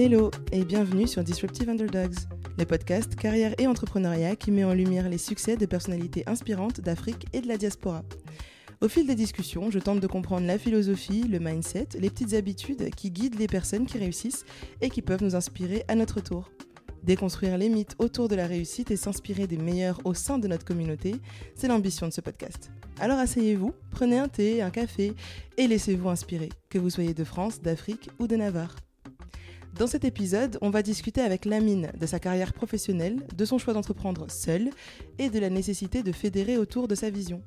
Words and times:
Hello 0.00 0.30
et 0.52 0.64
bienvenue 0.64 1.08
sur 1.08 1.24
Disruptive 1.24 1.68
Underdogs, 1.68 2.14
le 2.56 2.64
podcast 2.64 3.16
carrière 3.16 3.52
et 3.58 3.66
entrepreneuriat 3.66 4.36
qui 4.36 4.52
met 4.52 4.62
en 4.62 4.72
lumière 4.72 5.08
les 5.08 5.18
succès 5.18 5.56
de 5.56 5.66
personnalités 5.66 6.22
inspirantes 6.28 6.80
d'Afrique 6.80 7.26
et 7.32 7.40
de 7.40 7.48
la 7.48 7.56
diaspora. 7.56 8.04
Au 8.80 8.86
fil 8.86 9.08
des 9.08 9.16
discussions, 9.16 9.72
je 9.72 9.80
tente 9.80 9.98
de 9.98 10.06
comprendre 10.06 10.46
la 10.46 10.56
philosophie, 10.56 11.24
le 11.24 11.40
mindset, 11.40 11.88
les 11.98 12.10
petites 12.10 12.34
habitudes 12.34 12.94
qui 12.94 13.10
guident 13.10 13.40
les 13.40 13.48
personnes 13.48 13.86
qui 13.86 13.98
réussissent 13.98 14.44
et 14.80 14.88
qui 14.88 15.02
peuvent 15.02 15.24
nous 15.24 15.34
inspirer 15.34 15.82
à 15.88 15.96
notre 15.96 16.20
tour. 16.20 16.52
Déconstruire 17.02 17.58
les 17.58 17.68
mythes 17.68 17.96
autour 17.98 18.28
de 18.28 18.36
la 18.36 18.46
réussite 18.46 18.92
et 18.92 18.96
s'inspirer 18.96 19.48
des 19.48 19.58
meilleurs 19.58 20.00
au 20.04 20.14
sein 20.14 20.38
de 20.38 20.46
notre 20.46 20.64
communauté, 20.64 21.16
c'est 21.56 21.66
l'ambition 21.66 22.06
de 22.06 22.12
ce 22.12 22.20
podcast. 22.20 22.70
Alors 23.00 23.18
asseyez-vous, 23.18 23.72
prenez 23.90 24.20
un 24.20 24.28
thé, 24.28 24.62
un 24.62 24.70
café 24.70 25.14
et 25.56 25.66
laissez-vous 25.66 26.08
inspirer, 26.08 26.50
que 26.70 26.78
vous 26.78 26.88
soyez 26.88 27.14
de 27.14 27.24
France, 27.24 27.60
d'Afrique 27.62 28.10
ou 28.20 28.28
de 28.28 28.36
Navarre. 28.36 28.76
Dans 29.74 29.86
cet 29.86 30.04
épisode, 30.04 30.58
on 30.60 30.70
va 30.70 30.82
discuter 30.82 31.20
avec 31.20 31.44
Lamine 31.44 31.92
de 31.98 32.06
sa 32.06 32.18
carrière 32.18 32.52
professionnelle, 32.52 33.26
de 33.36 33.44
son 33.44 33.58
choix 33.58 33.74
d'entreprendre 33.74 34.30
seul 34.30 34.70
et 35.18 35.30
de 35.30 35.38
la 35.38 35.50
nécessité 35.50 36.02
de 36.02 36.12
fédérer 36.12 36.58
autour 36.58 36.88
de 36.88 36.94
sa 36.94 37.10
vision. 37.10 37.42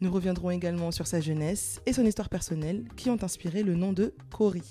Nous 0.00 0.12
reviendrons 0.12 0.50
également 0.50 0.90
sur 0.90 1.06
sa 1.06 1.20
jeunesse 1.20 1.80
et 1.86 1.92
son 1.92 2.04
histoire 2.04 2.28
personnelle 2.28 2.84
qui 2.96 3.10
ont 3.10 3.22
inspiré 3.22 3.62
le 3.62 3.74
nom 3.74 3.92
de 3.92 4.14
Cory. 4.30 4.62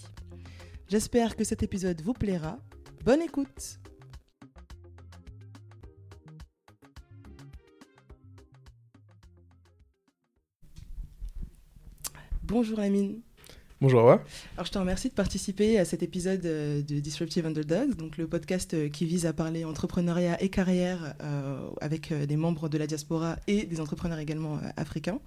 J'espère 0.88 1.36
que 1.36 1.44
cet 1.44 1.64
épisode 1.64 2.02
vous 2.02 2.14
plaira. 2.14 2.58
Bonne 3.04 3.22
écoute 3.22 3.80
Bonjour 12.44 12.80
Amine. 12.80 13.22
Bonjour 13.84 14.00
Awa. 14.00 14.24
Alors 14.56 14.66
je 14.66 14.72
te 14.72 14.80
remercie 14.80 15.10
de 15.10 15.14
participer 15.14 15.78
à 15.78 15.84
cet 15.84 16.04
épisode 16.04 16.46
euh, 16.46 16.82
de 16.82 17.02
Disruptive 17.02 17.46
Underdogs, 17.46 17.96
donc 17.96 18.16
le 18.16 18.28
podcast 18.28 18.74
euh, 18.74 18.88
qui 18.88 19.04
vise 19.04 19.26
à 19.26 19.34
parler 19.34 19.66
entrepreneuriat 19.66 20.42
et 20.42 20.48
carrière 20.48 21.16
euh, 21.22 21.68
avec 21.82 22.14
des 22.14 22.38
membres 22.38 22.70
de 22.70 22.78
la 22.78 22.88
diaspora 22.88 23.36
et 23.46 23.66
des 23.66 23.82
entrepreneurs 23.82 24.20
également 24.20 24.58
africains. 24.78 25.20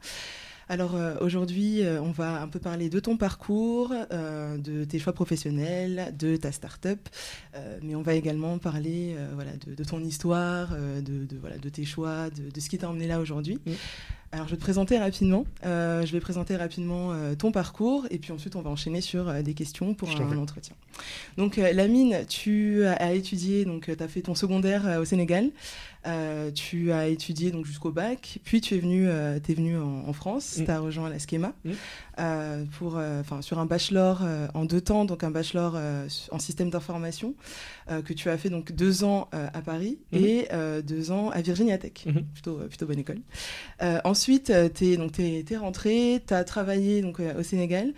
Alors 0.70 0.96
aujourd'hui, 1.20 1.82
on 2.02 2.10
va 2.10 2.42
un 2.42 2.48
peu 2.48 2.58
parler 2.58 2.88
de 2.88 2.98
ton 2.98 3.16
parcours, 3.16 3.94
de 4.10 4.82
tes 4.82 4.98
choix 4.98 5.12
professionnels, 5.12 6.12
de 6.18 6.34
ta 6.34 6.50
start-up, 6.50 7.08
mais 7.82 7.94
on 7.94 8.02
va 8.02 8.14
également 8.14 8.58
parler 8.58 9.14
voilà, 9.34 9.52
de, 9.64 9.84
ton 9.84 10.02
histoire, 10.02 10.70
de, 10.74 11.28
voilà, 11.40 11.58
de 11.58 11.68
tes 11.68 11.84
choix, 11.84 12.30
de, 12.30 12.60
ce 12.60 12.68
qui 12.68 12.78
t'a 12.78 12.90
emmené 12.90 13.06
là 13.06 13.20
aujourd'hui. 13.20 13.60
Alors, 14.36 14.48
je 14.48 14.50
vais 14.50 14.58
te 14.58 14.62
présenter 14.62 14.98
rapidement. 14.98 15.46
Euh, 15.64 16.04
je 16.04 16.12
vais 16.12 16.20
présenter 16.20 16.56
rapidement 16.56 17.14
euh, 17.14 17.34
ton 17.34 17.52
parcours 17.52 18.06
et 18.10 18.18
puis 18.18 18.32
ensuite, 18.32 18.54
on 18.54 18.60
va 18.60 18.68
enchaîner 18.68 19.00
sur 19.00 19.30
euh, 19.30 19.40
des 19.40 19.54
questions 19.54 19.94
pour 19.94 20.10
un, 20.10 20.36
entretien. 20.36 20.76
Donc, 21.38 21.56
Lamine, 21.56 22.26
tu 22.28 22.84
as 22.84 23.14
étudié, 23.14 23.64
donc 23.64 23.90
tu 23.96 24.04
as 24.04 24.08
fait 24.08 24.20
ton 24.20 24.34
secondaire 24.34 24.98
au 25.00 25.06
Sénégal. 25.06 25.48
Tu 26.54 26.92
as 26.92 27.08
étudié 27.08 27.50
donc 27.50 27.66
jusqu'au 27.66 27.92
bac, 27.92 28.38
puis 28.44 28.60
tu 28.60 28.74
es 28.74 28.78
venu, 28.78 29.08
es 29.08 29.54
venu 29.54 29.78
en, 29.78 30.12
France, 30.12 30.58
mm. 30.58 30.64
tu 30.64 30.70
as 30.70 30.80
rejoint 30.80 31.10
la 31.10 31.18
Schema 31.18 31.52
mm. 31.64 32.64
pour, 32.78 33.00
sur 33.40 33.58
un 33.58 33.66
bachelor 33.66 34.22
en 34.54 34.64
deux 34.64 34.80
temps, 34.80 35.04
donc 35.04 35.24
un 35.24 35.30
bachelor 35.30 35.76
en 36.30 36.38
système 36.38 36.70
d'information 36.70 37.34
que 37.88 38.12
tu 38.12 38.30
as 38.30 38.38
fait 38.38 38.50
donc 38.50 38.72
deux 38.72 39.04
ans 39.04 39.28
à 39.32 39.60
Paris 39.62 39.98
mm. 40.12 40.16
et 40.16 40.48
deux 40.82 41.10
ans 41.10 41.30
à 41.30 41.40
Virginia 41.40 41.78
Tech, 41.78 41.92
mm-hmm. 42.06 42.24
plutôt, 42.32 42.56
plutôt 42.68 42.86
bonne 42.86 42.98
école. 42.98 43.20
Ensuite, 44.04 44.50
euh, 44.50 44.68
tu 44.72 45.22
es, 45.22 45.44
es, 45.48 45.56
rentré, 45.56 46.22
tu 46.26 46.34
as 46.34 46.44
travaillé 46.44 47.02
donc, 47.02 47.20
euh, 47.20 47.38
au 47.38 47.42
Sénégal 47.42 47.92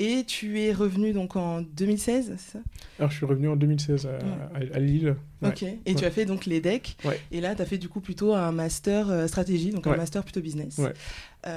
et 0.00 0.24
tu 0.24 0.60
es 0.60 0.72
revenu 0.72 1.12
donc, 1.12 1.36
en 1.36 1.60
2016, 1.60 2.34
c'est 2.38 2.52
ça? 2.52 2.58
Alors, 2.98 3.10
je 3.10 3.16
suis 3.18 3.26
revenu 3.26 3.48
en 3.48 3.56
2016 3.56 4.08
à, 4.54 4.78
Lille. 4.80 5.14
Ok, 5.44 5.62
et 5.62 5.94
tu 5.94 6.04
as 6.04 6.10
fait 6.10 6.24
donc 6.24 6.46
les 6.46 6.60
decks. 6.60 6.96
Et 7.30 7.40
là, 7.40 7.54
tu 7.54 7.60
as 7.60 7.66
fait 7.66 7.76
du 7.76 7.88
coup 7.88 8.00
plutôt 8.00 8.34
un 8.34 8.50
master 8.50 9.10
euh, 9.10 9.26
stratégie, 9.26 9.70
donc 9.70 9.86
un 9.86 9.96
master 9.96 10.24
plutôt 10.24 10.40
business. 10.40 10.80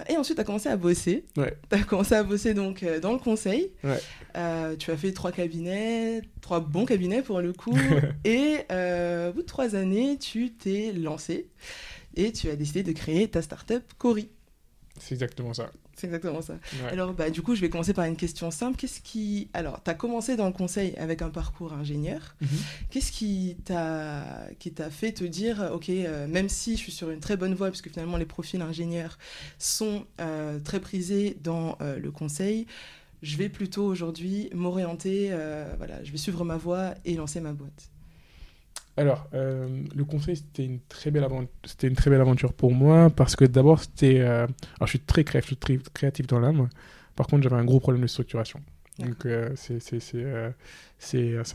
et 0.09 0.18
ensuite, 0.18 0.36
tu 0.36 0.42
as 0.42 0.44
commencé 0.44 0.68
à 0.68 0.76
bosser. 0.76 1.24
Tu 1.36 1.42
as 1.72 1.84
commencé 1.84 2.16
à 2.16 2.24
bosser 2.24 2.54
donc 2.54 2.86
dans 3.02 3.14
le 3.14 3.20
conseil. 3.20 3.72
tu 4.34 4.92
as 4.92 4.98
fait 4.98 5.14
trois 5.14 5.31
cabinets, 5.31 6.22
trois 6.42 6.60
bons 6.60 6.86
cabinets 6.86 7.22
pour 7.22 7.40
le 7.40 7.54
coup. 7.54 7.78
et 8.25 8.58
au 8.70 9.34
bout 9.34 9.42
de 9.42 9.48
trois 9.48 9.75
années, 9.75 10.18
tu 10.18 10.52
t'es 10.52 10.92
lancé 10.92 11.48
et 12.16 12.31
tu 12.31 12.50
as 12.50 12.56
décidé 12.56 12.84
de 12.84 12.92
créer 12.92 13.28
ta 13.28 13.42
startup 13.42 13.84
Cori. 13.98 14.30
C'est 15.00 15.16
exactement 15.16 15.54
ça. 15.54 15.72
C'est 15.96 16.08
exactement 16.08 16.42
ça. 16.42 16.56
Alors, 16.92 17.14
bah, 17.14 17.30
du 17.30 17.42
coup, 17.42 17.56
je 17.56 17.62
vais 17.62 17.70
commencer 17.70 17.94
par 17.94 18.06
une 18.06 18.16
question 18.16 18.50
simple. 18.52 18.78
Qu'est-ce 18.78 19.02
qui. 19.02 19.50
Alors, 19.54 19.81
tu 19.84 19.92
as 19.92 19.94
commencé 19.94 20.36
dans 20.36 20.48
le 20.48 20.54
conseil 20.54 20.96
avec 20.98 21.22
un 21.22 21.30
parcours 21.30 21.74
ingénieur. 21.74 22.36
Mhm. 22.42 22.48
Qu'est-ce 22.90 23.12
qui 23.12 23.58
t'a 23.64 24.48
qui 24.59 24.72
t'a 24.72 24.90
fait 24.90 25.12
te 25.12 25.24
dire, 25.24 25.70
OK, 25.74 25.90
euh, 25.90 26.28
même 26.28 26.50
si 26.50 26.78
je 26.78 26.81
suis 26.81 26.92
sur 26.92 27.12
une 27.12 27.20
très 27.20 27.38
bonne 27.38 27.54
voie, 27.54 27.70
puisque 27.70 27.90
finalement, 27.90 28.18
les 28.18 28.26
profils 28.26 28.62
ingénieurs 28.62 29.18
sont 29.59 30.06
euh, 30.20 30.59
très 30.59 30.80
prisés 30.80 31.38
dans 31.44 31.78
euh, 31.81 32.00
le 32.00 32.12
conseil, 32.12 32.66
je 33.22 33.38
vais 33.38 33.50
plutôt 33.50 33.86
aujourd'hui 33.86 34.50
m'orienter, 34.54 35.30
voilà, 35.78 36.04
je 36.04 36.12
vais 36.12 36.18
suivre 36.18 36.44
ma 36.44 36.58
voie 36.58 36.94
et 37.06 37.16
lancer 37.16 37.40
ma 37.40 37.54
boîte 37.54 37.93
alors, 38.96 39.28
euh, 39.34 39.84
le 39.96 40.06
conseil, 40.06 40.38
c'était 40.38 40.66
une, 40.66 40.80
très 40.81 41.09
belle 41.09 41.26
c'était 41.66 41.88
une 41.88 41.96
très 41.96 42.12
belle 42.12 42.22
aventure 42.22 42.54
pour 42.54 42.72
moi 42.74 43.09
parce 43.09 43.36
que 43.36 43.46
d'abord, 43.46 43.80
c'était. 43.80 44.20
Euh, 44.20 44.46
alors, 44.78 44.86
je 44.86 44.92
suis 44.92 45.00
très 45.00 45.24
créatif, 45.24 45.59
très 45.59 45.80
créatif 45.94 46.28
dans 46.28 46.40
l'âme. 46.40 46.70
Par 47.16 47.28
contre, 47.28 47.44
j'avais 47.44 47.56
un 47.56 47.66
gros 47.66 47.80
problème 47.80 48.04
de 48.04 48.08
structuration. 48.08 48.62
Donc, 49.00 49.26
euh, 49.26 49.50
c'est 49.56 49.80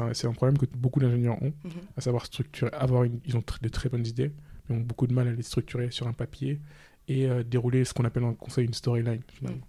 un, 0.00 0.32
problème 0.32 0.58
que 0.58 0.66
beaucoup 0.76 0.98
d'ingénieurs 0.98 1.40
ont, 1.40 1.52
mhm. 1.64 1.70
à 1.96 2.00
savoir 2.00 2.26
structurer, 2.26 2.72
avoir 2.72 3.06
ils 3.06 3.36
ont 3.36 3.44
de 3.62 3.68
très 3.68 3.88
bonnes 3.88 4.06
idées, 4.06 4.32
mais 4.68 4.76
ont 4.76 4.80
beaucoup 4.80 5.06
de 5.06 5.14
mal 5.14 5.28
à 5.28 5.32
les 5.32 5.42
structurer 5.42 5.92
sur 5.92 6.08
un 6.08 6.12
papier 6.12 6.60
et 7.06 7.28
dérouler 7.44 7.84
ce 7.84 7.94
qu'on 7.94 8.04
appelle 8.04 8.24
dans 8.24 8.30
le 8.30 8.34
conseil 8.34 8.66
une 8.66 8.74
storyline, 8.74 9.20
finalement. 9.32 9.66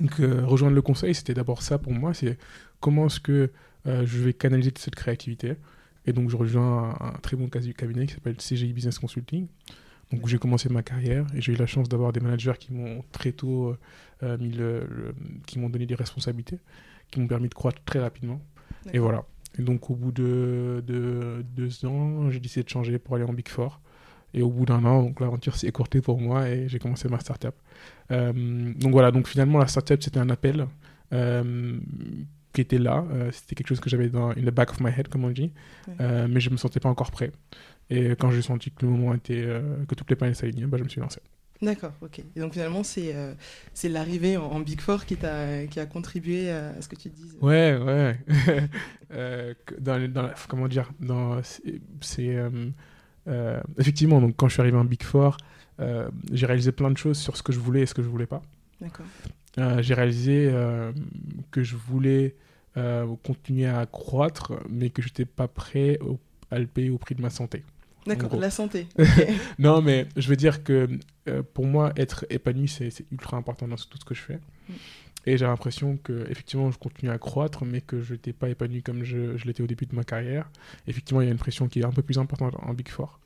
Mhm. 0.00 0.06
Donc, 0.06 0.46
rejoindre 0.48 0.76
le 0.76 0.82
conseil, 0.82 1.12
c'était 1.12 1.34
d'abord 1.34 1.62
ça 1.62 1.78
pour 1.78 1.92
moi 1.92 2.14
c'est 2.14 2.38
comment 2.78 3.06
est-ce 3.06 3.18
que 3.18 3.50
je 3.84 4.18
vais 4.18 4.32
canaliser 4.32 4.72
cette 4.76 4.94
créativité 4.94 5.56
et 6.08 6.12
donc, 6.14 6.30
je 6.30 6.36
rejoins 6.38 6.96
un, 7.00 7.18
très 7.20 7.36
bon 7.36 7.48
cabinet 7.48 8.06
qui 8.06 8.14
s'appelle 8.14 8.36
CGI 8.36 8.72
Business 8.72 8.98
Consulting. 8.98 9.46
Donc, 10.10 10.24
où 10.24 10.28
j'ai 10.28 10.38
commencé 10.38 10.70
ma 10.70 10.82
carrière 10.82 11.26
et 11.34 11.42
j'ai 11.42 11.52
eu 11.52 11.56
la 11.56 11.66
chance 11.66 11.86
d'avoir 11.86 12.12
des 12.12 12.20
managers 12.20 12.54
qui 12.58 12.72
m'ont 12.72 13.04
très 13.12 13.32
tôt 13.32 13.76
euh, 14.22 14.38
mis 14.38 14.52
le, 14.52 15.14
qui 15.46 15.58
m'ont 15.58 15.68
donné 15.68 15.84
des 15.84 15.94
responsabilités, 15.94 16.60
qui 17.10 17.20
m'ont 17.20 17.26
permis 17.26 17.50
de 17.50 17.54
croître 17.54 17.82
très 17.84 17.98
rapidement. 17.98 18.40
Et 18.94 18.98
voilà. 18.98 19.26
Et 19.58 19.62
donc, 19.62 19.90
au 19.90 19.96
bout 19.96 20.10
de, 20.10 20.82
deux 20.86 21.84
ans, 21.84 22.30
j'ai 22.30 22.40
décidé 22.40 22.62
de 22.62 22.70
changer 22.70 22.98
pour 22.98 23.16
aller 23.16 23.24
en 23.24 23.34
Big 23.34 23.48
Four. 23.48 23.78
Et 24.32 24.40
au 24.40 24.48
bout 24.48 24.64
d'un 24.64 24.84
an, 24.86 25.02
donc 25.02 25.20
l'aventure 25.20 25.56
s'est 25.56 25.66
écourtée 25.66 26.00
pour 26.00 26.18
moi 26.18 26.48
et 26.48 26.68
j'ai 26.68 26.78
commencé 26.78 27.06
ma 27.08 27.18
startup. 27.18 27.54
Euh, 28.10 28.72
donc 28.74 28.92
voilà, 28.92 29.10
donc 29.10 29.26
finalement 29.26 29.58
la 29.58 29.66
startup 29.66 30.02
c'était 30.02 30.20
un 30.20 30.28
appel 30.28 30.66
euh, 31.14 31.78
qui 32.52 32.60
était 32.60 32.78
là. 32.78 33.04
Euh, 33.12 33.30
c'était 33.32 33.54
quelque 33.54 33.68
chose 33.68 33.80
que 33.80 33.90
j'avais 33.90 34.08
dans 34.08 34.30
in 34.30 34.42
the 34.42 34.50
back 34.50 34.70
of 34.70 34.80
my 34.80 34.90
head, 34.90 35.08
comme 35.08 35.24
on 35.24 35.30
dit. 35.30 35.52
Euh, 36.00 36.26
mais 36.28 36.40
je 36.40 36.50
me 36.50 36.56
sentais 36.56 36.80
pas 36.80 36.88
encore 36.88 37.10
prêt. 37.10 37.32
Et 37.90 38.10
quand 38.10 38.30
j'ai 38.30 38.42
senti 38.42 38.70
que 38.70 38.84
le 38.84 38.92
moment 38.92 39.14
était, 39.14 39.42
euh, 39.44 39.84
que 39.86 39.94
toutes 39.94 40.10
les 40.10 40.16
planètes 40.16 40.36
s'alignaient, 40.36 40.66
bah, 40.66 40.78
je 40.78 40.84
me 40.84 40.88
suis 40.88 41.00
lancé. 41.00 41.20
D'accord, 41.60 41.92
ok. 42.02 42.20
Et 42.36 42.40
donc 42.40 42.52
finalement, 42.52 42.84
c'est 42.84 43.12
c'est 43.74 43.88
l'arrivée 43.88 44.36
en, 44.36 44.60
Big 44.60 44.80
Four 44.80 45.04
qui, 45.04 45.16
a, 45.26 45.66
qui 45.66 45.80
a 45.80 45.86
contribué 45.86 46.50
à 46.50 46.80
ce 46.80 46.86
que 46.86 46.94
tu 46.94 47.08
dises. 47.08 47.36
Ouais, 47.40 47.76
ouais. 47.76 48.16
dans, 49.80 50.08
dans 50.12 50.30
comment 50.48 50.68
dire 50.68 50.92
dans, 51.00 51.40
c'est, 52.00 52.36
Effectivement, 53.76 54.20
donc, 54.20 54.36
quand 54.36 54.46
je 54.46 54.52
suis 54.52 54.60
arrivé 54.60 54.76
en 54.76 54.84
Big 54.84 55.02
Four, 55.02 55.36
j'ai 56.30 56.46
réalisé 56.46 56.70
plein 56.70 56.92
de 56.92 56.96
choses 56.96 57.18
sur 57.18 57.36
ce 57.36 57.42
que 57.42 57.52
je 57.52 57.58
voulais 57.58 57.80
et 57.80 57.86
ce 57.86 57.94
que 57.94 58.02
je 58.02 58.08
voulais 58.08 58.26
pas. 58.26 58.40
D'accord. 58.80 59.06
J'ai 59.56 59.94
réalisé 59.94 60.52
que 61.50 61.62
je 61.62 61.76
voulais 61.76 62.34
euh, 62.78 63.16
continuer 63.24 63.66
à 63.66 63.86
croître, 63.86 64.52
mais 64.68 64.90
que 64.90 65.02
je 65.02 65.08
n'étais 65.08 65.24
pas 65.24 65.48
prêt 65.48 65.98
à 66.50 66.60
le 66.60 66.66
payer 66.66 66.90
au 66.90 66.98
prix 66.98 67.16
de 67.16 67.22
ma 67.22 67.30
santé. 67.30 67.64
D'accord, 68.06 68.36
la 68.38 68.50
santé. 68.50 68.86
non, 69.58 69.82
mais 69.82 70.06
je 70.16 70.28
veux 70.28 70.36
dire 70.36 70.62
que 70.62 70.88
euh, 71.28 71.42
pour 71.54 71.66
moi, 71.66 71.92
être 71.96 72.24
épanoui, 72.30 72.68
c'est 72.68 72.92
ultra 73.10 73.36
important 73.36 73.66
dans 73.66 73.74
tout 73.74 73.98
ce 73.98 74.04
que 74.04 74.14
je 74.14 74.20
fais. 74.20 74.38
Mm. 74.68 74.72
Et 75.26 75.38
j'ai 75.38 75.46
l'impression 75.46 75.96
que 75.96 76.30
effectivement, 76.30 76.70
je 76.70 76.78
continue 76.78 77.10
à 77.10 77.18
croître, 77.18 77.64
mais 77.64 77.80
que 77.80 78.00
je 78.00 78.12
n'étais 78.12 78.32
pas 78.32 78.48
épanoui 78.48 78.82
comme 78.82 79.02
je, 79.02 79.36
je 79.36 79.46
l'étais 79.46 79.62
au 79.62 79.66
début 79.66 79.86
de 79.86 79.96
ma 79.96 80.04
carrière. 80.04 80.48
Effectivement, 80.86 81.20
il 81.20 81.24
y 81.24 81.28
a 81.28 81.32
une 81.32 81.38
pression 81.38 81.66
qui 81.68 81.80
est 81.80 81.84
un 81.84 81.90
peu 81.90 82.02
plus 82.02 82.18
importante 82.18 82.54
en 82.60 82.74
Big 82.74 82.88
Four. 82.88 83.18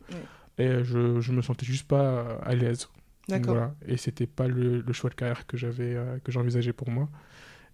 Et 0.56 0.82
je, 0.82 1.20
je 1.20 1.32
me 1.32 1.42
sentais 1.42 1.66
juste 1.66 1.86
pas 1.86 2.38
à 2.42 2.54
l'aise. 2.54 2.88
D'accord. 3.28 3.54
Voilà. 3.54 3.74
Et 3.86 3.96
c'était 3.96 4.26
pas 4.26 4.48
le, 4.48 4.80
le, 4.80 4.92
choix 4.92 5.10
de 5.10 5.14
carrière 5.14 5.46
que 5.46 5.56
j'avais, 5.56 5.94
euh, 5.94 6.18
que 6.18 6.32
j'envisageais 6.32 6.72
pour 6.72 6.90
moi. 6.90 7.08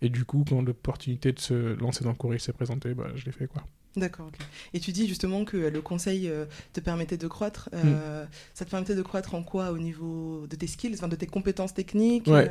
Et 0.03 0.09
du 0.09 0.25
coup, 0.25 0.45
quand 0.49 0.63
l'opportunité 0.63 1.33
de 1.33 1.39
se 1.41 1.75
lancer 1.75 2.05
dans 2.05 2.11
le 2.11 2.17
courrier 2.17 2.39
s'est 2.39 2.53
présentée, 2.53 2.95
bah, 2.95 3.09
je 3.15 3.25
l'ai 3.25 3.33
fait. 3.33 3.47
quoi. 3.47 3.63
D'accord. 3.97 4.27
ok. 4.29 4.37
Et 4.75 4.81
tu 4.81 4.93
dis 4.93 5.09
justement 5.09 5.45
que 5.45 5.57
le 5.57 5.81
conseil 5.83 6.29
euh, 6.29 6.45
te 6.73 6.81
permettait 6.81 7.17
de 7.17 7.27
croître. 7.27 7.69
euh, 7.75 8.25
Ça 8.55 8.65
te 8.65 8.71
permettait 8.71 8.95
de 8.95 9.03
croître 9.03 9.35
en 9.35 9.43
quoi 9.43 9.73
au 9.73 9.79
niveau 9.79 10.47
de 10.49 10.55
tes 10.57 10.67
skills, 10.69 10.95
enfin, 10.95 11.09
de 11.09 11.17
tes 11.17 11.27
compétences 11.27 11.75
techniques 11.75 12.27
Ouais. 12.29 12.49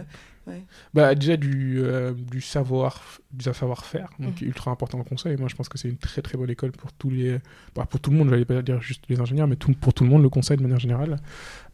euh, 0.48 0.52
ouais. 0.52 0.64
Bah, 0.94 1.16
déjà 1.16 1.38
du, 1.38 1.80
euh, 1.80 2.14
du 2.14 2.42
savoir 2.42 3.02
du 3.32 3.46
savoir-faire, 3.54 4.10
donc 4.20 4.42
est 4.42 4.46
ultra 4.46 4.72
important 4.72 5.00
en 5.00 5.04
conseil. 5.04 5.38
Moi, 5.38 5.48
je 5.48 5.56
pense 5.56 5.70
que 5.70 5.78
c'est 5.78 5.88
une 5.90 5.98
très 5.98 6.22
très 6.22 6.38
bonne 6.38 6.50
école 6.50 6.72
pour 6.74 6.92
tous 6.92 7.10
les, 7.12 7.40
bah, 7.76 7.86
pour 7.90 8.00
tout 8.02 8.12
le 8.12 8.18
monde. 8.18 8.30
J'allais 8.30 8.44
pas 8.46 8.62
dire 8.62 8.82
juste 8.82 9.04
les 9.08 9.22
ingénieurs, 9.22 9.48
mais 9.48 9.56
tout, 9.56 9.72
pour 9.74 9.94
tout 9.94 10.04
le 10.04 10.10
monde 10.10 10.24
le 10.24 10.30
conseil 10.30 10.58
de 10.58 10.64
manière 10.64 10.80
générale. 10.80 11.18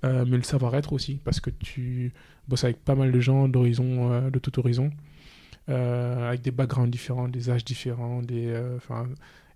Euh, 0.03 0.25
mais 0.27 0.37
le 0.37 0.43
savoir-être 0.43 0.93
aussi, 0.93 1.19
parce 1.23 1.39
que 1.39 1.49
tu 1.49 2.11
bosses 2.47 2.65
avec 2.65 2.83
pas 2.83 2.93
mal 2.95 3.11
de 3.11 3.19
gens 3.19 3.47
d'horizons, 3.47 4.11
euh, 4.11 4.29
de 4.29 4.37
tout 4.37 4.59
horizon, 4.59 4.91
euh, 5.69 6.27
avec 6.27 6.41
des 6.41 6.51
backgrounds 6.51 6.91
différents, 6.91 7.27
des 7.29 7.49
âges 7.49 7.63
différents, 7.65 8.21
des, 8.21 8.47
euh, 8.47 8.77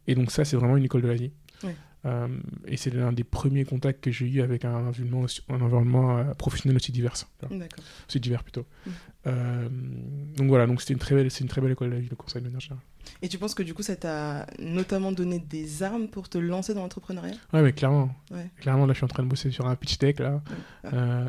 et 0.07 0.15
donc 0.15 0.31
ça, 0.31 0.45
c'est 0.45 0.55
vraiment 0.57 0.77
une 0.77 0.85
école 0.85 1.01
de 1.01 1.07
la 1.07 1.15
vie. 1.15 1.31
Ouais. 1.63 1.75
Euh, 2.05 2.27
et 2.67 2.77
c'est 2.77 2.93
l'un 2.93 3.11
des 3.11 3.23
premiers 3.23 3.65
contacts 3.65 4.01
que 4.03 4.11
j'ai 4.11 4.27
eu 4.27 4.41
avec 4.41 4.63
un 4.65 4.73
environnement, 4.87 5.21
aussi- 5.21 5.41
un 5.49 5.59
environnement 5.59 6.17
euh, 6.19 6.33
professionnel 6.35 6.75
aussi 6.77 6.91
divers. 6.91 7.13
c'est 8.07 8.19
divers 8.19 8.43
plutôt. 8.43 8.65
Mhm. 8.85 8.91
Euh, 9.27 9.69
donc 10.37 10.47
voilà, 10.47 10.67
donc 10.67 10.79
c'était 10.79 10.93
une 10.93 10.99
très 10.99 11.15
belle, 11.15 11.29
c'est 11.31 11.41
une 11.43 11.49
très 11.49 11.59
belle 11.59 11.71
école 11.71 11.89
de 11.89 11.95
la 11.95 11.99
vie, 11.99 12.07
le 12.09 12.15
conseil 12.15 12.41
de 12.41 12.47
manière 12.47 12.61
générale. 12.61 12.83
Et 13.21 13.27
tu 13.29 13.37
penses 13.37 13.55
que 13.55 13.63
du 13.63 13.73
coup, 13.73 13.81
ça 13.83 13.95
t'a 13.95 14.45
notamment 14.59 15.11
donné 15.11 15.39
des 15.39 15.81
armes 15.83 16.07
pour 16.07 16.29
te 16.29 16.37
lancer 16.37 16.73
dans 16.73 16.81
l'entrepreneuriat? 16.81 17.33
Ouais, 17.51 17.61
mais 17.61 17.73
clairement, 17.73 18.13
Ouais. 18.31 18.51
clairement, 18.61 18.85
là, 18.85 18.93
je 18.93 18.97
suis 18.97 19.05
en 19.05 19.09
train 19.09 19.23
de 19.23 19.27
bosser 19.29 19.49
sur 19.49 19.65
un 19.65 19.75
pitch 19.75 19.97
deck 19.97 20.19
là, 20.19 20.41
Ah. 20.85 21.25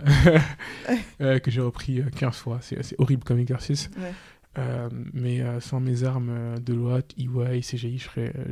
que 1.41 1.51
j'ai 1.51 1.61
repris 1.61 2.01
euh, 2.01 2.11
15 2.15 2.37
fois. 2.37 2.59
C'est 2.63 2.83
c'est 2.85 2.97
horrible 3.01 3.25
comme 3.25 3.39
exercice. 3.39 3.91
Ouais. 3.99 4.13
Euh, 4.58 4.88
mais 5.12 5.40
euh, 5.40 5.60
sans 5.60 5.81
mes 5.81 6.05
armes 6.05 6.31
euh, 6.31 6.56
Deloitte, 6.58 7.14
EY, 7.19 7.62
CGI, 7.62 8.02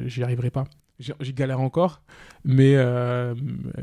j'y 0.06 0.22
arriverais 0.22 0.50
pas. 0.50 0.64
J'y 0.98 1.34
galère 1.34 1.60
encore, 1.60 2.00
mais 2.42 2.74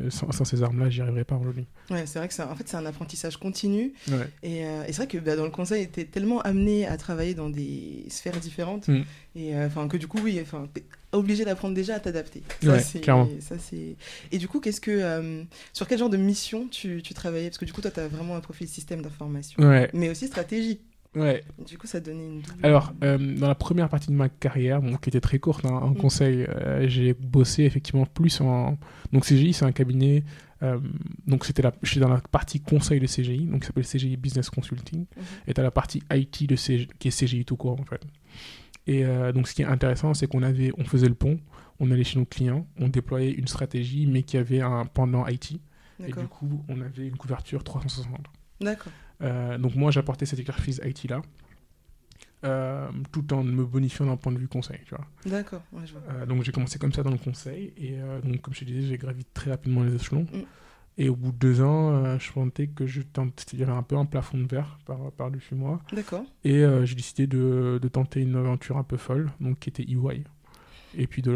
sans, 0.09 0.31
sans 0.31 0.45
ces 0.45 0.63
armes-là, 0.63 0.89
j'y 0.89 1.01
arriverais 1.01 1.25
pas 1.25 1.35
aujourd'hui. 1.35 1.67
Ouais, 1.91 2.07
c'est 2.07 2.17
vrai 2.17 2.27
que 2.27 2.33
c'est 2.33 2.41
un- 2.41 2.49
en 2.49 2.55
fait, 2.55 2.67
c'est 2.67 2.75
un 2.77 2.87
apprentissage 2.87 3.37
continu. 3.37 3.93
Ouais. 4.09 4.27
Et, 4.41 4.61
et 4.61 4.65
c'est 4.87 4.93
vrai 4.97 5.07
que 5.07 5.19
bah, 5.19 5.35
dans 5.35 5.43
le 5.43 5.51
conseil, 5.51 5.87
tu 5.91 5.99
es 5.99 6.05
tellement 6.05 6.41
amené 6.41 6.87
à 6.87 6.97
travailler 6.97 7.35
dans 7.35 7.51
des 7.51 8.05
sphères 8.09 8.39
différentes. 8.39 8.87
Mm. 8.87 9.01
Et 9.35 9.55
enfin 9.55 9.87
que 9.87 9.97
du 9.97 10.07
coup, 10.07 10.17
oui, 10.23 10.41
tu 10.73 10.79
es 10.79 10.83
obligé 11.11 11.45
d'apprendre 11.45 11.75
déjà 11.75 11.93
à 11.95 11.99
t'adapter. 11.99 12.41
Ça, 12.63 12.71
Ouais, 12.71 12.79
c'est- 12.79 13.01
clairement. 13.01 13.29
ça, 13.41 13.55
Et 14.31 14.37
du 14.39 14.47
coup, 14.47 14.59
qu'est-ce 14.59 14.81
que, 14.81 15.43
sur 15.71 15.87
quel 15.87 15.99
genre 15.99 16.09
de 16.09 16.17
mission 16.17 16.67
tu, 16.67 17.03
tu 17.03 17.13
travaillais? 17.13 17.49
Parce 17.49 17.59
que 17.59 17.65
du 17.65 17.73
coup, 17.73 17.81
toi, 17.81 17.91
tu 17.91 17.99
as 17.99 18.07
vraiment 18.07 18.35
un 18.35 18.41
profil 18.41 18.67
système 18.67 19.03
d'information, 19.03 19.61
Ouais, 19.61 19.87
mais 19.93 20.09
aussi 20.09 20.25
stratégie. 20.25 20.79
Ouais. 21.15 21.43
Du 21.65 21.77
coup, 21.77 21.87
ça 21.87 21.99
donnait 21.99 22.25
une 22.25 22.41
double. 22.41 22.65
Alors, 22.65 22.93
euh, 23.03 23.17
dans 23.17 23.47
la 23.47 23.55
première 23.55 23.89
partie 23.89 24.07
de 24.07 24.13
ma 24.13 24.29
carrière, 24.29 24.81
bon, 24.81 24.95
qui 24.97 25.09
était 25.09 25.21
très 25.21 25.39
courte 25.39 25.65
hein, 25.65 25.69
en 25.81 25.89
Mm. 25.91 25.97
conseil, 25.97 26.45
euh, 26.49 26.87
j'ai 26.87 27.13
bossé 27.13 27.63
effectivement 27.63 28.05
plus 28.05 28.41
en. 28.41 28.77
Donc, 29.11 29.25
CGI, 29.25 29.53
c'est 29.53 29.65
un 29.65 29.71
cabinet. 29.71 30.23
euh, 30.61 30.79
donc, 31.27 31.45
c'était 31.45 31.61
la... 31.61 31.73
j'étais 31.83 31.99
dans 31.99 32.09
la 32.13 32.21
partie 32.21 32.59
conseil 32.61 32.99
de 32.99 33.07
CGI, 33.07 33.45
donc 33.45 33.61
qui 33.61 33.67
s'appelle 33.67 33.85
CGI 33.85 34.17
Business 34.17 34.49
Consulting. 34.49 34.99
Mhm. 35.01 35.23
Et 35.47 35.53
tu 35.53 35.61
la 35.61 35.71
partie 35.71 36.01
IT 36.11 36.47
de 36.47 36.55
CG... 36.55 36.87
qui 36.99 37.07
est 37.09 37.11
CGI 37.19 37.45
tout 37.45 37.57
court, 37.57 37.79
en 37.79 37.85
fait. 37.85 38.01
Et 38.87 39.03
donc, 39.33 39.47
ce 39.47 39.53
qui 39.53 39.61
est 39.61 39.65
intéressant, 39.65 40.13
c'est 40.13 40.27
qu'on 40.27 40.43
avait... 40.43 40.71
on 40.77 40.83
faisait 40.83 41.07
le 41.07 41.15
pont, 41.15 41.37
on 41.79 41.89
allait 41.91 42.03
chez 42.03 42.19
nos 42.19 42.25
clients, 42.25 42.67
on 42.77 42.89
déployait 42.89 43.31
une 43.31 43.47
stratégie, 43.47 44.05
mais 44.07 44.23
qui 44.23 44.37
avait 44.37 44.61
un 44.61 44.85
pendant 44.85 45.25
IT. 45.27 45.59
Et 46.05 46.11
du 46.11 46.27
coup, 46.27 46.63
on 46.67 46.81
avait 46.81 47.07
une 47.07 47.15
couverture 47.15 47.63
360. 47.63 48.19
D'accord. 48.61 48.91
Euh, 49.21 49.57
donc 49.57 49.75
moi, 49.75 49.91
j'apportais 49.91 50.25
cette 50.25 50.39
expertise 50.39 50.81
IT-là, 50.83 51.21
euh, 52.45 52.89
tout 53.11 53.33
en 53.33 53.43
me 53.43 53.63
bonifiant 53.63 54.05
d'un 54.05 54.17
point 54.17 54.31
de 54.31 54.37
vue 54.37 54.47
conseil. 54.47 54.79
Tu 54.85 54.95
vois. 54.95 55.05
D'accord. 55.25 55.61
Ouais, 55.71 55.85
je 55.85 55.93
vois. 55.93 56.01
Euh, 56.09 56.25
donc 56.25 56.43
j'ai 56.43 56.51
commencé 56.51 56.79
comme 56.79 56.93
ça 56.93 57.03
dans 57.03 57.11
le 57.11 57.17
conseil, 57.17 57.73
et 57.77 57.97
donc 58.23 58.41
comme 58.41 58.53
je 58.53 58.61
te 58.61 58.65
disais, 58.65 58.87
j'ai 58.87 58.97
gravi 58.97 59.25
très 59.33 59.51
rapidement 59.51 59.83
les 59.83 59.95
échelons. 59.95 60.27
Mm. 60.33 60.41
Et 60.99 61.09
au 61.09 61.15
bout 61.15 61.31
de 61.31 61.37
deux 61.37 61.61
ans, 61.61 62.19
je 62.19 62.31
sentais 62.31 62.67
que 62.67 62.85
je 62.85 63.01
avait 63.19 63.71
un 63.71 63.81
peu 63.81 63.97
un 63.97 64.05
plafond 64.05 64.37
de 64.37 64.45
verre 64.45 64.77
par, 64.85 65.11
par-dessus 65.13 65.55
moi, 65.55 65.81
D'accord. 65.91 66.23
et 66.43 66.63
j'ai 66.83 66.93
décidé 66.93 67.25
de, 67.25 67.79
de 67.81 67.87
tenter 67.87 68.21
une 68.21 68.35
aventure 68.35 68.77
un 68.77 68.83
peu 68.83 68.97
folle, 68.97 69.31
donc 69.39 69.57
qui 69.57 69.69
était 69.69 69.81
EY, 69.83 70.23
et 70.97 71.07
puis 71.07 71.21
de. 71.21 71.31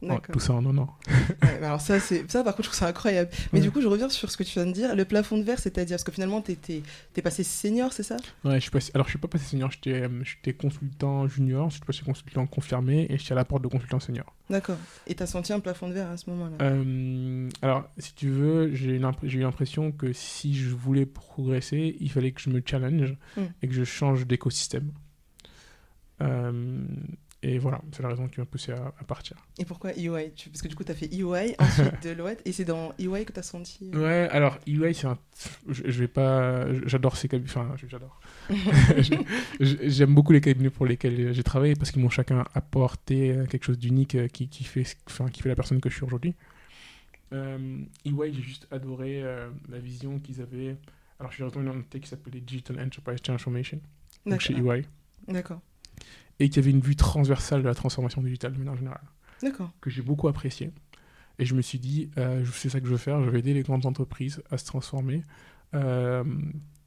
Ouais, 0.00 0.10
D'accord. 0.10 0.32
tout 0.32 0.38
ça 0.38 0.52
en 0.52 0.64
un 0.64 0.78
an. 0.78 0.96
Ouais, 1.42 1.58
bah 1.60 1.66
alors 1.66 1.80
ça, 1.80 1.98
c'est 1.98 2.30
ça 2.30 2.44
par 2.44 2.54
contre, 2.54 2.66
je 2.66 2.68
trouve 2.70 2.78
ça 2.78 2.86
incroyable. 2.86 3.30
Mais 3.52 3.58
Ouais. 3.58 3.64
du 3.64 3.72
coup, 3.72 3.80
je 3.80 3.88
reviens 3.88 4.08
sur 4.08 4.30
ce 4.30 4.36
que 4.36 4.44
tu 4.44 4.52
viens 4.52 4.66
de 4.66 4.70
dire. 4.72 4.94
Le 4.94 5.04
plafond 5.04 5.36
de 5.38 5.42
verre, 5.42 5.58
c'est-à-dire 5.58 5.96
parce 5.96 6.04
que 6.04 6.12
finalement, 6.12 6.40
t'es 6.40 6.56
es, 7.16 7.20
passé 7.22 7.42
senior, 7.42 7.92
c'est 7.92 8.04
ça? 8.04 8.16
Ouais, 8.44 8.54
je 8.54 8.60
suis 8.60 8.70
passé, 8.70 8.92
alors 8.94 9.06
je 9.08 9.10
suis 9.10 9.18
pas 9.18 9.26
passé 9.26 9.44
senior, 9.46 9.70
j'étais 9.72 10.02
euh, 10.02 10.52
consultant 10.56 11.26
junior, 11.26 11.68
je 11.70 11.76
suis 11.78 11.84
passé 11.84 12.02
consultant 12.04 12.46
confirmé, 12.46 13.06
et 13.10 13.18
j'étais 13.18 13.32
à 13.32 13.34
la 13.34 13.44
porte 13.44 13.62
de 13.64 13.68
consultant 13.68 13.98
senior. 13.98 14.32
D'accord. 14.48 14.76
Et 15.08 15.16
t'as 15.16 15.26
senti 15.26 15.52
un 15.52 15.58
plafond 15.58 15.88
de 15.88 15.94
verre 15.94 16.10
à 16.10 16.16
ce 16.16 16.30
moment-là? 16.30 16.56
Euh, 16.64 17.48
alors, 17.62 17.84
si 17.98 18.14
tu 18.14 18.28
veux, 18.28 18.72
j'ai 18.74 18.90
eu 18.96 19.38
l'impression 19.40 19.90
que 19.90 20.12
si 20.12 20.54
je 20.56 20.70
voulais 20.76 21.06
progresser, 21.06 21.96
il 21.98 22.10
fallait 22.10 22.30
que 22.30 22.40
je 22.40 22.50
me 22.50 22.62
challenge 22.64 23.16
Mm. 23.36 23.42
et 23.62 23.68
que 23.68 23.74
je 23.74 23.82
change 23.84 24.26
d'écosystème. 24.28 24.92
Euh, 26.22 26.84
et 27.42 27.58
voilà, 27.58 27.80
c'est 27.92 28.02
la 28.02 28.08
raison 28.08 28.26
qui 28.28 28.40
m'a 28.40 28.46
poussé 28.46 28.72
à, 28.72 28.92
à 28.98 29.04
partir. 29.04 29.36
Et 29.58 29.64
pourquoi 29.64 29.92
EY 29.92 30.32
Tu- 30.34 30.48
Parce 30.50 30.60
que 30.62 30.68
du 30.68 30.74
coup, 30.74 30.82
t'as 30.84 30.94
fait 30.94 31.06
EY, 31.12 31.54
ensuite 31.58 32.02
Deloitte, 32.02 32.42
et 32.44 32.52
c'est 32.52 32.64
dans 32.64 32.92
EY 32.98 33.24
que 33.24 33.32
t'as 33.32 33.42
senti. 33.42 33.90
euh, 33.94 34.02
Ouais, 34.02 34.28
alors 34.30 34.58
EY, 34.66 34.92
c'est 34.94 35.06
un. 35.06 35.18
Je, 35.68 35.82
je 35.86 36.00
vais 36.00 36.08
pas. 36.08 36.66
J'adore 36.86 37.16
ces 37.16 37.28
cabinets. 37.28 37.50
Enfin, 37.50 37.74
j'adore. 37.86 38.20
J'aime 39.60 40.14
beaucoup 40.14 40.32
les 40.32 40.40
cabinets 40.40 40.70
pour 40.70 40.86
lesquels 40.86 41.32
j'ai 41.32 41.42
travaillé 41.42 41.74
parce 41.74 41.90
qu'ils 41.90 42.02
m'ont 42.02 42.08
chacun 42.10 42.44
apporté 42.54 43.30
euh, 43.32 43.46
quelque 43.46 43.64
chose 43.64 43.78
d'unique 43.78 44.14
euh, 44.14 44.28
qui, 44.28 44.48
qui, 44.48 44.64
fait, 44.64 44.84
enfin, 45.06 45.28
qui 45.28 45.42
fait 45.42 45.48
la 45.48 45.54
personne 45.56 45.80
que 45.80 45.88
je 45.90 45.94
suis 45.94 46.04
aujourd'hui. 46.04 46.34
Euh, 47.32 47.78
EY, 48.04 48.32
j'ai 48.32 48.42
juste 48.42 48.66
adoré 48.70 49.22
euh, 49.22 49.50
la 49.68 49.78
vision 49.78 50.18
qu'ils 50.18 50.40
avaient. 50.40 50.76
Alors, 51.20 51.30
je 51.30 51.36
suis 51.36 51.44
retourné 51.44 51.66
dans 51.66 51.72
une 51.74 51.80
entité 51.80 52.00
qui 52.00 52.08
s'appelait 52.08 52.40
Digital 52.40 52.80
Enterprise 52.80 53.20
Transformation, 53.20 53.80
donc 54.24 54.40
chez. 54.40 54.54
EY, 54.54 54.84
D'accord. 55.26 55.60
Et 56.40 56.48
qui 56.48 56.58
avait 56.58 56.70
une 56.70 56.80
vue 56.80 56.96
transversale 56.96 57.62
de 57.62 57.68
la 57.68 57.74
transformation 57.74 58.22
digitale 58.22 58.52
de 58.52 58.58
manière 58.58 58.76
générale, 58.76 59.02
D'accord. 59.42 59.70
que 59.80 59.90
j'ai 59.90 60.02
beaucoup 60.02 60.28
apprécié. 60.28 60.70
Et 61.40 61.44
je 61.44 61.54
me 61.54 61.62
suis 61.62 61.78
dit, 61.78 62.10
euh, 62.18 62.44
c'est 62.52 62.68
ça 62.68 62.80
que 62.80 62.86
je 62.86 62.90
veux 62.92 62.96
faire, 62.98 63.22
je 63.24 63.30
vais 63.30 63.38
aider 63.40 63.54
les 63.54 63.62
grandes 63.62 63.86
entreprises 63.86 64.42
à 64.50 64.58
se 64.58 64.64
transformer. 64.66 65.22
euh, 65.74 66.24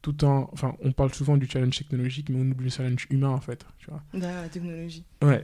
tout 0.01 0.25
en. 0.25 0.49
Enfin, 0.51 0.75
on 0.81 0.91
parle 0.93 1.13
souvent 1.13 1.37
du 1.37 1.47
challenge 1.47 1.77
technologique, 1.77 2.29
mais 2.29 2.37
on 2.39 2.49
oublie 2.49 2.65
le 2.65 2.69
challenge 2.71 3.05
humain, 3.11 3.29
en 3.29 3.39
fait. 3.39 3.63
Tu 3.77 3.87
vois. 3.91 4.01
Derrière 4.13 4.41
la 4.41 4.49
technologie. 4.49 5.05
Ouais. 5.21 5.43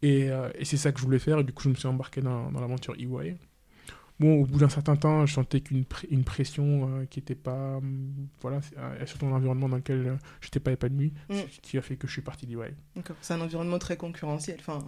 Et, 0.00 0.30
euh, 0.30 0.48
et 0.54 0.64
c'est 0.64 0.78
ça 0.78 0.90
que 0.90 0.98
je 0.98 1.04
voulais 1.04 1.18
faire, 1.18 1.38
et 1.40 1.44
du 1.44 1.52
coup, 1.52 1.62
je 1.64 1.68
me 1.68 1.74
suis 1.74 1.86
embarqué 1.86 2.22
dans, 2.22 2.50
dans 2.50 2.60
l'aventure 2.60 2.94
EY. 2.98 3.36
Bon, 4.20 4.42
au 4.42 4.44
bout 4.46 4.58
d'un 4.58 4.68
certain 4.68 4.96
temps, 4.96 5.24
je 5.26 5.32
sentais 5.32 5.60
qu'une 5.62 5.82
pr- 5.84 6.06
une 6.10 6.24
pression 6.24 6.88
euh, 7.00 7.06
qui 7.06 7.18
n'était 7.20 7.34
pas. 7.34 7.78
hum, 7.78 8.12
voilà, 8.42 8.60
euh, 8.78 9.06
surtout 9.06 9.24
dans 9.26 9.32
un 9.32 9.36
environnement 9.38 9.68
dans 9.68 9.76
lequel 9.78 10.06
euh, 10.06 10.16
je 10.42 10.46
n'étais 10.48 10.60
pas 10.60 10.72
épanoui, 10.72 11.12
Mm. 11.30 11.34
ce 11.50 11.60
qui 11.60 11.78
a 11.78 11.82
fait 11.82 11.96
que 11.96 12.06
je 12.06 12.12
suis 12.12 12.22
parti 12.22 12.46
d'EY. 12.46 12.74
D'accord. 12.96 13.16
C'est 13.22 13.32
un 13.34 13.40
environnement 13.40 13.78
très 13.78 13.96
concurrentiel. 13.96 14.58
Enfin, 14.60 14.84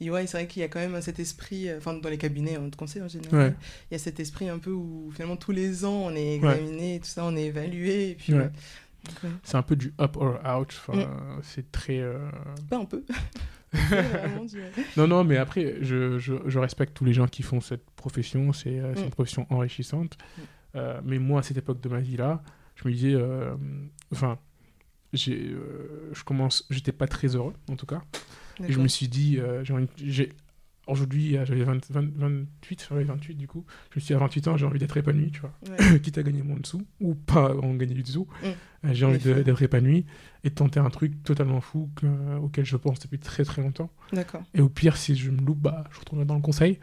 EY, 0.00 0.26
c'est 0.26 0.36
vrai 0.38 0.46
qu'il 0.48 0.60
y 0.60 0.64
a 0.64 0.68
quand 0.68 0.80
même 0.80 1.00
cet 1.00 1.20
esprit, 1.20 1.72
enfin, 1.76 1.94
dans 1.94 2.08
les 2.10 2.18
cabinets 2.18 2.58
de 2.58 2.74
conseil 2.76 3.02
en 3.02 3.08
général, 3.08 3.38
Ouais. 3.50 3.54
il 3.90 3.94
y 3.94 3.96
a 3.96 3.98
cet 3.98 4.18
esprit 4.20 4.48
un 4.48 4.58
peu 4.58 4.72
où 4.72 5.10
finalement 5.14 5.36
tous 5.36 5.52
les 5.52 5.84
ans 5.84 6.02
on 6.06 6.10
est 6.16 6.34
examiné, 6.34 6.98
tout 6.98 7.06
ça, 7.06 7.24
on 7.24 7.36
est 7.36 7.44
évalué, 7.44 8.10
et 8.10 8.14
puis. 8.16 8.34
Ouais. 8.34 8.50
C'est 9.44 9.56
un 9.56 9.62
peu 9.62 9.76
du 9.76 9.94
up 10.00 10.16
or 10.16 10.40
out, 10.44 10.68
enfin, 10.88 10.98
Mm. 10.98 11.40
c'est 11.44 11.70
très. 11.70 12.02
Pas 12.68 12.78
un 12.78 12.84
peu. 12.84 13.04
Non, 14.96 15.06
non, 15.06 15.24
mais 15.24 15.36
après, 15.36 15.76
je, 15.80 16.18
je, 16.18 16.34
je 16.46 16.58
respecte 16.58 16.94
tous 16.94 17.04
les 17.04 17.12
gens 17.12 17.26
qui 17.26 17.42
font 17.42 17.60
cette 17.60 17.88
profession. 17.92 18.52
C'est 18.52 18.78
euh, 18.80 18.94
Mm. 18.94 19.04
une 19.04 19.10
profession 19.10 19.46
enrichissante. 19.50 20.16
Mm. 20.16 20.40
Euh, 20.76 21.00
mais 21.04 21.18
moi, 21.18 21.40
à 21.40 21.42
cette 21.42 21.56
époque 21.56 21.80
de 21.80 21.88
ma 21.88 22.00
vie-là, 22.00 22.42
je 22.76 22.86
me 22.88 22.92
disais, 22.92 23.14
euh, 23.14 23.54
enfin, 24.12 24.38
j'ai, 25.12 25.54
je 26.12 26.24
commence, 26.24 26.66
j'étais 26.70 26.92
pas 26.92 27.06
très 27.06 27.34
heureux, 27.36 27.54
en 27.70 27.76
tout 27.76 27.86
cas. 27.86 28.02
Et 28.66 28.72
je 28.72 28.78
me 28.80 28.88
suis 28.88 29.08
dit, 29.08 29.38
j'ai- 29.96 30.32
aujourd'hui, 30.86 31.36
euh, 31.36 31.44
j'avais 31.44 31.64
20 31.64 31.90
20 31.90 32.08
28, 32.16 32.86
j'avais 32.88 33.04
28 33.04 33.34
du 33.34 33.46
coup. 33.48 33.64
Je 33.90 33.96
me 33.98 34.00
suis 34.00 34.08
dit, 34.08 34.14
à 34.14 34.18
28 34.18 34.48
ans, 34.48 34.56
j'ai 34.56 34.66
envie 34.66 34.78
d'être 34.78 34.96
épanoui, 34.96 35.30
tu 35.32 35.40
vois. 35.40 35.52
Ouais. 35.68 36.00
Quitte 36.00 36.18
à 36.18 36.22
gagner 36.22 36.42
moins 36.42 36.58
de 36.58 36.66
sous, 36.66 36.82
ou 37.00 37.14
pas 37.14 37.54
en 37.56 37.74
gagner 37.74 37.94
du 37.94 38.02
tout. 38.02 38.26
Mm. 38.42 38.46
Euh, 38.46 38.88
j'ai 38.92 39.06
envie 39.06 39.18
d'être 39.18 39.62
épanoui 39.62 40.06
et 40.44 40.50
de 40.50 40.54
tenter 40.54 40.80
un 40.80 40.90
truc 40.90 41.22
totalement 41.22 41.60
fou 41.60 41.90
que- 41.96 42.36
auquel 42.38 42.64
je 42.64 42.76
pense 42.76 43.00
depuis 43.00 43.18
très 43.18 43.44
très 43.44 43.62
longtemps. 43.62 43.90
D'accord. 44.12 44.42
Et 44.54 44.60
au 44.60 44.68
pire, 44.68 44.96
si 44.96 45.16
je 45.16 45.30
me 45.30 45.40
loupe, 45.40 45.60
bah, 45.60 45.84
je 45.92 45.98
retournerai 45.98 46.26
dans 46.26 46.36
le 46.36 46.42
conseil. 46.42 46.78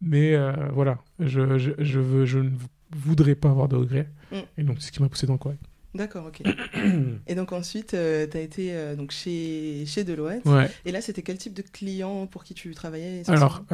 Mais 0.00 0.34
euh, 0.34 0.52
voilà, 0.72 0.98
je, 1.18 1.58
je, 1.58 1.72
je, 1.78 2.00
veux, 2.00 2.26
je 2.26 2.38
ne 2.38 2.50
voudrais 2.94 3.34
pas 3.34 3.50
avoir 3.50 3.68
de 3.68 3.76
regrets. 3.76 4.10
Mm. 4.32 4.36
Et 4.58 4.62
donc, 4.62 4.76
c'est 4.80 4.88
ce 4.88 4.92
qui 4.92 5.02
m'a 5.02 5.08
poussé 5.08 5.26
dans 5.26 5.34
le 5.34 5.38
conseil. 5.38 5.58
D'accord, 5.96 6.26
ok. 6.26 6.42
et 7.26 7.34
donc 7.34 7.52
ensuite, 7.52 7.88
tu 7.90 7.96
as 7.96 8.40
été 8.40 8.94
donc 8.96 9.10
chez, 9.10 9.84
chez 9.86 10.04
Deloitte. 10.04 10.44
Ouais. 10.44 10.70
Et 10.84 10.92
là, 10.92 11.00
c'était 11.00 11.22
quel 11.22 11.38
type 11.38 11.54
de 11.54 11.62
client 11.62 12.26
pour 12.26 12.44
qui 12.44 12.54
tu 12.54 12.74
travaillais 12.74 13.22
Alors, 13.28 13.64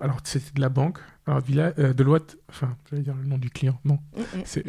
alors 0.00 0.18
c'était 0.24 0.52
de 0.54 0.60
la 0.60 0.68
banque. 0.68 0.98
Alors, 1.26 1.40
Villa, 1.40 1.72
Deloitte, 1.72 2.38
enfin, 2.48 2.76
je 2.90 2.96
vais 2.96 3.02
dire 3.02 3.14
le 3.14 3.24
nom 3.24 3.38
du 3.38 3.50
client, 3.50 3.78
non. 3.84 3.98
C'est 4.44 4.64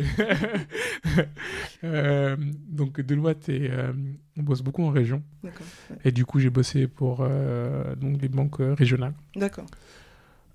donc 2.70 3.01
Deloitte, 3.01 3.50
et, 3.50 3.72
on 4.38 4.44
bosse 4.44 4.62
beaucoup 4.62 4.84
en 4.84 4.89
région. 4.89 5.24
D'accord. 5.44 5.65
Et 6.06 6.12
du 6.12 6.25
coup, 6.25 6.39
j'ai 6.39 6.50
bossé 6.50 6.88
pour 6.88 7.27
donc, 7.98 8.17
des 8.17 8.29
banques 8.29 8.58
régionales. 8.60 9.13
D'accord. 9.36 9.65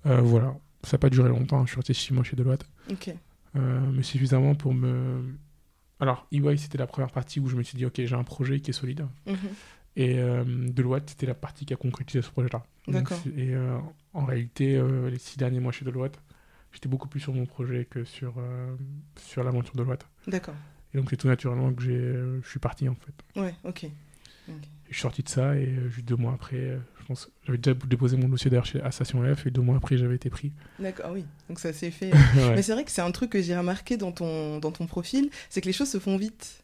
voilà, 0.05 0.55
ça 0.83 0.93
n'a 0.93 0.99
pas 0.99 1.09
duré 1.09 1.29
longtemps, 1.29 1.65
je 1.65 1.71
suis 1.71 1.77
resté 1.77 1.93
six 1.93 2.13
mois 2.13 2.23
chez 2.23 2.35
Deloitte. 2.35 2.65
Ok. 2.89 3.13
mais 3.55 4.03
suffisamment 4.03 4.55
pour 4.55 4.73
me 4.73 5.23
alors, 6.03 6.27
EY, 6.33 6.57
c'était 6.57 6.77
la 6.77 6.85
première 6.85 7.11
partie 7.11 7.39
où 7.39 7.47
je 7.47 7.55
me 7.55 7.63
suis 7.63 7.77
dit, 7.77 7.85
OK, 7.85 7.93
j'ai 7.95 8.15
un 8.15 8.25
projet 8.25 8.59
qui 8.59 8.71
est 8.71 8.73
solide. 8.73 9.07
Mhm. 9.25 9.37
Et 9.95 10.19
euh, 10.19 10.43
Deloitte, 10.45 11.11
c'était 11.11 11.27
la 11.27 11.33
partie 11.33 11.65
qui 11.65 11.73
a 11.73 11.77
concrétisé 11.77 12.21
ce 12.21 12.29
projet-là. 12.29 12.65
D'accord. 12.89 13.17
Et 13.37 13.53
euh, 13.55 13.77
en 14.13 14.25
réalité, 14.25 14.75
euh, 14.75 15.09
les 15.09 15.17
six 15.17 15.37
derniers 15.37 15.61
mois 15.61 15.71
chez 15.71 15.85
Deloitte, 15.85 16.19
j'étais 16.73 16.89
beaucoup 16.89 17.07
plus 17.07 17.21
sur 17.21 17.33
mon 17.33 17.45
projet 17.45 17.85
que 17.85 18.03
sur, 18.03 18.35
sur 19.15 19.45
l'aventure 19.45 19.75
Deloitte. 19.75 20.05
D'accord. 20.27 20.55
Et 20.93 20.97
donc, 20.97 21.09
c'est 21.09 21.15
tout 21.15 21.27
naturellement 21.27 21.71
que 21.73 21.81
je 21.81 22.49
suis 22.49 22.59
parti, 22.59 22.89
en 22.89 22.95
fait. 22.95 23.39
Ouais, 23.39 23.55
ok. 23.63 23.87
Je 24.89 24.93
suis 24.93 25.01
sorti 25.01 25.23
de 25.23 25.29
ça 25.29 25.55
et 25.55 25.73
juste 25.89 26.05
deux 26.05 26.17
mois 26.17 26.33
après, 26.33 26.77
je 27.03 27.07
pense, 27.07 27.29
j'avais 27.45 27.57
déjà 27.57 27.77
déposé 27.85 28.15
mon 28.15 28.29
dossier 28.29 28.49
d'ailleurs 28.49 28.65
chez 28.65 28.81
Station 28.91 29.21
F 29.35 29.45
et 29.45 29.51
deux 29.51 29.61
mois 29.61 29.75
après, 29.75 29.97
j'avais 29.97 30.15
été 30.15 30.29
pris. 30.29 30.53
D'accord, 30.79 31.11
oui. 31.11 31.25
Donc 31.49 31.59
ça 31.59 31.73
s'est 31.73 31.91
fait. 31.91 32.11
Mais 32.55 32.61
c'est 32.61 32.71
vrai 32.71 32.85
que 32.85 32.91
c'est 32.91 33.01
un 33.01 33.11
truc 33.11 33.31
que 33.31 33.41
j'ai 33.41 33.57
remarqué 33.57 33.97
dans 33.97 34.13
ton, 34.13 34.59
dans 34.59 34.71
ton 34.71 34.87
profil, 34.87 35.29
c'est 35.49 35.59
que 35.59 35.65
les 35.65 35.73
choses 35.73 35.89
se 35.89 35.99
font 35.99 36.15
vite. 36.15 36.63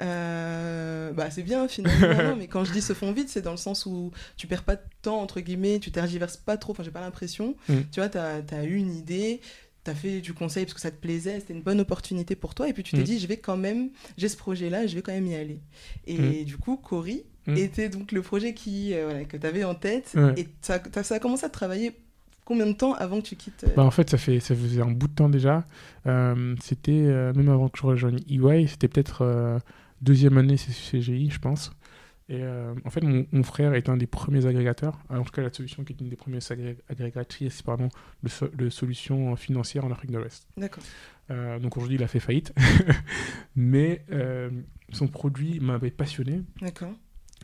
Euh, 0.00 1.12
bah, 1.12 1.30
c'est 1.30 1.44
bien 1.44 1.68
finalement, 1.68 2.36
mais 2.36 2.48
quand 2.48 2.64
je 2.64 2.72
dis 2.72 2.82
se 2.82 2.92
font 2.92 3.12
vite, 3.12 3.30
c'est 3.30 3.40
dans 3.40 3.52
le 3.52 3.56
sens 3.56 3.86
où 3.86 4.10
tu 4.36 4.46
perds 4.46 4.64
pas 4.64 4.76
de 4.76 4.82
temps, 5.00 5.22
entre 5.22 5.40
guillemets, 5.40 5.78
tu 5.78 5.90
tergiverses 5.90 6.36
pas 6.36 6.58
trop, 6.58 6.72
enfin 6.72 6.82
j'ai 6.82 6.90
pas 6.90 7.00
l'impression. 7.00 7.56
Mm. 7.70 7.74
Tu 7.92 8.00
vois, 8.00 8.10
tu 8.10 8.18
as, 8.18 8.64
eu 8.64 8.74
une 8.74 8.94
idée, 8.94 9.40
tu 9.84 9.90
as 9.90 9.94
fait 9.94 10.20
du 10.20 10.34
conseil 10.34 10.66
parce 10.66 10.74
que 10.74 10.80
ça 10.82 10.90
te 10.90 11.00
plaisait, 11.00 11.40
c'était 11.40 11.54
une 11.54 11.62
bonne 11.62 11.80
opportunité 11.80 12.36
pour 12.36 12.54
toi, 12.54 12.68
et 12.68 12.74
puis 12.74 12.82
tu 12.82 12.94
t'es 12.94 13.00
Mm. 13.00 13.04
dit, 13.04 13.18
je 13.20 13.26
vais 13.26 13.38
quand 13.38 13.56
même, 13.56 13.88
j'ai 14.18 14.28
ce 14.28 14.36
projet-là, 14.36 14.86
je 14.86 14.96
vais 14.96 15.00
quand 15.02 15.12
même 15.12 15.28
y 15.28 15.34
aller. 15.34 15.60
Et 16.06 16.44
du 16.44 16.58
coup, 16.58 16.76
Cory 16.76 17.24
Mm. 17.46 17.56
était 17.56 17.88
donc 17.88 18.12
le 18.12 18.22
projet 18.22 18.54
qui, 18.54 18.92
euh, 18.94 19.04
voilà, 19.04 19.24
que 19.24 19.36
tu 19.36 19.46
avais 19.46 19.64
en 19.64 19.74
tête, 19.74 20.12
Ouais. 20.16 20.34
et 20.36 20.48
ça, 20.60 20.80
ça 21.02 21.14
a 21.14 21.18
commencé 21.18 21.44
à 21.46 21.48
travailler 21.48 21.92
combien 22.44 22.66
de 22.66 22.72
temps 22.72 22.94
avant 22.94 23.20
que 23.20 23.26
tu 23.26 23.36
quittes 23.36 23.64
euh, 23.64 23.74
Bah, 23.76 23.84
en 23.84 23.90
fait, 23.90 24.08
ça, 24.10 24.18
fait, 24.18 24.40
ça 24.40 24.54
faisait 24.54 24.80
un 24.82 24.90
bout 24.90 25.08
de 25.08 25.14
temps 25.14 25.28
déjà. 25.28 25.64
Euh, 26.06 26.54
c'était, 26.62 26.90
même 27.34 27.48
avant 27.48 27.68
que 27.68 27.78
je 27.78 27.86
rejoigne 27.86 28.18
EY, 28.28 28.66
c'était 28.68 28.88
peut-être 28.88 29.60
deuxième 30.02 30.38
année 30.38 30.56
CGI, 30.56 31.30
je 31.30 31.38
pense. 31.38 31.70
Et 32.28 32.42
euh, 32.42 32.74
en 32.84 32.90
fait, 32.90 33.02
mon, 33.04 33.24
mon 33.30 33.44
frère 33.44 33.74
est 33.74 33.88
un 33.88 33.96
des 33.96 34.08
premiers 34.08 34.46
agrégateurs, 34.46 34.98
en 35.10 35.22
tout 35.22 35.30
cas 35.30 35.42
la 35.42 35.52
solution 35.52 35.84
qui 35.84 35.92
est 35.92 36.00
une 36.00 36.08
des 36.08 36.16
premières 36.16 36.40
agré- 36.40 36.76
agrégatrices 36.90 37.62
pardon, 37.62 37.88
de, 38.24 38.28
so- 38.28 38.48
de 38.52 38.68
solutions 38.68 39.36
financières 39.36 39.84
en 39.84 39.92
Afrique 39.92 40.10
de 40.10 40.18
l'Ouest. 40.18 40.48
D'accord. 40.56 40.82
Euh, 41.30 41.60
donc 41.60 41.76
aujourd'hui, 41.76 41.96
il 41.98 42.02
a 42.02 42.08
fait 42.08 42.18
faillite. 42.18 42.52
Mais 43.56 44.04
euh, 44.12 44.50
son 44.92 45.06
produit 45.08 45.60
m'avait 45.60 45.90
passionné 45.90 46.42
D'accord. 46.60 46.92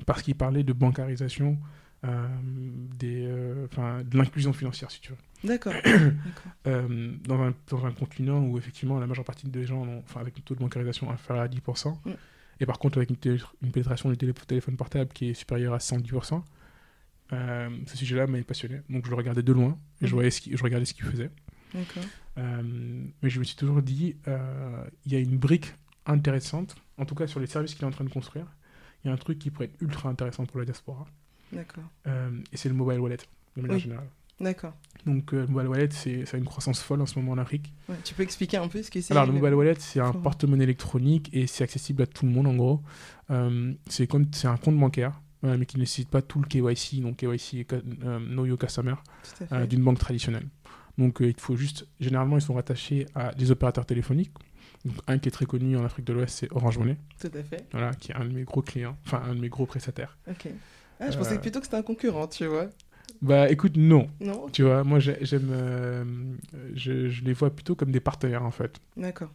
Parce 0.07 0.23
qu'il 0.23 0.35
parlait 0.35 0.63
de 0.65 0.73
bancarisation, 0.73 1.59
euh, 2.05 2.27
des, 2.99 3.25
euh, 3.27 3.67
de 4.05 4.19
l'inclusion 4.19 4.53
financière, 4.53 4.91
si 4.91 5.01
tu 5.01 5.11
veux. 5.13 5.19
D'accord. 5.45 5.73
Euh, 6.67 7.13
dans, 7.27 7.41
un, 7.43 7.55
dans 7.69 7.85
un 7.87 7.93
continent 7.93 8.41
où 8.45 8.59
effectivement 8.59 8.99
la 9.01 9.07
majeure 9.07 9.25
partie 9.25 9.49
des 9.49 9.65
gens, 9.65 9.83
ont, 9.87 10.03
avec 10.17 10.39
un 10.39 10.41
taux 10.43 10.55
de 10.55 10.61
bancarisation 10.61 11.11
inférieur 11.11 11.45
à 11.45 11.49
10%, 11.49 11.97
Mm. 12.05 12.11
et 12.61 12.67
par 12.67 12.79
contre 12.79 12.99
avec 12.99 13.11
une, 13.11 13.17
télé- 13.17 13.43
une 13.63 13.71
pénétration 13.73 14.11
du 14.11 14.17
télé- 14.17 14.33
téléphone 14.47 14.77
portable 14.77 15.11
qui 15.13 15.31
est 15.31 15.35
supérieure 15.35 15.75
à 15.75 15.79
110%, 15.79 16.43
euh, 17.33 17.71
ce 17.87 17.97
sujet-là 17.97 18.27
m'avait 18.27 18.43
passionné. 18.45 18.81
Donc 18.91 19.05
je 19.07 19.11
le 19.11 19.17
regardais 19.17 19.43
de 19.43 19.53
loin, 19.53 19.79
et 20.01 20.07
je, 20.07 20.11
Mhm. 20.11 20.13
voyais 20.15 20.31
ce 20.31 20.41
qu'il- 20.41 20.57
je 20.57 20.63
regardais 20.63 20.85
ce 20.87 20.95
qu'il 20.95 21.05
faisait. 21.05 21.31
D'accord. 21.75 22.05
Mais 23.23 23.29
je 23.31 23.39
me 23.39 23.45
suis 23.45 23.57
toujours 23.57 23.83
dit, 23.83 24.17
il 25.07 25.13
y 25.13 25.17
a 25.17 25.19
une 25.19 25.37
brique 25.39 25.73
intéressante, 26.07 26.75
en 26.99 27.05
tout 27.05 27.15
cas 27.15 27.27
sur 27.27 27.41
les 27.41 27.47
services 27.47 27.75
qu'il 27.75 27.85
est 27.85 27.87
en 27.89 27.91
train 27.93 28.05
de 28.05 28.11
construire, 28.11 28.47
il 29.05 29.09
y 29.09 29.11
a 29.11 29.15
un 29.15 29.17
truc 29.19 29.39
qui 29.39 29.51
pourrait 29.51 29.67
être 29.67 29.81
ultra 29.83 30.09
intéressant 30.09 30.45
pour 30.47 30.59
la 30.59 30.65
diaspora, 30.65 31.07
D'accord. 31.53 31.85
euh, 32.07 32.31
et 32.53 32.57
c'est 32.57 32.69
le 32.69 32.75
mobile 32.75 33.01
wallet, 33.01 33.19
de 33.57 33.63
manière 33.63 33.77
Oui. 33.77 33.83
générale. 33.83 34.09
D'accord. 34.41 34.75
Donc 35.07 35.33
euh, 35.35 35.43
le 35.43 35.47
mobile 35.49 35.69
wallet, 35.69 35.89
c'est, 35.91 36.25
ça 36.27 36.37
a 36.37 36.39
une 36.39 36.45
croissance 36.47 36.81
folle 36.83 37.01
en 37.01 37.07
ce 37.07 37.19
moment 37.19 37.33
en 37.33 37.39
Afrique. 37.39 37.73
Ouais, 37.89 37.97
Tu 38.05 38.15
peux 38.15 38.23
expliquer 38.23 38.57
un 38.57 38.67
peu 38.69 38.83
ce 38.83 38.91
que 38.91 39.01
c'est 39.01 39.13
Alors, 39.13 39.27
le 39.27 39.33
mobile 39.33 39.55
wallet, 39.55 39.75
c'est 39.79 40.01
un 40.01 40.13
porte-monnaie 40.13 40.65
électronique 40.65 41.31
et 41.33 41.47
c'est 41.47 41.63
accessible 41.65 42.03
à 42.03 42.07
tout 42.07 42.27
le 42.27 42.33
monde 42.33 42.47
en 42.49 42.55
gros. 42.55 42.81
Euh, 43.31 43.73
c'est 43.89 44.07
comme 44.07 44.27
c'est 44.33 44.49
un 44.49 44.57
compte 44.57 44.79
bancaire, 44.79 45.21
euh, 45.45 45.57
mais 45.59 45.67
qui 45.67 45.77
ne 45.77 45.83
nécessite 45.83 46.09
pas 46.09 46.23
tout 46.23 46.41
le 46.41 46.47
KYC, 46.47 47.01
donc 47.03 47.19
KYC, 47.19 47.67
euh, 47.73 48.19
Know 48.21 48.47
Your 48.47 48.59
Customer, 48.59 48.95
d'une 49.69 49.83
banque 49.85 49.99
traditionnelle. 49.99 50.47
Donc, 50.99 51.19
il 51.21 51.35
faut 51.39 51.57
juste. 51.57 51.87
Généralement, 52.01 52.37
ils 52.37 52.43
sont 52.43 52.55
rattachés 52.55 53.07
à 53.15 53.33
des 53.35 53.51
opérateurs 53.51 53.87
téléphoniques. 53.87 54.31
Donc, 54.85 54.97
un 55.07 55.19
qui 55.19 55.29
est 55.29 55.33
très 55.33 55.47
connu 55.47 55.77
en 55.77 55.85
Afrique 55.85 56.07
de 56.07 56.13
l'Ouest, 56.13 56.39
c'est 56.39 56.53
Orange 56.53 56.79
Money, 56.79 56.97
Tout 57.21 57.31
à 57.35 57.43
fait. 57.43 57.67
voilà, 57.73 57.93
qui 57.95 58.11
est 58.13 58.15
un 58.17 58.25
de 58.25 58.31
mes 58.33 58.43
gros 58.43 58.63
clients, 58.63 58.97
enfin 59.07 59.23
un 59.25 59.35
de 59.35 59.41
mes 59.41 59.49
gros 59.49 59.65
prestataires. 59.67 60.19
Ok. 60.29 60.49
Ah, 61.01 61.11
je 61.11 61.17
pensais 61.19 61.37
Euh, 61.37 61.39
plutôt 61.39 61.59
que 61.61 61.67
c'était 61.67 61.77
un 61.77 61.83
concurrent, 61.83 62.27
tu 62.27 62.47
vois. 62.47 62.67
Bah, 63.21 63.49
écoute, 63.51 63.77
non. 63.77 64.09
Non 64.21 64.49
Tu 64.53 64.63
vois, 64.65 64.83
moi, 64.83 64.99
j'ai- 64.99 65.19
j'aime. 65.25 65.49
euh, 65.53 66.05
je, 66.75 67.09
je 67.09 67.23
les 67.25 67.33
vois 67.33 67.51
plutôt 67.55 67.75
comme 67.77 67.93
des 67.93 68.01
partenaires 68.01 68.43
en 68.45 68.51
fait. 68.51 68.81
D'accord. 68.97 69.31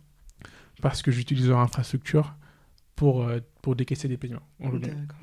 parce 0.81 1.01
que 1.01 1.09
j'utilise 1.11 1.47
leur 1.49 1.59
infrastructure 1.59 2.35
pour, 2.95 3.23
euh, 3.23 3.39
pour 3.63 3.75
décaisser 3.75 4.07
des 4.07 4.17
paiements. 4.17 4.41
en 4.63 4.69
ligne. 4.69 4.81
D'accord. 4.81 5.17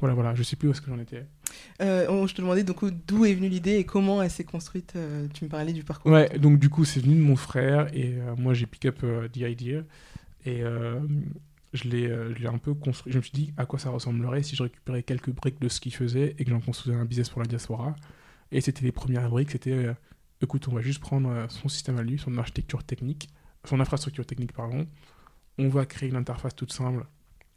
Voilà. 0.00 0.14
Voilà, 0.14 0.34
je 0.34 0.42
sais 0.42 0.56
plus 0.56 0.68
où 0.68 0.72
est-ce 0.72 0.80
que 0.80 0.90
j'en 0.90 0.98
étais. 0.98 1.26
Euh, 1.80 2.26
je 2.26 2.34
te 2.34 2.40
demandais 2.40 2.64
donc 2.64 2.84
d'où 3.06 3.24
est 3.24 3.34
venue 3.34 3.48
l'idée 3.48 3.76
et 3.76 3.84
comment 3.84 4.20
elle 4.22 4.30
s'est 4.30 4.44
construite. 4.44 4.94
euh, 4.96 5.28
tu 5.32 5.44
me 5.44 5.48
parlais 5.48 5.72
du 5.72 5.84
parcours. 5.84 6.10
Ouais, 6.10 6.38
donc 6.38 6.58
du 6.58 6.68
coup, 6.68 6.84
c'est 6.84 7.00
venu 7.00 7.14
de 7.14 7.20
mon 7.20 7.36
frère 7.36 7.88
et 7.94 8.14
euh, 8.18 8.34
moi 8.36 8.54
j'ai 8.54 8.66
pick 8.66 8.86
up 8.86 9.04
the 9.32 9.36
idea 9.36 9.82
et 10.44 10.62
je 11.72 11.88
l'ai 11.88 12.46
un 12.46 12.58
peu 12.58 12.74
construit. 12.74 13.12
Je 13.12 13.18
me 13.18 13.22
suis 13.22 13.32
dit 13.32 13.52
à 13.56 13.66
quoi 13.66 13.78
ça 13.78 13.90
ressemblerait 13.90 14.42
si 14.42 14.56
je 14.56 14.62
récupérais 14.62 15.02
quelques 15.02 15.30
briques 15.30 15.60
de 15.60 15.68
ce 15.68 15.80
qu'il 15.80 15.94
faisait 15.94 16.34
et 16.38 16.44
que 16.44 16.50
j'en 16.50 16.60
construisais 16.60 16.96
un 16.96 17.04
business 17.04 17.30
pour 17.30 17.40
la 17.40 17.46
diaspora. 17.46 17.96
Et 18.52 18.60
c'était 18.60 18.84
les 18.84 18.92
premières 18.92 19.28
briques, 19.30 19.52
c'était 19.52 19.86
écoute, 20.42 20.68
on 20.68 20.72
va 20.74 20.82
juste 20.82 21.00
prendre 21.00 21.46
son 21.48 21.68
système 21.68 21.96
à 21.98 22.02
lui, 22.02 22.18
son 22.18 22.36
architecture 22.36 22.84
technique, 22.84 23.30
son 23.64 23.80
infrastructure 23.80 24.26
technique, 24.26 24.52
pardon. 24.52 24.86
On 25.56 25.68
va 25.68 25.86
créer 25.86 26.08
une 26.08 26.16
interface 26.16 26.54
toute 26.54 26.72
simple 26.72 27.06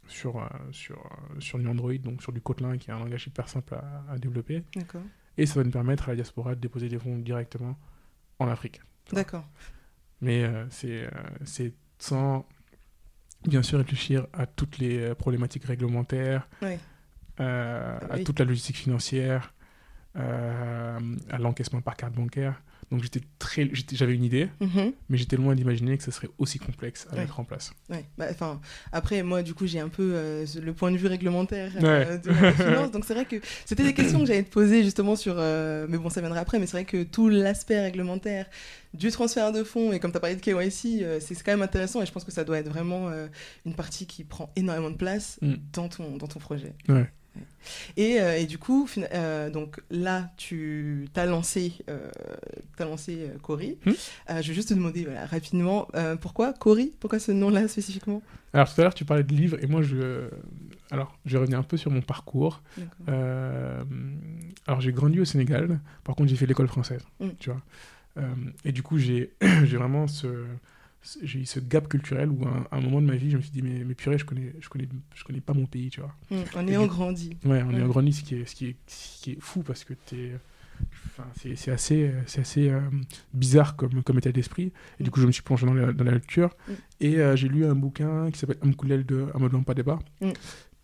sur, 0.08 0.38
euh, 0.38 0.48
sur, 0.72 0.98
euh, 0.98 1.40
sur 1.40 1.58
du 1.58 1.66
Android, 1.68 1.94
donc 1.98 2.22
sur 2.22 2.32
du 2.32 2.40
Kotlin, 2.40 2.76
qui 2.78 2.90
est 2.90 2.92
un 2.92 2.98
langage 2.98 3.26
hyper 3.26 3.48
simple 3.48 3.74
à, 3.74 4.04
à 4.10 4.18
développer. 4.18 4.64
D'accord. 4.74 5.02
Et 5.36 5.46
ça 5.46 5.54
va 5.54 5.64
nous 5.64 5.70
permettre 5.70 6.04
à 6.04 6.12
la 6.12 6.16
diaspora 6.16 6.54
de 6.54 6.60
déposer 6.60 6.88
des 6.88 6.98
fonds 6.98 7.18
directement 7.18 7.78
en 8.38 8.48
Afrique. 8.48 8.80
D'accord. 9.12 9.46
Mais 10.20 10.42
euh, 10.42 10.66
c'est 10.70 11.04
euh, 11.04 11.10
c'est 11.44 11.74
sans, 11.98 12.46
bien 13.46 13.62
sûr, 13.62 13.78
réfléchir 13.78 14.26
à 14.32 14.46
toutes 14.46 14.78
les 14.78 15.14
problématiques 15.14 15.64
réglementaires, 15.64 16.48
euh, 17.40 17.98
à 18.10 18.18
toute 18.20 18.38
la 18.40 18.44
logistique 18.44 18.76
financière, 18.76 19.54
à 20.14 21.38
l'encaissement 21.38 21.80
par 21.80 21.96
carte 21.96 22.14
bancaire. 22.14 22.60
Donc 22.90 23.02
j'étais 23.02 23.20
très, 23.38 23.68
j'avais 23.92 24.14
une 24.14 24.24
idée, 24.24 24.48
Mhm. 24.60 24.92
mais 25.10 25.18
j'étais 25.18 25.36
loin 25.36 25.54
d'imaginer 25.54 25.98
que 25.98 26.02
ce 26.04 26.10
serait 26.10 26.30
aussi 26.38 26.58
complexe 26.58 27.06
à 27.10 27.14
Ouais. 27.14 27.20
mettre 27.20 27.38
en 27.38 27.44
place. 27.44 27.72
Ouais. 27.90 28.04
Bah, 28.16 28.26
après, 28.92 29.22
moi, 29.22 29.42
du 29.42 29.52
coup, 29.52 29.66
j'ai 29.66 29.78
un 29.80 29.88
peu 29.90 30.12
euh, 30.14 30.46
le 30.62 30.72
point 30.72 30.90
de 30.90 30.96
vue 30.96 31.06
réglementaire 31.06 31.70
Ouais. 31.76 31.82
euh, 32.08 32.18
de 32.18 32.30
la 32.30 32.52
finance. 32.86 32.90
donc, 32.90 33.04
c'est 33.04 33.12
vrai 33.14 33.26
que 33.26 33.36
c'était 33.66 33.82
des 33.84 33.92
questions 33.94 34.20
que 34.20 34.26
j'allais 34.26 34.42
te 34.42 34.50
poser 34.50 34.82
justement 34.84 35.16
sur. 35.16 35.34
euh, 35.36 35.86
mais 35.88 35.98
bon, 35.98 36.08
ça 36.08 36.20
viendra 36.20 36.40
après. 36.40 36.58
Mais 36.58 36.66
c'est 36.66 36.78
vrai 36.78 36.84
que 36.86 37.02
tout 37.02 37.28
l'aspect 37.28 37.80
réglementaire 37.80 38.46
du 38.94 39.10
transfert 39.10 39.52
de 39.52 39.64
fonds, 39.64 39.92
et 39.92 40.00
comme 40.00 40.10
tu 40.12 40.16
as 40.16 40.20
parlé 40.20 40.36
de 40.36 40.40
KYC, 40.40 41.04
c'est 41.20 41.34
quand 41.44 41.52
même 41.52 41.60
intéressant. 41.62 42.00
Et 42.02 42.06
je 42.06 42.12
pense 42.12 42.24
que 42.24 42.32
ça 42.32 42.44
doit 42.44 42.58
être 42.58 42.68
vraiment 42.70 43.10
une 43.66 43.74
partie 43.74 44.06
qui 44.06 44.24
prend 44.24 44.50
énormément 44.56 44.90
de 44.90 44.96
place 44.96 45.38
Mm. 45.42 45.54
dans, 45.74 45.88
ton, 45.88 46.16
dans 46.16 46.26
ton 46.26 46.38
projet. 46.40 46.72
Ouais. 46.88 47.10
Et, 47.96 48.20
euh, 48.20 48.38
et 48.38 48.46
du 48.46 48.56
coup, 48.58 48.88
euh, 49.12 49.50
donc 49.50 49.80
là, 49.90 50.30
tu 50.36 51.06
as 51.16 51.26
lancé, 51.26 51.72
euh, 51.90 52.08
t'as 52.76 52.84
lancé 52.86 53.18
euh, 53.28 53.38
Cory. 53.42 53.76
Hmm. 53.84 53.92
Je 54.28 54.48
vais 54.48 54.54
juste 54.54 54.70
te 54.70 54.74
demander 54.74 55.04
voilà, 55.04 55.26
rapidement, 55.26 55.88
pourquoi 56.20 56.52
Cory? 56.52 56.92
Pourquoi 57.00 57.18
ce 57.18 57.32
nom-là 57.32 57.68
spécifiquement? 57.68 58.22
Alors 58.54 58.72
tout 58.72 58.80
à 58.80 58.84
l'heure 58.84 58.94
tu 58.94 59.04
parlais 59.04 59.24
de 59.24 59.34
livres 59.34 59.58
et 59.62 59.66
moi 59.66 59.82
je, 59.82 60.28
alors 60.90 61.14
je 61.26 61.32
vais 61.32 61.38
revenir 61.38 61.58
un 61.58 61.62
peu 61.62 61.76
sur 61.76 61.90
mon 61.90 62.00
parcours. 62.00 62.62
Alors 64.66 64.80
j'ai 64.80 64.92
grandi 64.92 65.20
au 65.20 65.24
Sénégal, 65.24 65.80
par 66.04 66.14
contre 66.14 66.30
j'ai 66.30 66.36
fait 66.36 66.46
l'école 66.46 66.68
française, 66.68 67.02
Mm. 67.20 67.28
tu 67.38 67.50
vois. 67.50 67.62
Et 68.64 68.72
du 68.72 68.82
coup 68.82 68.98
j'ai 68.98 69.32
j'ai 69.64 69.76
vraiment 69.76 70.06
ce- 70.06 70.44
j'ai 71.22 71.40
eu 71.40 71.46
ce 71.46 71.60
gap 71.60 71.88
culturel 71.88 72.30
où 72.30 72.44
à 72.44 72.76
un, 72.76 72.80
moment 72.80 73.00
de 73.00 73.06
ma 73.06 73.16
vie 73.16 73.30
je 73.30 73.36
me 73.36 73.42
suis 73.42 73.50
dit 73.50 73.62
mais, 73.62 73.84
mais 73.84 73.94
purée 73.94 74.18
je 74.18 74.24
connais 74.24 74.54
je 74.60 74.68
connais 74.68 74.88
je 75.14 75.24
connais 75.24 75.40
pas 75.40 75.54
mon 75.54 75.66
pays, 75.66 75.90
tu 75.90 76.00
vois. 76.00 76.14
Hmm, 76.30 76.42
en 76.56 76.66
Et 76.66 76.70
ayant 76.70 76.82
du- 76.82 76.88
grandi. 76.88 77.36
Ouais, 77.44 77.62
on 77.62 77.70
est 77.72 77.82
en 77.82 77.88
grandi, 77.88 78.12
ce 78.12 78.22
qui 78.22 78.34
est 78.34 78.44
ce 78.44 78.54
qui 78.54 78.66
est, 78.66 78.76
ce 78.86 79.22
qui 79.22 79.32
est 79.32 79.40
fou 79.40 79.62
parce 79.62 79.84
que 79.84 79.94
t'es 79.94 80.32
c'est 81.34 81.70
assez, 81.70 82.12
assez 82.36 82.68
euh, 82.68 82.80
bizarre 83.34 83.76
comme, 83.76 84.02
comme 84.02 84.18
état 84.18 84.32
d'esprit. 84.32 84.72
Et 84.98 85.02
du 85.02 85.08
mm. 85.08 85.12
coup, 85.12 85.20
je 85.20 85.26
me 85.26 85.32
suis 85.32 85.42
plongé 85.42 85.66
dans 85.66 85.74
la, 85.74 85.92
dans 85.92 86.04
la 86.04 86.12
lecture. 86.12 86.50
Mm. 86.68 86.72
Et 87.00 87.18
euh, 87.18 87.36
j'ai 87.36 87.48
lu 87.48 87.64
un 87.64 87.74
bouquin 87.74 88.30
qui 88.30 88.38
s'appelle 88.38 88.58
Amkoulel 88.62 89.04
de 89.04 89.26
Amadou 89.34 89.60
Padeba. 89.62 89.98
Mm. 90.20 90.30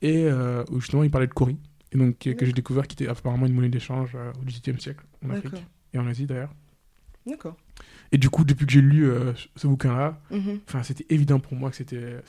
Et 0.03 0.25
euh, 0.25 0.65
où 0.71 0.81
justement, 0.81 1.03
il 1.03 1.11
parlait 1.11 1.27
de 1.27 1.33
Kori. 1.33 1.59
Et 1.93 1.99
donc, 1.99 2.19
que 2.19 2.45
j'ai 2.45 2.53
découvert 2.53 2.89
qui 2.89 2.95
était 2.95 3.09
apparemment 3.09 3.47
une 3.47 3.55
monnaie 3.55 3.69
d'échange 3.69 4.17
au 4.17 4.45
XVIIIe 4.45 4.81
siècle, 4.81 5.05
en 5.25 5.31
Afrique. 5.31 5.65
Et 5.93 5.99
en 5.99 6.07
Asie 6.09 6.27
d'ailleurs. 6.27 6.53
D'accord. 7.27 7.57
Et 8.13 8.19
du 8.19 8.31
coup, 8.31 8.45
depuis 8.45 8.67
que 8.67 8.73
j'ai 8.73 8.81
lu 8.81 9.11
euh, 9.11 9.33
ce 9.57 9.67
bouquin-là, 9.67 10.21
mhm. 10.31 10.61
c'était 10.83 11.07
évident 11.09 11.41
pour 11.41 11.55
moi 11.55 11.71
que 11.71 11.77
c'était 11.77 12.21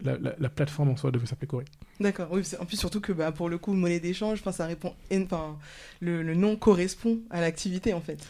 la, 0.00 0.18
la, 0.18 0.34
la, 0.38 0.48
plateforme 0.48 0.88
en 0.88 0.96
soi 0.96 1.10
devait 1.10 1.26
s'appeler 1.26 1.46
Corée. 1.46 1.64
D'accord. 2.00 2.28
Oui, 2.32 2.42
en 2.58 2.64
plus 2.64 2.76
surtout 2.76 3.00
que 3.00 3.12
bah, 3.12 3.30
pour 3.30 3.48
le 3.48 3.58
coup, 3.58 3.72
monnaie 3.74 4.00
d'échange, 4.00 4.42
ça 4.42 4.66
répond, 4.66 4.94
enfin, 5.12 5.56
le, 6.00 6.22
le, 6.22 6.34
nom 6.34 6.56
correspond 6.56 7.20
à 7.30 7.40
l'activité 7.40 7.94
en 7.94 8.00
fait. 8.00 8.26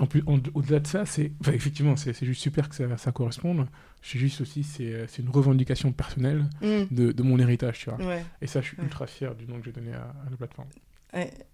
En 0.00 0.06
plus, 0.06 0.24
au-delà 0.26 0.80
de 0.80 0.86
ça, 0.88 1.06
c'est 1.06 1.30
effectivement, 1.46 1.96
c'est 1.96 2.24
juste 2.24 2.42
super 2.42 2.68
que 2.68 2.74
ça, 2.74 2.96
ça 2.98 3.12
corresponde. 3.12 3.66
C'est 4.02 4.18
juste 4.18 4.40
aussi, 4.40 4.64
c'est 4.64 5.18
une 5.18 5.30
revendication 5.30 5.92
personnelle 5.92 6.44
mm. 6.60 6.82
de, 6.90 7.12
de, 7.12 7.22
mon 7.22 7.38
héritage, 7.38 7.78
tu 7.78 7.90
vois. 7.90 8.16
Et 8.42 8.48
ça, 8.48 8.60
je 8.60 8.66
suis 8.66 8.76
ultra 8.82 9.06
fier 9.06 9.34
du 9.36 9.46
nom 9.46 9.58
que 9.60 9.64
j'ai 9.66 9.72
donné 9.72 9.92
à, 9.92 10.12
la 10.28 10.36
plateforme. 10.36 10.68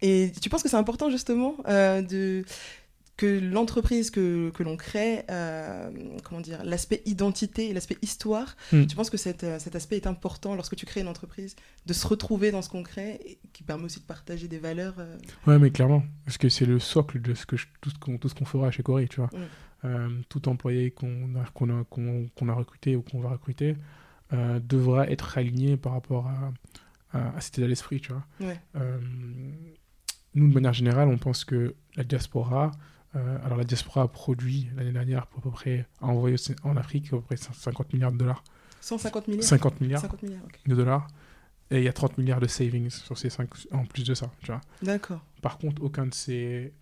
Et 0.00 0.32
tu 0.40 0.48
penses 0.48 0.62
que 0.62 0.70
c'est 0.70 0.78
important 0.78 1.10
justement 1.10 1.54
euh, 1.68 2.00
de 2.00 2.44
que 3.20 3.38
l'entreprise 3.38 4.10
que, 4.10 4.48
que 4.48 4.62
l'on 4.62 4.78
crée, 4.78 5.24
euh, 5.30 5.90
comment 6.24 6.40
dire, 6.40 6.64
l'aspect 6.64 7.02
identité 7.04 7.68
et 7.68 7.74
l'aspect 7.74 7.98
histoire, 8.00 8.56
hmm. 8.72 8.86
tu 8.86 8.96
penses 8.96 9.10
que 9.10 9.18
cet, 9.18 9.44
euh, 9.44 9.58
cet, 9.58 9.76
aspect 9.76 9.96
est 9.96 10.06
important 10.06 10.54
lorsque 10.54 10.74
tu 10.74 10.86
crées 10.86 11.02
une 11.02 11.08
entreprise, 11.08 11.54
de 11.84 11.92
se 11.92 12.06
retrouver 12.06 12.50
dans 12.50 12.62
ce 12.62 12.70
qu'on 12.70 12.82
crée, 12.82 13.20
et 13.26 13.38
qui 13.52 13.62
permet 13.62 13.84
aussi 13.84 14.00
de 14.00 14.06
partager 14.06 14.48
des 14.48 14.56
valeurs 14.56 14.94
euh... 15.00 15.18
Ouais, 15.46 15.58
mais 15.58 15.70
clairement, 15.70 16.02
parce 16.24 16.38
que 16.38 16.48
c'est 16.48 16.64
le 16.64 16.78
socle 16.78 17.20
de 17.20 17.34
ce 17.34 17.44
que 17.44 17.56
tout 17.82 17.90
ce 17.90 17.98
qu'on 17.98 18.16
tout 18.16 18.30
ce 18.30 18.34
qu'on 18.34 18.46
fera 18.46 18.70
chez 18.70 18.82
Corée, 18.82 19.06
tu 19.06 19.20
vois. 19.20 19.28
Hmm. 19.34 19.84
Euh, 19.84 20.08
tout 20.30 20.48
employé 20.48 20.90
qu'on 20.90 21.36
a, 21.36 21.44
qu'on 21.52 21.68
a, 21.78 21.84
qu'on, 21.84 22.48
a 22.48 22.54
recruté 22.54 22.96
ou 22.96 23.02
qu'on 23.02 23.20
va 23.20 23.28
recruter 23.30 23.76
devra 24.32 25.10
être 25.10 25.36
aligné 25.36 25.76
par 25.76 25.92
rapport 25.92 26.26
à, 26.26 26.52
à, 27.12 27.40
cet 27.40 27.58
état 27.58 27.66
d'esprit, 27.66 28.00
tu 28.00 28.12
vois. 28.12 28.24
nous, 30.34 30.48
de 30.48 30.54
manière 30.54 30.72
générale, 30.72 31.08
on 31.08 31.18
pense 31.18 31.44
que 31.44 31.74
la 31.96 32.04
diaspora, 32.04 32.70
euh, 33.16 33.38
alors 33.44 33.58
la 33.58 33.64
diaspora 33.64 34.02
a 34.02 34.08
produit 34.08 34.68
l'année 34.76 34.92
dernière 34.92 35.26
pour 35.26 35.40
à 35.40 35.42
peu 35.42 35.50
près, 35.50 35.86
a 36.00 36.06
envoyé 36.06 36.36
en 36.62 36.76
Afrique 36.76 37.08
à 37.08 37.10
peu 37.10 37.22
près 37.22 37.36
50 37.36 37.92
milliards 37.92 38.12
de 38.12 38.18
dollars. 38.18 38.44
150 38.80 39.28
milliards 39.28 39.44
50 39.44 39.80
milliards, 39.80 40.02
de 40.66 40.74
dollars. 40.74 41.08
Et 41.70 41.78
il 41.78 41.84
y 41.84 41.88
a 41.88 41.92
30 41.92 42.18
milliards 42.18 42.40
de 42.40 42.46
savings 42.46 42.90
sur 42.90 43.16
ces 43.18 43.30
5, 43.30 43.48
en 43.72 43.84
plus 43.84 44.04
de 44.04 44.14
ça. 44.14 44.30
D'accord. 44.82 45.24
Par 45.42 45.58
contre, 45.58 45.82
aucun 45.82 46.06
de 46.06 46.14
ces. 46.14 46.72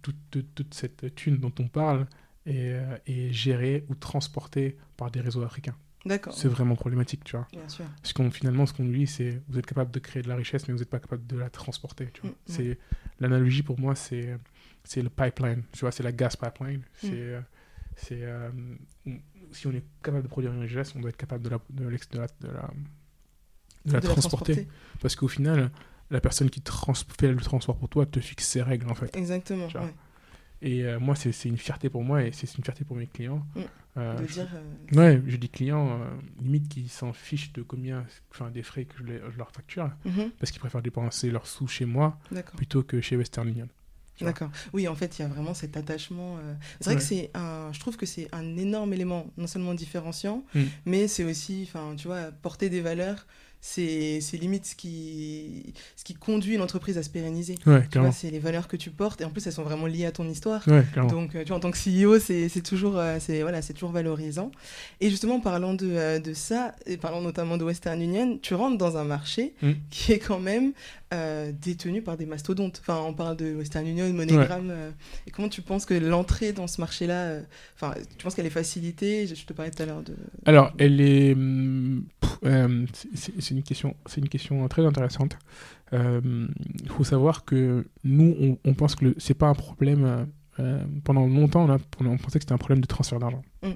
Toute, 0.00 0.16
toute, 0.54 0.72
cette 0.72 1.14
thune 1.14 1.36
dont 1.36 1.52
on 1.58 1.68
parle 1.68 2.06
est, 2.46 2.72
euh, 2.72 2.96
est 3.06 3.32
gérée 3.32 3.84
ou 3.88 3.94
transportée 3.94 4.78
par 4.96 5.10
des 5.10 5.20
réseaux 5.20 5.42
africains. 5.42 5.74
D'accord. 6.06 6.34
C'est 6.34 6.48
vraiment 6.48 6.76
problématique, 6.76 7.24
tu 7.24 7.36
vois. 7.36 7.46
Bien 7.52 7.68
sûr. 7.68 7.84
Parce 8.00 8.12
qu'on 8.12 8.30
finalement, 8.30 8.66
ce 8.66 8.72
qu'on 8.72 8.84
dit, 8.84 9.06
c'est 9.06 9.42
vous 9.48 9.58
êtes 9.58 9.66
capable 9.66 9.90
de 9.90 9.98
créer 9.98 10.22
de 10.22 10.28
la 10.28 10.36
richesse, 10.36 10.68
mais 10.68 10.72
vous 10.72 10.80
n'êtes 10.80 10.90
pas 10.90 11.00
capable 11.00 11.26
de 11.26 11.36
la 11.36 11.50
transporter. 11.50 12.10
Tu 12.12 12.22
vois. 12.22 12.30
Mm, 12.30 12.34
c'est 12.46 12.78
l'analogie 13.20 13.62
pour 13.62 13.78
moi, 13.78 13.94
c'est 13.94 14.36
c'est 14.84 15.02
le 15.02 15.08
pipeline, 15.08 15.62
tu 15.72 15.80
vois, 15.80 15.90
c'est 15.90 16.02
la 16.02 16.12
gas 16.12 16.36
pipeline. 16.40 16.80
Mm. 16.80 16.82
C'est, 17.00 17.10
euh, 17.12 17.40
c'est, 17.96 18.22
euh, 18.22 18.50
si 19.50 19.66
on 19.66 19.72
est 19.72 19.84
capable 20.02 20.22
de 20.22 20.28
produire 20.28 20.52
une 20.52 20.60
richesse, 20.60 20.94
on 20.94 21.00
doit 21.00 21.10
être 21.10 21.16
capable 21.16 21.42
de 21.42 21.48
la, 21.48 21.58
de, 21.70 21.84
la, 21.84 21.90
de 21.90 22.18
la, 22.18 22.70
de 23.86 23.92
la, 23.92 24.00
transporter. 24.00 24.68
Parce 25.00 25.16
qu'au 25.16 25.28
final, 25.28 25.70
la 26.10 26.20
personne 26.20 26.50
qui 26.50 26.62
fait 27.18 27.32
le 27.32 27.40
transport 27.40 27.76
pour 27.76 27.88
toi 27.88 28.06
te 28.06 28.20
fixe 28.20 28.46
ses 28.46 28.62
règles, 28.62 28.90
en 28.90 28.94
fait. 28.94 29.16
Exactement. 29.16 29.68
Et 30.62 30.84
euh, 30.84 30.98
moi, 30.98 31.14
c'est 31.14 31.30
une 31.44 31.58
fierté 31.58 31.90
pour 31.90 32.04
moi 32.04 32.22
et 32.22 32.32
c'est 32.32 32.52
une 32.56 32.64
fierté 32.64 32.84
pour 32.84 32.96
mes 32.96 33.06
clients. 33.06 33.46
Mm. 33.54 34.00
de 34.20 34.26
dire, 34.26 34.48
Ouais, 34.92 35.22
je 35.26 35.36
dis 35.36 35.48
clients, 35.48 36.00
limite, 36.40 36.68
qui 36.68 36.88
s'en 36.88 37.12
fichent 37.12 37.52
de 37.52 37.62
combien, 37.62 38.04
enfin, 38.30 38.50
des 38.50 38.62
frais 38.62 38.84
que 38.84 38.94
je, 38.98 39.04
je 39.30 39.38
leur 39.38 39.50
facture, 39.50 39.90
mm-hmm. 40.06 40.30
parce 40.38 40.52
qu'ils 40.52 40.60
préfèrent 40.60 40.82
dépenser 40.82 41.30
leurs 41.30 41.46
sous 41.46 41.68
chez 41.68 41.86
moi 41.86 42.18
plutôt 42.56 42.82
que 42.82 43.00
chez 43.00 43.16
Western 43.16 43.48
Union. 43.48 43.68
D'accord. 44.20 44.50
Oui, 44.72 44.86
en 44.86 44.94
fait, 44.94 45.18
il 45.18 45.22
y 45.22 45.24
a 45.24 45.28
vraiment 45.28 45.54
cet 45.54 45.76
attachement. 45.76 46.36
Euh, 46.36 46.54
c'est 46.80 46.90
vrai 46.90 46.96
que 46.96 47.02
c'est 47.02 47.30
un. 47.34 47.70
Je 47.72 47.80
trouve 47.80 47.96
que 47.96 48.06
c'est 48.06 48.28
un 48.32 48.56
énorme 48.56 48.92
élément, 48.92 49.26
non 49.36 49.46
seulement 49.46 49.74
différenciant, 49.74 50.44
mm. 50.54 50.62
mais 50.86 51.08
c'est 51.08 51.24
aussi, 51.24 51.68
enfin, 51.68 51.94
tu 51.96 52.06
vois, 52.06 52.30
porter 52.42 52.70
des 52.70 52.80
valeurs 52.80 53.26
c'est 53.66 54.20
limite 54.38 54.66
ce 54.66 54.74
qui, 54.74 55.72
ce 55.96 56.04
qui 56.04 56.12
conduit 56.12 56.58
l'entreprise 56.58 56.98
à 56.98 57.02
se 57.02 57.08
pérenniser. 57.08 57.54
c'est 58.12 58.30
les 58.30 58.38
valeurs 58.38 58.68
que 58.68 58.76
tu 58.76 58.90
portes 58.90 59.22
et 59.22 59.24
en 59.24 59.30
plus 59.30 59.46
elles 59.46 59.54
sont 59.54 59.62
vraiment 59.62 59.86
liées 59.86 60.04
à 60.04 60.12
ton 60.12 60.28
histoire. 60.28 60.62
Donc 61.08 61.34
euh, 61.34 61.42
tu 61.42 61.48
vois, 61.48 61.56
en 61.56 61.60
tant 61.60 61.70
que 61.70 61.78
CEO, 61.78 62.18
c'est 62.18 62.62
toujours, 62.62 62.98
euh, 62.98 63.16
c'est 63.20 63.40
voilà, 63.40 63.62
toujours 63.62 63.90
valorisant. 63.90 64.50
Et 65.00 65.08
justement, 65.08 65.40
parlant 65.40 65.72
de, 65.72 65.88
euh, 65.90 66.18
de, 66.18 66.34
ça, 66.34 66.74
et 66.84 66.98
parlant 66.98 67.22
notamment 67.22 67.56
de 67.56 67.64
Western 67.64 68.00
Union, 68.00 68.38
tu 68.40 68.54
rentres 68.54 68.76
dans 68.76 68.98
un 68.98 69.04
marché 69.04 69.54
mm. 69.62 69.72
qui 69.90 70.12
est 70.12 70.18
quand 70.18 70.40
même 70.40 70.72
détenu 71.62 72.02
par 72.02 72.16
des 72.16 72.26
mastodontes. 72.26 72.80
Enfin, 72.80 73.00
on 73.06 73.14
parle 73.14 73.36
de 73.36 73.54
Western 73.54 73.86
Union, 73.86 74.12
MoneyGram. 74.12 74.72
et 75.28 75.30
comment 75.30 75.48
tu 75.48 75.62
penses 75.62 75.86
que 75.86 75.94
l'entrée 75.94 76.52
dans 76.52 76.66
ce 76.66 76.80
marché-là, 76.80 77.36
enfin, 77.76 77.94
tu 78.18 78.24
penses 78.24 78.34
qu'elle 78.34 78.46
est 78.46 78.50
facilitée? 78.50 79.28
Je 79.28 79.44
te 79.44 79.52
parlais 79.52 79.70
tout 79.70 79.80
à 79.80 79.86
l'heure 79.86 80.02
de... 80.02 80.16
Alors, 80.44 80.72
elle 80.76 81.00
est... 81.00 81.36
C'est 83.14 83.53
une 83.56 83.62
question, 83.62 83.96
c'est 84.06 84.20
une 84.20 84.28
question 84.28 84.66
très 84.68 84.84
intéressante. 84.84 85.36
Il 85.92 85.98
euh, 85.98 86.46
faut 86.88 87.04
savoir 87.04 87.44
que 87.44 87.86
nous, 88.02 88.58
on, 88.64 88.74
pense 88.74 88.94
que 88.94 89.14
c'est 89.18 89.34
pas 89.34 89.48
un 89.48 89.54
problème. 89.54 90.28
Euh, 90.60 90.84
pendant 91.02 91.26
longtemps, 91.26 91.64
on, 91.64 91.70
a, 91.70 91.78
on, 92.00 92.16
pensait 92.16 92.38
que 92.38 92.44
c'était 92.44 92.52
un 92.52 92.58
problème 92.58 92.80
de 92.80 92.86
transfert 92.86 93.18
d'argent. 93.18 93.42
Mm. 93.62 93.70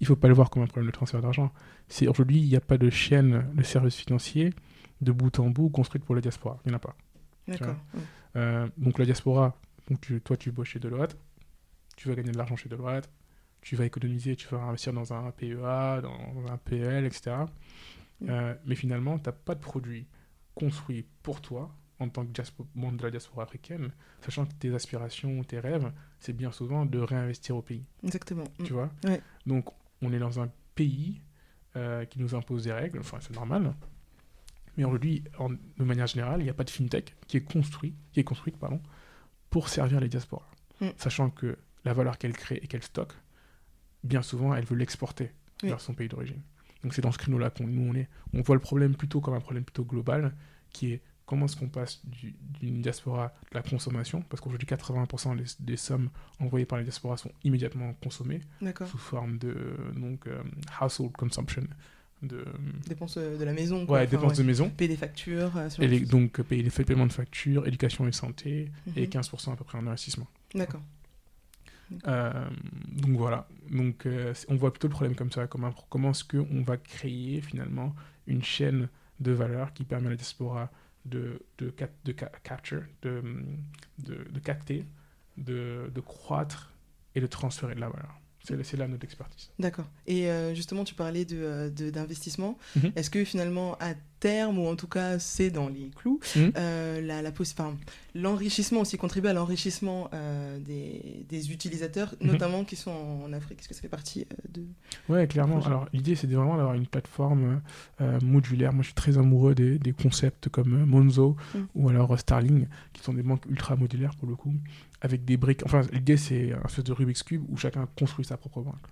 Il 0.00 0.06
faut 0.06 0.16
pas 0.16 0.28
le 0.28 0.34
voir 0.34 0.50
comme 0.50 0.62
un 0.62 0.66
problème 0.66 0.86
de 0.86 0.92
transfert 0.92 1.20
d'argent. 1.20 1.52
C'est 1.88 2.08
aujourd'hui, 2.08 2.38
il 2.38 2.48
n'y 2.48 2.56
a 2.56 2.60
pas 2.60 2.78
de 2.78 2.90
chaîne 2.90 3.46
de 3.54 3.62
services 3.62 3.96
financiers 3.96 4.52
de 5.00 5.12
bout 5.12 5.38
en 5.38 5.50
bout 5.50 5.68
construite 5.68 6.04
pour 6.04 6.14
la 6.14 6.20
diaspora. 6.20 6.58
Il 6.64 6.68
n'y 6.68 6.74
en 6.74 6.76
a 6.76 6.80
pas. 6.80 6.96
D'accord. 7.46 7.76
Euh, 8.36 8.66
donc 8.76 8.98
la 8.98 9.04
diaspora, 9.04 9.56
donc 9.88 10.12
toi 10.24 10.36
tu 10.36 10.50
bosses 10.50 10.68
chez 10.68 10.78
Deloitte, 10.78 11.16
tu 11.96 12.08
vas 12.08 12.14
gagner 12.14 12.32
de 12.32 12.36
l'argent 12.36 12.56
chez 12.56 12.68
Deloitte, 12.68 13.08
tu 13.62 13.76
vas 13.76 13.84
économiser, 13.84 14.36
tu 14.36 14.46
vas 14.48 14.62
investir 14.62 14.92
dans 14.92 15.12
un 15.12 15.30
PEA, 15.30 16.00
dans 16.02 16.52
un 16.52 16.56
PL, 16.56 17.04
etc. 17.04 17.36
Mm. 18.20 18.30
Euh, 18.30 18.54
mais 18.64 18.74
finalement, 18.74 19.18
tu 19.18 19.28
n'as 19.28 19.32
pas 19.32 19.54
de 19.54 19.60
produit 19.60 20.06
construit 20.54 21.06
pour 21.22 21.40
toi 21.40 21.74
en 21.98 22.08
tant 22.08 22.26
que 22.26 22.42
membre 22.74 22.98
de 22.98 23.02
la 23.04 23.10
diaspora 23.10 23.44
africaine, 23.44 23.90
sachant 24.20 24.44
que 24.44 24.52
tes 24.54 24.74
aspirations, 24.74 25.42
tes 25.44 25.60
rêves, 25.60 25.90
c'est 26.18 26.34
bien 26.34 26.52
souvent 26.52 26.84
de 26.84 26.98
réinvestir 26.98 27.56
au 27.56 27.62
pays. 27.62 27.84
Exactement. 28.04 28.44
Tu 28.64 28.72
vois 28.72 28.90
Donc, 29.46 29.68
on 30.02 30.12
est 30.12 30.18
dans 30.18 30.40
un 30.40 30.50
pays 30.74 31.22
euh, 31.76 32.04
qui 32.04 32.18
nous 32.20 32.34
impose 32.34 32.64
des 32.64 32.72
règles, 32.72 32.98
enfin, 32.98 33.18
c'est 33.20 33.34
normal. 33.34 33.74
Mais 34.76 34.84
aujourd'hui, 34.84 35.24
de 35.78 35.84
manière 35.84 36.06
générale, 36.06 36.40
il 36.40 36.44
n'y 36.44 36.50
a 36.50 36.54
pas 36.54 36.64
de 36.64 36.70
fintech 36.70 37.16
qui 37.26 37.38
est 37.38 37.44
construit, 37.44 37.94
qui 38.12 38.20
est 38.20 38.24
construite 38.24 38.58
pardon, 38.58 38.80
pour 39.48 39.70
servir 39.70 40.00
les 40.00 40.08
diasporas. 40.08 40.50
Mm. 40.80 40.88
Sachant 40.98 41.30
que 41.30 41.56
la 41.84 41.94
valeur 41.94 42.18
qu'elle 42.18 42.34
crée 42.34 42.60
et 42.62 42.66
qu'elle 42.66 42.82
stocke, 42.82 43.14
bien 44.04 44.22
souvent, 44.22 44.54
elle 44.54 44.64
veut 44.64 44.76
l'exporter 44.76 45.32
vers 45.62 45.80
son 45.80 45.94
pays 45.94 46.08
d'origine. 46.08 46.42
Donc 46.86 46.94
c'est 46.94 47.02
dans 47.02 47.10
ce 47.10 47.18
créneau-là 47.18 47.50
qu'on 47.50 47.66
nous 47.66 47.90
on 47.90 47.96
est. 47.96 48.06
On 48.32 48.42
voit 48.42 48.54
le 48.54 48.60
problème 48.60 48.94
plutôt 48.94 49.20
comme 49.20 49.34
un 49.34 49.40
problème 49.40 49.64
plutôt 49.64 49.84
global, 49.84 50.32
qui 50.70 50.92
est 50.92 51.02
comment 51.26 51.46
est-ce 51.46 51.56
qu'on 51.56 51.66
passe 51.66 52.00
d'une 52.60 52.80
diaspora 52.80 53.34
de 53.50 53.56
la 53.56 53.62
consommation, 53.62 54.22
parce 54.22 54.40
qu'aujourd'hui 54.40 54.68
80% 54.68 55.56
des, 55.58 55.76
sommes 55.76 56.10
envoyées 56.38 56.64
par 56.64 56.78
les 56.78 56.84
diasporas 56.84 57.16
sont 57.16 57.32
immédiatement 57.42 57.92
consommées 57.94 58.38
sous 58.88 58.98
forme 58.98 59.36
de 59.38 59.56
donc 59.96 60.28
euh, 60.28 60.40
household 60.80 61.10
consumption. 61.16 61.64
De, 62.22 62.44
dépenses 62.86 63.18
de 63.18 63.44
la 63.44 63.52
maison. 63.52 63.84
Quoi. 63.84 63.98
Ouais, 63.98 64.06
dépenses 64.06 64.38
de 64.38 64.44
maison. 64.44 64.70
Payer 64.70 64.90
des 64.90 64.96
factures. 64.96 65.56
Euh, 65.56 65.68
et 65.80 66.00
donc 66.00 66.40
payer 66.42 66.62
les 66.62 66.70
paiements 66.70 67.06
de 67.06 67.12
factures, 67.12 67.66
éducation 67.66 68.06
et 68.06 68.12
santé, 68.12 68.70
et 68.94 69.08
15% 69.08 69.48
mhm. 69.48 69.52
à 69.54 69.56
peu 69.56 69.64
près 69.64 69.78
en 69.78 69.88
investissement. 69.88 70.28
D'accord. 70.54 70.82
Euh, 72.06 72.48
donc 72.88 73.16
voilà, 73.16 73.46
donc 73.70 74.06
euh, 74.06 74.34
on 74.48 74.56
voit 74.56 74.72
plutôt 74.72 74.88
le 74.88 74.92
problème 74.92 75.14
comme 75.14 75.30
ça, 75.30 75.46
comment, 75.46 75.70
est-ce 76.10 76.24
qu'on 76.24 76.62
va 76.62 76.76
créer 76.76 77.40
finalement 77.40 77.94
une 78.26 78.42
chaîne 78.42 78.88
de 79.20 79.32
valeur 79.32 79.72
qui 79.72 79.84
permet 79.84 80.08
à 80.08 80.10
la 80.10 80.16
diaspora 80.16 80.70
de, 81.04 81.40
de, 81.58 81.72
de, 82.04 82.12
capture, 82.12 82.82
de, 83.02 84.40
capter, 84.42 84.84
de 85.36 86.00
croître 86.04 86.72
et 87.14 87.20
de 87.20 87.26
transférer 87.26 87.74
de 87.74 87.80
la 87.80 87.88
valeur. 87.88 88.20
C'est 88.62 88.76
là 88.76 88.86
notre 88.86 89.04
expertise. 89.04 89.50
D'accord. 89.58 89.86
Et 90.06 90.30
euh, 90.30 90.54
justement, 90.54 90.84
tu 90.84 90.94
parlais 90.94 91.24
d'investissement. 91.24 92.58
De, 92.76 92.86
mhm. 92.86 92.92
Est-ce 92.96 93.10
que 93.10 93.24
finalement, 93.24 93.76
à 93.80 93.94
terme, 94.20 94.58
ou 94.58 94.66
en 94.66 94.76
tout 94.76 94.88
cas 94.88 95.18
c'est 95.18 95.50
dans 95.50 95.68
les 95.68 95.90
clous, 95.94 96.20
mhm. 96.34 96.52
euh, 96.56 97.00
la, 97.00 97.22
la 97.22 97.32
l'enrichissement 98.14 98.80
aussi, 98.80 98.96
contribuer 98.96 99.30
à 99.30 99.32
l'enrichissement 99.34 100.08
euh, 100.14 100.58
des, 100.58 101.26
des, 101.28 101.52
utilisateurs, 101.52 102.14
mhm. 102.20 102.32
notamment 102.32 102.64
qui 102.64 102.76
sont 102.76 102.90
en, 102.90 103.32
Afrique? 103.32 103.60
Est-ce 103.60 103.68
que 103.68 103.74
ça 103.74 103.82
fait 103.82 103.88
partie 103.88 104.26
euh, 104.32 104.36
de... 104.52 104.64
Ouais, 105.08 105.26
clairement. 105.26 105.60
Alors 105.64 105.86
l'idée 105.92 106.14
c'est 106.14 106.26
vraiment 106.26 106.56
d'avoir 106.56 106.74
une 106.74 106.86
plateforme 106.86 107.60
modulaire. 108.22 108.72
Moi 108.72 108.82
je 108.82 108.88
suis 108.88 108.94
très 108.94 109.18
amoureux 109.18 109.54
des, 109.54 109.78
des 109.78 109.92
concepts 109.92 110.48
comme 110.48 110.84
Monzo 110.84 111.36
mhm. 111.54 111.66
ou 111.74 111.88
alors 111.88 112.18
Starling, 112.18 112.66
qui 112.92 113.02
sont 113.02 113.12
des 113.12 113.22
banques 113.22 113.44
ultra 113.50 113.76
modulaires 113.76 114.14
pour 114.16 114.28
le 114.28 114.36
coup, 114.36 114.54
avec 115.00 115.24
des 115.24 115.36
briques. 115.36 115.64
Enfin, 115.64 115.82
l'idée, 115.92 116.16
c'est 116.16 116.52
un 116.52 116.62
espèce 116.62 116.84
de 116.84 116.92
Rubik's 116.92 117.22
Cube 117.22 117.44
où 117.48 117.56
chacun 117.56 117.88
construit 117.98 118.24
sa 118.24 118.36
propre 118.36 118.62
banque. 118.62 118.86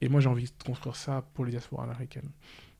Et 0.00 0.08
moi, 0.08 0.20
j'ai 0.20 0.28
envie 0.28 0.44
de 0.44 0.64
construire 0.64 0.96
ça 0.96 1.24
pour 1.34 1.44
les 1.44 1.50
diasporas 1.50 1.84
américaines. 1.84 2.30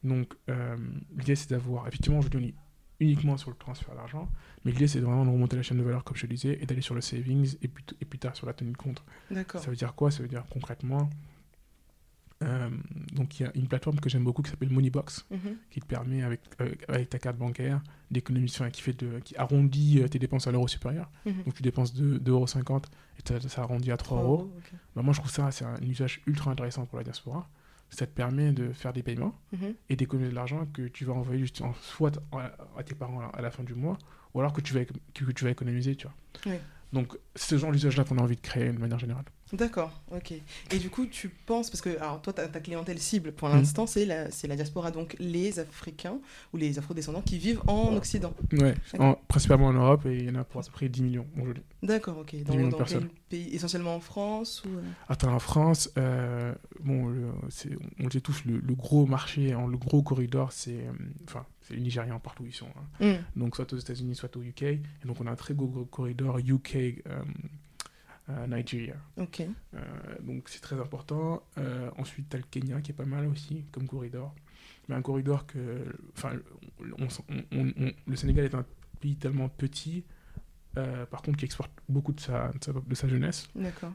Donc, 0.05 0.35
euh, 0.49 0.77
l'idée, 1.17 1.35
c'est 1.35 1.51
d'avoir. 1.51 1.89
Effectivement, 1.89 2.21
je 2.21 2.29
dis 2.29 2.55
uniquement 3.01 3.37
sur 3.37 3.51
le 3.51 3.57
transfert 3.57 3.95
d'argent, 3.95 4.29
mais 4.65 4.73
l'idée, 4.73 4.89
c'est 4.89 5.01
vraiment 5.01 5.25
de 5.25 5.31
remonter 5.31 5.57
la 5.57 5.63
chaîne 5.63 5.79
de 5.79 5.83
valeur, 5.83 6.05
comme 6.05 6.17
je 6.17 6.23
te 6.23 6.27
disais, 6.27 6.59
et 6.61 6.67
d'aller 6.67 6.81
sur 6.81 6.95
le 6.95 7.01
savings 7.01 7.57
et 7.63 7.69
puis, 7.69 7.85
et 8.01 8.05
plus 8.05 8.19
tard 8.19 8.35
sur 8.35 8.47
la 8.47 8.53
tenue 8.53 8.73
de 8.73 8.77
compte. 8.77 9.05
D'accord. 9.31 9.61
Ça 9.61 9.71
veut 9.71 9.77
dire 9.77 9.95
quoi? 9.95 10.11
Ça 10.11 10.23
veut 10.23 10.29
dire 10.29 10.45
concrètement. 10.51 11.09
Euh, 12.45 12.71
donc, 13.13 13.41
il 13.41 13.43
y 13.43 13.47
a 13.47 13.53
une 13.57 13.67
plateforme 13.67 13.99
que 13.99 14.09
j'aime 14.09 14.23
beaucoup 14.25 14.43
qui 14.43 14.51
s'appelle 14.51 14.71
Moneybox, 14.71 15.27
Mhm. 15.31 15.57
qui 15.71 15.81
te 15.81 15.87
permet, 15.87 16.23
avec, 16.23 16.41
euh, 16.61 16.73
avec 16.89 17.09
ta 17.11 17.19
carte 17.19 17.37
bancaire, 17.37 17.83
d'économiser, 18.11 18.55
enfin, 18.61 18.71
qui, 18.71 18.81
fait 18.83 18.93
de, 18.93 19.19
qui 19.21 19.37
arrondit 19.37 20.01
euh, 20.01 20.09
tes 20.09 20.19
dépenses 20.19 20.47
à 20.47 20.53
l'euro 20.53 20.69
supérieur. 20.69 21.11
Mhm. 21.27 21.43
Donc, 21.45 21.55
tu 21.55 21.63
dépenses 21.63 21.95
2,50€ 21.95 22.87
et 23.19 23.49
ça, 23.49 23.63
arrondit 23.63 23.91
à 23.91 23.97
3 23.97 24.23
euros. 24.23 24.53
Bah, 24.95 25.03
moi, 25.03 25.13
je 25.13 25.19
trouve 25.21 25.33
ça, 25.33 25.51
c'est 25.51 25.65
un 25.65 25.77
usage 25.83 26.21
ultra 26.27 26.51
intéressant 26.53 26.87
pour 26.87 26.99
la 26.99 27.05
diaspora. 27.05 27.49
Ça 27.91 28.07
te 28.07 28.13
permet 28.13 28.53
de 28.53 28.71
faire 28.73 28.93
des 28.93 29.03
paiements 29.03 29.35
Mhm. 29.53 29.75
et 29.89 29.97
d'économiser 29.97 30.31
de 30.31 30.37
l'argent 30.37 30.67
que 30.73 30.83
tu 30.89 31.05
vas 31.07 31.15
envoyer 31.15 31.41
juste 31.41 31.63
en- 31.63 31.73
soit 31.81 32.21
à, 32.33 32.53
à 32.77 32.83
tes 32.85 32.95
parents 32.95 33.31
à 33.31 33.41
la 33.41 33.51
fin 33.51 33.65
du 33.65 33.75
mois, 33.75 33.97
ou 34.35 34.41
alors 34.41 34.53
que 34.53 34.61
tu 34.61 34.75
vas, 34.75 34.85
que, 34.85 34.93
que 35.25 35.33
tu 35.33 35.45
vas 35.45 35.51
économiser, 35.51 35.97
tu 35.97 36.07
vois. 36.07 36.15
Oui. 36.47 36.59
Donc, 36.93 37.17
c'est 37.35 37.51
ce 37.51 37.59
genre 37.59 37.71
d'usage-là 37.73 38.05
qu'on 38.05 38.17
a 38.19 38.23
envie 38.23 38.37
de 38.37 38.41
créer 38.41 38.73
de 38.73 38.79
manière 38.79 38.99
générale. 38.99 39.25
D'accord, 39.53 40.03
ok. 40.11 40.33
Et 40.73 40.79
du 40.79 40.91
coup, 40.91 41.07
tu 41.07 41.29
penses, 41.31 41.71
parce 41.71 41.81
que 41.81 41.97
alors, 41.99 42.21
toi, 42.21 42.33
ta, 42.35 42.49
ta 42.49 42.61
clientèle 42.61 42.99
cible 42.99 43.33
pour 43.33 43.49
Mhm. 43.49 43.57
l'instant, 43.57 43.87
c'est 43.87 44.05
la, 44.05 44.29
diaspora, 44.57 44.91
donc 44.91 45.17
les 45.19 45.59
Africains 45.59 46.19
ou 46.53 46.57
les 46.59 46.79
Afro-descendants 46.79 47.23
qui 47.23 47.39
vivent 47.39 47.61
en 47.67 47.95
Occident. 47.97 48.35
Ouais, 48.53 48.75
en- 48.99 49.15
principalement 49.29 49.67
en 49.69 49.73
Europe, 49.73 50.05
et 50.07 50.17
il 50.19 50.25
y 50.25 50.31
en 50.31 50.35
a 50.35 50.45
pour 50.45 50.61
à 50.61 50.65
peu 50.65 50.71
près 50.73 50.89
10 50.91 51.03
millions 51.03 51.27
aujourd'hui. 51.41 51.63
D'accord, 51.83 52.19
ok. 52.19 52.43
Dans, 52.43 52.55
millions 52.55 52.67
de 52.67 52.71
dans 52.73 52.79
quel 52.79 52.87
personnes. 52.87 53.09
pays? 53.31 53.55
Essentiellement 53.55 53.95
en 53.97 54.01
France 54.01 54.63
ou... 54.67 54.69
euh, 54.77 54.83
Attends, 55.09 55.33
en 55.35 55.39
France, 55.39 55.91
euh, 55.99 56.55
bon, 56.81 57.09
le- 57.09 57.31
on 58.01 58.05
le 58.05 58.11
sait 58.11 58.21
tous, 58.21 58.45
le, 58.45 58.59
le 58.59 58.75
gros 58.75 59.07
marché, 59.07 59.51
le 59.51 59.77
gros 59.79 60.03
corridor, 60.03 60.53
c'est 60.53 60.73
euh, 60.87 60.93
enfin, 61.27 61.47
c'est 61.69 61.75
les 61.75 61.81
Nigérians 61.81 62.19
partout 62.19 62.43
où 62.45 62.47
ils 62.47 62.53
sont. 62.55 62.69
hein. 63.01 63.05
hmm, 63.35 63.39
Donc, 63.41 63.57
soit 63.57 63.71
aux 63.73 63.77
États-Unis, 63.77 64.15
soit 64.17 64.35
au 64.37 64.43
UK. 64.43 64.63
Et 64.63 64.81
donc, 65.05 65.21
on 65.21 65.27
a 65.27 65.31
un 65.31 65.37
très 65.37 65.55
gros, 65.55 65.69
gros 65.69 65.85
corridor 65.85 66.39
UK, 66.39 66.77
euh, 66.77 67.23
euh, 68.31 68.47
Nigeria. 68.47 68.97
Ok. 69.17 69.43
Euh, 69.75 69.81
donc, 70.23 70.49
c'est 70.49 70.61
très 70.61 70.79
important. 70.81 71.43
Ensuite, 71.97 72.29
tu 72.31 72.37
as 72.37 72.39
le 72.41 72.45
Kenya 72.51 72.81
qui 72.81 72.91
est 72.93 72.95
pas 72.95 73.05
mal 73.05 73.27
aussi 73.27 73.65
comme 73.73 73.87
corridor. 73.87 74.35
Mais 74.89 74.95
un 74.95 75.03
corridor 75.03 75.47
que. 75.47 75.85
Enfin, 76.17 76.33
on- 76.99 77.05
on- 77.05 77.45
on- 77.53 77.73
on- 77.87 77.93
le 78.07 78.17
Sénégal 78.17 78.45
est 78.47 78.55
un 78.55 78.65
pays 79.01 79.17
tellement 79.17 79.49
petit. 79.49 80.05
euh, 80.77 81.07
par 81.07 81.23
contre, 81.23 81.39
qui 81.39 81.45
exporte 81.47 81.73
beaucoup 81.89 82.13
de 82.13 82.21
sa, 82.21 82.49
de 82.53 82.63
sa, 82.65 82.73
de 82.73 82.95
sa 82.95 83.09
jeunesse. 83.09 83.49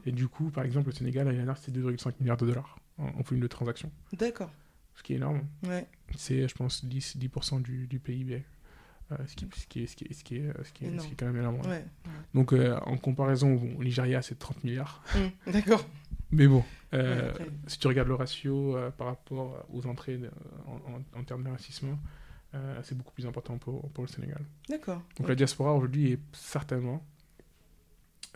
Et 0.04 0.12
du 0.12 0.28
coup, 0.28 0.50
par 0.50 0.64
exemple, 0.64 0.88
le 0.88 0.92
Sénégal, 0.94 1.24
l'année 1.24 1.38
dernière, 1.38 1.56
c'était 1.56 1.72
2,5 1.80 2.14
milliards 2.20 2.36
de 2.36 2.46
dollars 2.46 2.78
en, 2.98 3.06
en 3.06 3.22
volume 3.22 3.40
de 3.42 3.46
transactions. 3.46 3.90
D'accord. 4.12 4.50
Ce 4.96 5.02
qui 5.02 5.12
est 5.12 5.16
énorme. 5.16 5.46
Ouais. 5.64 5.86
C'est, 6.16 6.46
je 6.48 6.54
pense, 6.54 6.84
10, 6.84 7.16
10% 7.18 7.62
du, 7.62 7.86
du 7.86 7.98
PIB. 7.98 8.44
Euh, 9.12 9.16
ce, 9.26 9.34
qui, 9.36 9.46
ce, 9.54 9.66
qui 9.66 9.82
est, 9.82 9.86
ce, 9.86 9.96
qui 9.96 10.04
est, 10.06 10.12
ce, 10.14 10.22
qui 10.22 10.36
est, 10.36 10.52
ce, 10.64 10.72
qui 10.72 10.84
est, 10.84 10.88
ce 10.88 10.92
Énorme. 10.92 11.06
qui 11.08 11.12
est 11.12 11.16
quand 11.16 11.26
même 11.26 11.36
énorme. 11.36 11.60
ouais. 11.62 11.66
Ouais. 11.68 11.84
Donc, 12.32 12.52
euh, 12.52 12.78
en 12.86 12.96
comparaison, 12.96 13.54
bon, 13.54 13.82
Nigeria, 13.82 14.22
c'est 14.22 14.38
30 14.38 14.64
milliards. 14.64 15.02
Hmm, 15.14 15.50
D'accord. 15.50 15.86
Mais 16.30 16.46
bon, 16.48 16.64
euh, 16.94 17.32
si 17.66 17.78
tu 17.78 17.86
regardes 17.86 18.08
le 18.08 18.14
ratio 18.14 18.76
par 18.96 19.08
rapport 19.08 19.66
aux 19.72 19.86
entrées 19.86 20.16
de- 20.16 20.30
en, 20.66 20.76
en- 20.94 21.20
en 21.20 21.24
termes 21.24 21.44
d'investissement, 21.44 21.98
c'est 22.82 22.96
beaucoup 22.96 23.12
plus 23.12 23.26
important 23.26 23.58
pour, 23.58 23.90
pour 23.90 24.04
le 24.04 24.08
Sénégal. 24.08 24.40
D'accord. 24.68 25.02
Donc 25.18 25.28
la 25.28 25.34
diaspora 25.34 25.74
aujourd'hui 25.74 26.12
est 26.12 26.20
certainement, 26.32 27.04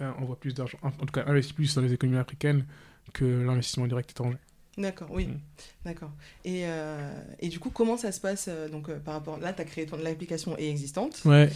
on 0.01 0.25
voit 0.25 0.38
plus 0.38 0.55
d'argent, 0.55 0.79
en, 0.83 0.88
en 0.88 0.90
tout 0.90 1.07
cas 1.12 1.25
investit 1.27 1.53
plus 1.55 1.75
dans 1.75 1.83
les 1.83 1.92
économies 1.92 2.18
africaines 2.18 2.66
que 3.12 3.25
l'investissement 3.25 3.87
direct 3.87 4.11
étranger. 4.11 4.38
D'accord, 4.79 5.09
oui. 5.11 5.27
Mm. 5.27 5.41
D'accord. 5.85 6.12
Et, 6.45 6.62
euh, 6.67 7.12
et 7.41 7.49
du 7.49 7.59
coup, 7.59 7.71
comment 7.71 7.97
ça 7.97 8.12
se 8.12 8.21
passe 8.21 8.47
euh, 8.49 8.69
donc, 8.69 8.88
euh, 8.88 8.99
par 9.01 9.14
rapport... 9.14 9.38
Là, 9.38 9.53
tu 9.53 9.61
as 9.61 9.64
créé 9.64 9.85
ton... 9.87 9.97
L'application 9.99 10.57
est 10.57 10.71
existante, 10.71 11.21
Ouais, 11.25 11.49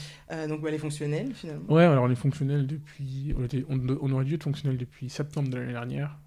donc 0.49 0.61
bah, 0.61 0.69
elle 0.69 0.75
est 0.75 0.79
fonctionnelle 0.79 1.33
finalement. 1.35 1.73
ouais, 1.73 1.85
alors 1.85 2.05
on 2.05 2.11
est 2.11 2.15
fonctionnel 2.17 2.67
depuis, 2.67 3.33
on, 3.39 3.45
était- 3.45 3.65
on, 3.69 3.79
on 4.01 4.13
aurait 4.13 4.25
dû 4.25 4.35
être 4.35 4.43
fonctionnel 4.45 4.77
depuis 4.77 5.09
septembre 5.09 5.49
de 5.49 5.57
l'année 5.57 5.73
dernière. 5.73 6.19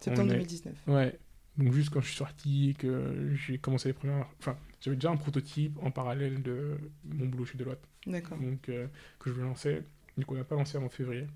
Septembre 0.00 0.26
on 0.28 0.30
est- 0.32 0.34
2019. 0.38 0.74
Ouais, 0.88 1.18
donc 1.56 1.72
juste 1.72 1.90
quand 1.90 2.00
je 2.00 2.06
suis 2.08 2.16
sorti, 2.16 2.74
que 2.78 3.30
j'ai 3.34 3.58
commencé 3.58 3.88
les 3.88 3.92
premières, 3.94 4.26
enfin, 4.40 4.56
j'avais 4.80 4.96
déjà 4.96 5.10
un 5.10 5.16
prototype 5.16 5.78
en 5.82 5.90
parallèle 5.90 6.42
de 6.42 6.76
mon 7.04 7.26
boulot 7.26 7.44
chez 7.44 7.58
Deloitte. 7.58 7.86
D'accord. 8.06 8.38
donc 8.38 8.62
que 8.62 8.88
je 9.26 9.30
veux 9.30 9.42
lancer. 9.44 9.82
Du 10.18 10.24
coup, 10.24 10.34
on 10.34 10.38
n'a 10.38 10.44
pas 10.44 10.56
lancé 10.56 10.76
avant 10.76 10.88
février 10.88 11.26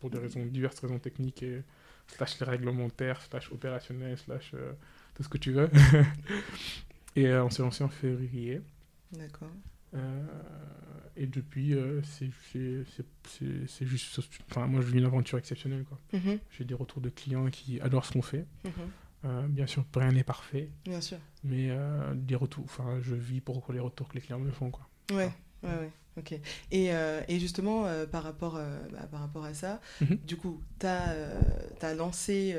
pour 0.00 0.10
des 0.10 0.18
raisons 0.18 0.44
diverses 0.46 0.78
raisons 0.80 0.98
techniques 0.98 1.42
et 1.42 1.62
slash 2.08 2.40
réglementaires, 2.42 3.20
slash 3.22 3.50
opérationnelles, 3.52 4.18
slash 4.18 4.52
euh, 4.54 4.72
tout 5.14 5.22
ce 5.22 5.28
que 5.28 5.38
tu 5.38 5.52
veux. 5.52 5.70
et 7.16 7.26
euh, 7.26 7.44
on 7.44 7.50
s'est 7.50 7.62
lancé 7.62 7.84
en 7.84 7.88
février. 7.88 8.60
D'accord. 9.12 9.50
Euh, 9.94 10.26
et 11.16 11.26
depuis, 11.26 11.74
c'est 12.02 13.86
juste. 13.86 14.20
Enfin, 14.50 14.66
moi, 14.66 14.80
je 14.80 14.86
vis 14.88 14.98
une 14.98 15.04
aventure 15.04 15.38
exceptionnelle. 15.38 15.84
quoi. 15.84 15.98
Mhm, 16.12 16.38
J'ai 16.50 16.64
des 16.64 16.74
retours 16.74 17.00
de 17.00 17.08
clients 17.10 17.48
qui 17.50 17.80
adorent 17.80 18.04
ce 18.04 18.12
qu'on 18.12 18.22
fait. 18.22 18.46
mhm. 18.64 18.72
Euh, 19.26 19.46
bien 19.48 19.66
sûr, 19.66 19.86
rien 19.96 20.12
n'est 20.12 20.22
parfait, 20.22 20.68
Bien 20.84 21.00
sûr. 21.00 21.16
mais 21.44 21.70
des 22.14 22.34
retours. 22.34 22.64
Enfin, 22.64 22.98
je 23.00 23.14
vis 23.14 23.40
pour 23.40 23.64
les 23.72 23.80
retours 23.80 24.08
que 24.08 24.14
les 24.16 24.20
clients 24.20 24.38
me 24.38 24.50
font. 24.50 24.70
Quoi. 24.70 24.86
Ouais, 25.12 25.32
ouais, 25.64 25.78
ouais. 25.80 25.90
Ok. 26.16 26.32
Et, 26.70 26.92
euh, 26.94 27.20
et 27.26 27.40
justement, 27.40 27.86
euh, 27.86 28.06
par, 28.06 28.22
rapport, 28.22 28.54
euh, 28.56 28.78
bah, 28.92 29.08
par 29.10 29.20
rapport 29.20 29.44
à 29.44 29.52
ça, 29.54 29.80
Mhm. 30.00 30.18
du 30.24 30.36
coup, 30.36 30.60
tu 30.78 30.86
as, 30.86 31.94
lancé, 31.96 32.54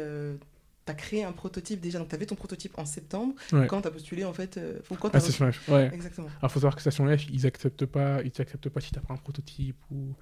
tu 0.86 0.92
as 0.92 0.94
créé 0.96 1.24
un 1.24 1.32
prototype 1.32 1.80
déjà. 1.80 2.00
Donc, 2.00 2.10
tu 2.10 2.16
avais 2.16 2.26
ton 2.26 2.36
prototype 2.36 2.78
en 2.78 2.86
septembre 2.86 3.34
Ouais. 3.54 3.66
quand 3.68 3.82
tu 3.82 3.88
as 3.88 3.92
postulé, 3.92 4.26
en 4.26 4.34
fait. 4.34 4.60
ou 4.92 4.96
quand 4.96 5.10
Ah, 5.14 5.20
c'est 5.22 5.28
reçu- 5.30 5.38
Smash, 5.38 5.68
ouais. 5.70 5.90
Exactement. 5.94 6.28
Alors, 6.42 6.52
faut 6.52 6.60
savoir 6.60 6.76
que 6.76 6.82
Station 6.82 7.06
F, 7.18 7.28
ils 7.32 7.46
acceptent 7.48 7.86
pas, 7.86 8.22
ils 8.24 8.32
t'acceptent 8.32 8.68
pas 8.70 8.82
si 8.82 8.92
t'as 8.92 9.00
pas 9.02 9.14
un 9.14 9.18
prototype 9.18 9.78
ou 9.90 10.14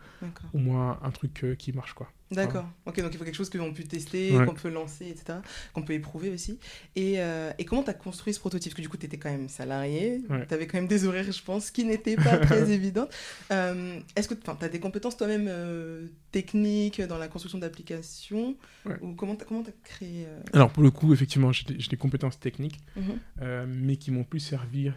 au 0.54 0.58
moins 0.60 1.00
un 1.02 1.10
truc 1.12 1.44
qui 1.58 1.72
marche, 1.74 1.94
quoi. 1.94 2.12
D'accord. 2.34 2.66
Ok, 2.86 3.00
donc 3.02 3.12
il 3.14 3.18
faut 3.18 3.24
quelque 3.24 3.36
chose 3.36 3.50
qu'on 3.50 3.74
peut 3.74 3.84
tester, 3.84 4.36
Ouais. 4.36 4.46
qu'on 4.46 4.54
peut 4.54 4.70
lancer, 4.70 5.08
etc. 5.08 5.40
Qu'on 5.74 5.84
peut 5.84 5.94
éprouver 5.94 6.30
aussi. 6.30 6.60
Et, 6.96 7.16
euh, 7.18 7.52
et 7.58 7.66
comment 7.66 7.84
tu 7.84 7.90
as 7.90 7.94
construit 7.94 8.34
ce 8.34 8.40
prototype? 8.40 8.72
Parce 8.72 8.78
que 8.78 8.82
du 8.82 8.90
coup, 8.90 8.98
tu 8.98 9.06
étais 9.06 9.18
quand 9.18 9.30
même 9.30 9.50
salarié, 9.50 10.22
Ouais. 10.30 10.46
tu 10.48 10.54
avais 10.54 10.68
quand 10.68 10.78
même 10.78 10.88
des 10.88 11.06
horaires, 11.06 11.32
je 11.32 11.44
pense, 11.44 11.72
qui 11.72 11.86
n'étaient 11.86 12.16
pas 12.16 12.38
très 12.38 12.72
évidentes. 12.72 13.14
Euh, 13.52 14.00
Est-ce 14.16 14.28
que 14.28 14.34
tu 14.34 14.50
as 14.50 14.70
des 14.70 14.80
compétences 14.80 15.18
toi-même 15.18 15.48
euh, 15.48 16.08
techniques 16.32 17.02
dans 17.02 17.18
la 17.18 17.28
construction 17.28 17.60
d'applications? 17.60 18.56
Ouais. 18.86 18.96
Ou 19.02 19.14
comment 19.14 19.36
tu 19.36 19.44
as 19.44 19.74
créé 19.84 20.26
euh, 20.28 20.40
Alors, 20.54 20.72
pour 20.72 20.84
le 20.84 20.92
coup, 20.92 21.14
effectivement, 21.14 21.52
j'ai 21.52 21.66
des, 21.66 21.98
compétences 21.98 22.40
techniques, 22.40 22.80
mhm. 22.96 23.66
mais 23.68 23.98
qui 23.98 24.12
m'ont 24.12 24.24
plus 24.24 24.40
servi 24.40 24.92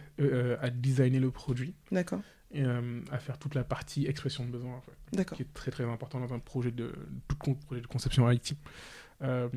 à 0.61 0.69
designer 0.69 1.19
le 1.19 1.31
produit 1.31 1.73
D'accord, 1.91 2.21
et 2.51 2.63
euh, 2.63 3.01
à 3.11 3.17
faire 3.19 3.37
toute 3.37 3.55
la 3.55 3.63
partie 3.63 4.05
expression 4.07 4.45
de 4.45 4.51
besoin, 4.51 4.75
en 4.75 4.81
fait, 4.81 4.95
d'accord. 5.13 5.35
qui 5.35 5.43
est 5.43 5.53
très 5.53 5.71
très 5.71 5.83
important 5.83 6.19
dans 6.19 6.33
un 6.33 6.39
projet 6.39 6.71
de, 6.71 6.93
con- 7.39 7.55
projet 7.55 7.81
de 7.81 7.87
conception 7.87 8.29
IT. 8.31 8.55
Euh, 9.21 9.49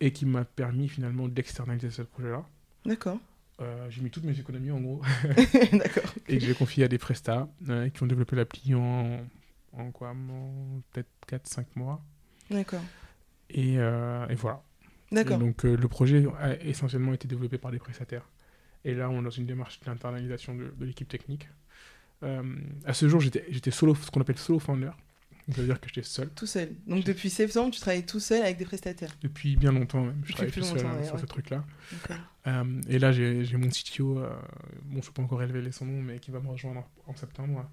et 0.00 0.12
qui 0.12 0.26
m'a 0.26 0.44
permis 0.44 0.88
finalement 0.88 1.26
d'externaliser 1.26 1.90
ce 1.90 2.02
projet-là. 2.02 2.46
D'accord. 2.86 3.18
Euh, 3.60 3.90
j'ai 3.90 4.00
mis 4.00 4.10
toutes 4.10 4.22
mes 4.22 4.38
économies 4.38 4.70
en 4.70 4.80
gros 4.80 5.02
d'accord. 5.72 6.14
et 6.28 6.38
que 6.38 6.44
j'ai 6.44 6.54
confié 6.54 6.84
à 6.84 6.88
des 6.88 6.98
prestats 6.98 7.48
euh, 7.68 7.88
qui 7.88 8.00
ont 8.04 8.06
développé 8.06 8.36
l'appli 8.36 8.76
en, 8.76 9.26
en 9.72 9.90
quoi 9.90 10.14
peut-être 10.92 11.10
4-5 11.28 11.64
mois. 11.74 12.00
D'accord. 12.48 12.82
Et, 13.50 13.74
et 13.74 14.34
voilà. 14.36 14.62
D'accord. 15.10 15.38
donc 15.38 15.64
le 15.64 15.88
projet 15.88 16.24
a 16.38 16.54
essentiellement 16.62 17.12
été 17.12 17.26
développé 17.26 17.58
par 17.58 17.72
des 17.72 17.78
prestataires. 17.80 18.28
Et 18.84 18.94
là, 18.94 19.10
on 19.10 19.20
est 19.20 19.24
dans 19.24 19.30
une 19.30 19.46
démarche 19.46 19.80
d'internalisation 19.80 20.54
de, 20.54 20.72
de 20.78 20.84
l'équipe 20.84 21.08
technique. 21.08 21.48
Euh, 22.22 22.42
à 22.84 22.94
ce 22.94 23.08
jour, 23.08 23.20
j'étais 23.20 23.70
solo, 23.70 23.94
ce 23.94 24.10
qu'on 24.10 24.20
appelle 24.20 24.38
solo 24.38 24.58
founder. 24.58 24.90
Ça 25.54 25.62
veut 25.62 25.66
dire 25.66 25.80
que 25.80 25.88
j'étais 25.88 26.02
seul. 26.02 26.28
Tout 26.30 26.46
seul. 26.46 26.70
Donc 26.86 27.04
depuis 27.04 27.30
septembre, 27.30 27.72
tu 27.72 27.80
travailles 27.80 28.04
tout 28.04 28.20
seul 28.20 28.42
avec 28.42 28.58
des 28.58 28.66
prestataires. 28.66 29.16
Depuis 29.22 29.56
bien 29.56 29.72
longtemps 29.72 30.02
même. 30.02 30.20
Je 30.24 30.32
travaille 30.32 30.52
tout 30.52 30.62
seul 30.62 30.84
ouais, 30.84 31.04
sur 31.04 31.14
ouais. 31.14 31.20
ce 31.20 31.26
truc-là. 31.26 31.64
Euh, 32.46 32.80
et 32.88 32.98
là, 32.98 33.12
j'ai 33.12 33.56
mon 33.56 33.68
CTO, 33.68 34.18
euh, 34.18 34.28
bon, 34.84 34.94
je 34.94 34.96
ne 34.96 35.00
peux 35.02 35.12
pas 35.12 35.22
encore 35.22 35.38
révéler 35.38 35.72
son 35.72 35.86
nom, 35.86 36.02
mais 36.02 36.18
qui 36.18 36.30
va 36.30 36.40
me 36.40 36.48
rejoindre 36.48 36.80
en, 37.06 37.12
en 37.12 37.16
septembre. 37.16 37.70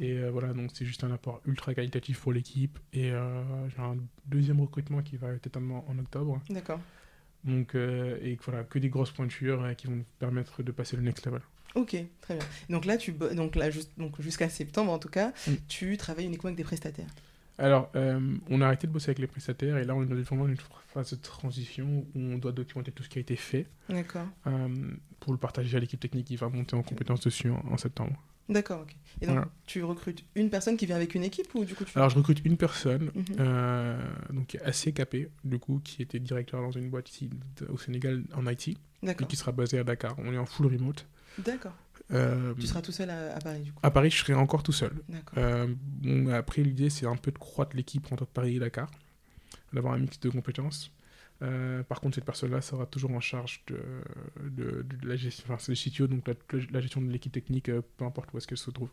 Et 0.00 0.18
euh, 0.18 0.30
voilà, 0.30 0.52
donc 0.52 0.70
c'est 0.74 0.84
juste 0.84 1.04
un 1.04 1.10
apport 1.10 1.40
ultra 1.46 1.74
qualitatif 1.74 2.20
pour 2.20 2.32
l'équipe. 2.32 2.78
Et 2.92 3.10
j'ai 3.10 3.82
un 3.82 3.96
deuxième 4.26 4.60
recrutement 4.60 5.00
qui 5.02 5.16
va 5.16 5.32
être 5.32 5.46
étonnamment 5.46 5.86
en 5.88 5.98
octobre. 5.98 6.40
D'accord. 6.50 6.80
Donc, 7.44 7.74
et 7.74 8.38
voilà, 8.44 8.64
que 8.64 8.78
des 8.78 8.90
grosses 8.90 9.12
pointures 9.12 9.74
qui 9.76 9.86
vont 9.86 9.96
nous 9.96 10.06
permettre 10.18 10.62
de 10.62 10.72
passer 10.72 10.96
le 10.96 11.02
next 11.02 11.24
level. 11.24 11.40
Ok, 11.76 11.94
très 12.20 12.34
bien. 12.34 12.44
Donc 12.70 12.84
là, 12.86 12.96
tu 12.96 13.12
donc 13.12 13.54
là, 13.54 13.70
juste, 13.70 13.92
donc 13.98 14.20
jusqu'à 14.20 14.48
septembre 14.48 14.90
en 14.90 14.98
tout 14.98 15.08
cas, 15.10 15.32
Mm. 15.46 15.52
tu 15.68 15.96
travailles 15.96 16.24
uniquement 16.26 16.48
avec 16.48 16.56
des 16.56 16.64
prestataires. 16.64 17.06
Alors, 17.58 17.90
euh, 17.96 18.36
on 18.50 18.60
a 18.60 18.66
arrêté 18.66 18.86
de 18.86 18.92
bosser 18.92 19.10
avec 19.10 19.18
les 19.18 19.26
prestataires 19.26 19.78
et 19.78 19.84
là, 19.84 19.94
on 19.94 20.02
est 20.02 20.06
dans 20.06 20.16
une 20.46 20.56
phase 20.88 21.10
de 21.12 21.16
transition 21.16 22.06
où 22.14 22.18
on 22.20 22.36
doit 22.38 22.52
documenter 22.52 22.92
tout 22.92 23.02
ce 23.02 23.08
qui 23.08 23.18
a 23.18 23.20
été 23.22 23.36
fait 23.36 23.66
D'accord. 23.88 24.26
euh, 24.46 24.68
pour 25.20 25.32
le 25.32 25.38
partager 25.38 25.76
à 25.76 25.80
l'équipe 25.80 26.00
technique 26.00 26.26
qui 26.26 26.36
va 26.36 26.48
monter 26.48 26.76
en 26.76 26.82
compétence 26.82 27.20
dessus 27.20 27.50
en, 27.50 27.62
en 27.70 27.76
septembre. 27.78 28.22
D'accord, 28.48 28.82
ok. 28.82 28.94
Et 29.20 29.26
donc, 29.26 29.44
tu 29.66 29.82
recrutes 29.82 30.24
une 30.34 30.50
personne 30.50 30.76
qui 30.76 30.86
vient 30.86 30.96
avec 30.96 31.14
une 31.14 31.24
équipe 31.24 31.54
ou 31.54 31.64
du 31.64 31.74
coup 31.74 31.84
Alors, 31.94 32.10
je 32.10 32.16
recrute 32.16 32.40
une 32.44 32.56
personne, 32.56 33.10
mhm. 33.14 33.24
euh, 33.40 33.98
donc 34.30 34.56
assez 34.64 34.92
capée, 34.92 35.30
du 35.44 35.58
coup, 35.58 35.80
qui 35.82 36.02
était 36.02 36.20
directeur 36.20 36.60
dans 36.60 36.70
une 36.70 36.90
boîte 36.90 37.10
ici 37.10 37.30
au 37.68 37.78
Sénégal 37.78 38.22
en 38.34 38.46
IT, 38.46 38.68
et 38.68 39.14
qui 39.28 39.36
sera 39.36 39.52
basée 39.52 39.78
à 39.78 39.84
Dakar. 39.84 40.14
On 40.18 40.32
est 40.32 40.38
en 40.38 40.46
full 40.46 40.66
remote. 40.66 41.06
D'accord. 41.38 41.74
Euh, 42.12 42.54
tu 42.58 42.66
seras 42.66 42.82
tout 42.82 42.92
seul 42.92 43.10
à, 43.10 43.38
Paris, 43.40 43.62
du 43.62 43.72
coup 43.72 43.80
À 43.82 43.90
Paris, 43.90 44.10
je 44.10 44.18
serai 44.18 44.34
encore 44.34 44.62
tout 44.62 44.72
seul. 44.72 44.92
Euh, 45.36 45.66
bon, 45.78 46.28
après, 46.32 46.62
l'idée, 46.62 46.90
c'est 46.90 47.06
un 47.06 47.16
peu 47.16 47.32
de 47.32 47.38
croître 47.38 47.74
l'équipe 47.74 48.10
entre 48.12 48.26
Paris 48.26 48.56
et 48.56 48.58
Dakar, 48.60 48.90
d'avoir 49.72 49.94
un 49.94 49.98
mix 49.98 50.20
de 50.20 50.30
compétences. 50.30 50.92
Euh, 51.42 51.82
par 51.82 52.00
contre, 52.00 52.14
cette 52.14 52.24
personne-là 52.24 52.60
sera 52.60 52.86
toujours 52.86 53.10
en 53.10 53.20
charge 53.20 53.62
de, 53.66 54.82
de, 54.82 54.86
la 55.06 55.16
gestion, 55.16 55.44
enfin, 55.46 55.58
c'est 55.58 55.72
le 55.72 55.90
CTO, 55.90 56.06
donc 56.06 56.28
la, 56.70 56.80
gestion 56.80 57.00
de 57.00 57.10
l'équipe 57.10 57.32
technique, 57.32 57.68
euh, 57.68 57.82
peu 57.96 58.04
importe 58.04 58.32
où 58.32 58.38
est-ce 58.38 58.46
qu'elle 58.46 58.58
se 58.58 58.70
trouve. 58.70 58.88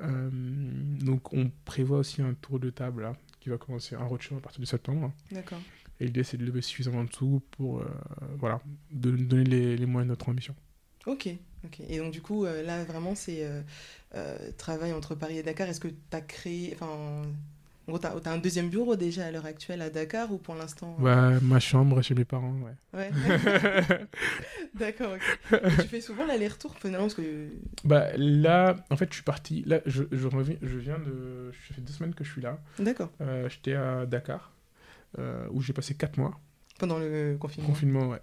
Euh, 0.00 0.30
donc, 0.32 1.32
on 1.32 1.50
prévoit 1.64 1.98
aussi 1.98 2.22
un 2.22 2.34
tour 2.34 2.58
de 2.58 2.70
table 2.70 3.02
là, 3.02 3.16
qui 3.40 3.50
va 3.50 3.58
commencer 3.58 3.96
un 3.96 4.04
roadshow 4.04 4.36
à 4.36 4.40
partir 4.40 4.60
de 4.60 4.66
septembre. 4.66 5.12
D'accord. 5.30 5.60
Et 6.00 6.06
l'idée, 6.06 6.24
c'est 6.24 6.36
de 6.36 6.44
lever 6.44 6.62
suffisamment 6.62 7.04
de 7.04 7.12
sous 7.12 7.42
pour 7.50 7.84
voilà, 8.38 8.60
de 8.90 9.10
donner 9.10 9.44
les, 9.44 9.76
les, 9.76 9.86
moyens 9.86 10.06
de 10.06 10.12
notre 10.12 10.28
ambition. 10.28 10.54
Ok, 11.06 11.28
ok. 11.64 11.80
Et 11.88 11.98
donc, 11.98 12.12
du 12.12 12.22
coup, 12.22 12.44
là, 12.44 12.84
vraiment, 12.84 13.14
c'est 13.14 13.46
travail 14.56 14.92
entre 14.92 15.14
Paris 15.14 15.38
et 15.38 15.42
Dakar. 15.42 15.68
Est-ce 15.68 15.80
que 15.80 15.88
tu 15.88 15.96
as 16.12 16.20
créé. 16.20 16.72
Enfin, 16.74 17.22
tu 17.86 18.06
as, 18.06 18.32
un 18.32 18.38
deuxième 18.38 18.68
bureau 18.68 18.96
déjà 18.96 19.26
à 19.26 19.30
l'heure 19.30 19.46
actuelle 19.46 19.82
à 19.82 19.90
Dakar 19.90 20.32
ou 20.32 20.38
pour 20.38 20.54
l'instant 20.54 20.96
euh? 21.02 21.38
ma 21.42 21.60
chambre 21.60 22.00
chez 22.02 22.14
mes 22.14 22.24
parents, 22.24 22.54
ouais. 22.62 22.98
Ouais. 22.98 23.10
D'accord, 24.74 25.16
tu 25.50 25.88
fais 25.88 26.00
souvent 26.00 26.24
l'aller-retour 26.26 26.76
finalement 26.78 27.06
parce 27.06 27.14
que... 27.14 27.48
Bah 27.84 28.08
là, 28.16 28.76
en 28.90 28.96
fait, 28.96 29.08
je 29.10 29.14
suis 29.14 29.22
parti. 29.22 29.62
Là, 29.66 29.80
je, 29.86 30.04
je, 30.10 30.26
reviens, 30.28 30.56
je 30.62 30.78
viens 30.78 30.98
de. 30.98 31.52
Ça 31.68 31.74
fait 31.74 31.80
deux 31.80 31.92
semaines 31.92 32.14
que 32.14 32.24
je 32.24 32.30
suis 32.30 32.42
là. 32.42 32.58
D'accord. 32.78 33.10
Euh, 33.20 33.48
J'étais 33.48 33.74
à 33.74 34.06
Dakar 34.06 34.52
euh, 35.18 35.46
où 35.50 35.60
j'ai 35.60 35.72
passé 35.72 35.94
quatre 35.94 36.16
mois. 36.16 36.40
Pendant 36.78 36.98
le 36.98 37.36
confinement 37.38 37.68
Confinement, 37.68 38.08
ouais. 38.08 38.20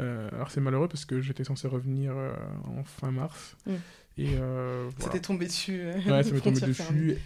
Euh, 0.00 0.28
alors 0.32 0.50
c'est 0.50 0.60
malheureux 0.60 0.86
parce 0.86 1.04
que 1.04 1.20
j'étais 1.20 1.42
censé 1.42 1.66
revenir 1.66 2.14
en 2.64 2.84
fin 2.84 3.10
mars. 3.10 3.56
Mm. 3.66 3.72
Et 4.18 4.28
C'était 4.98 5.20
tombé 5.20 5.46
dessus. 5.46 5.82
Ouais, 6.06 6.22
ça 6.22 6.30
m'est 6.32 6.40
tombé 6.40 6.60
dessus. 6.60 7.16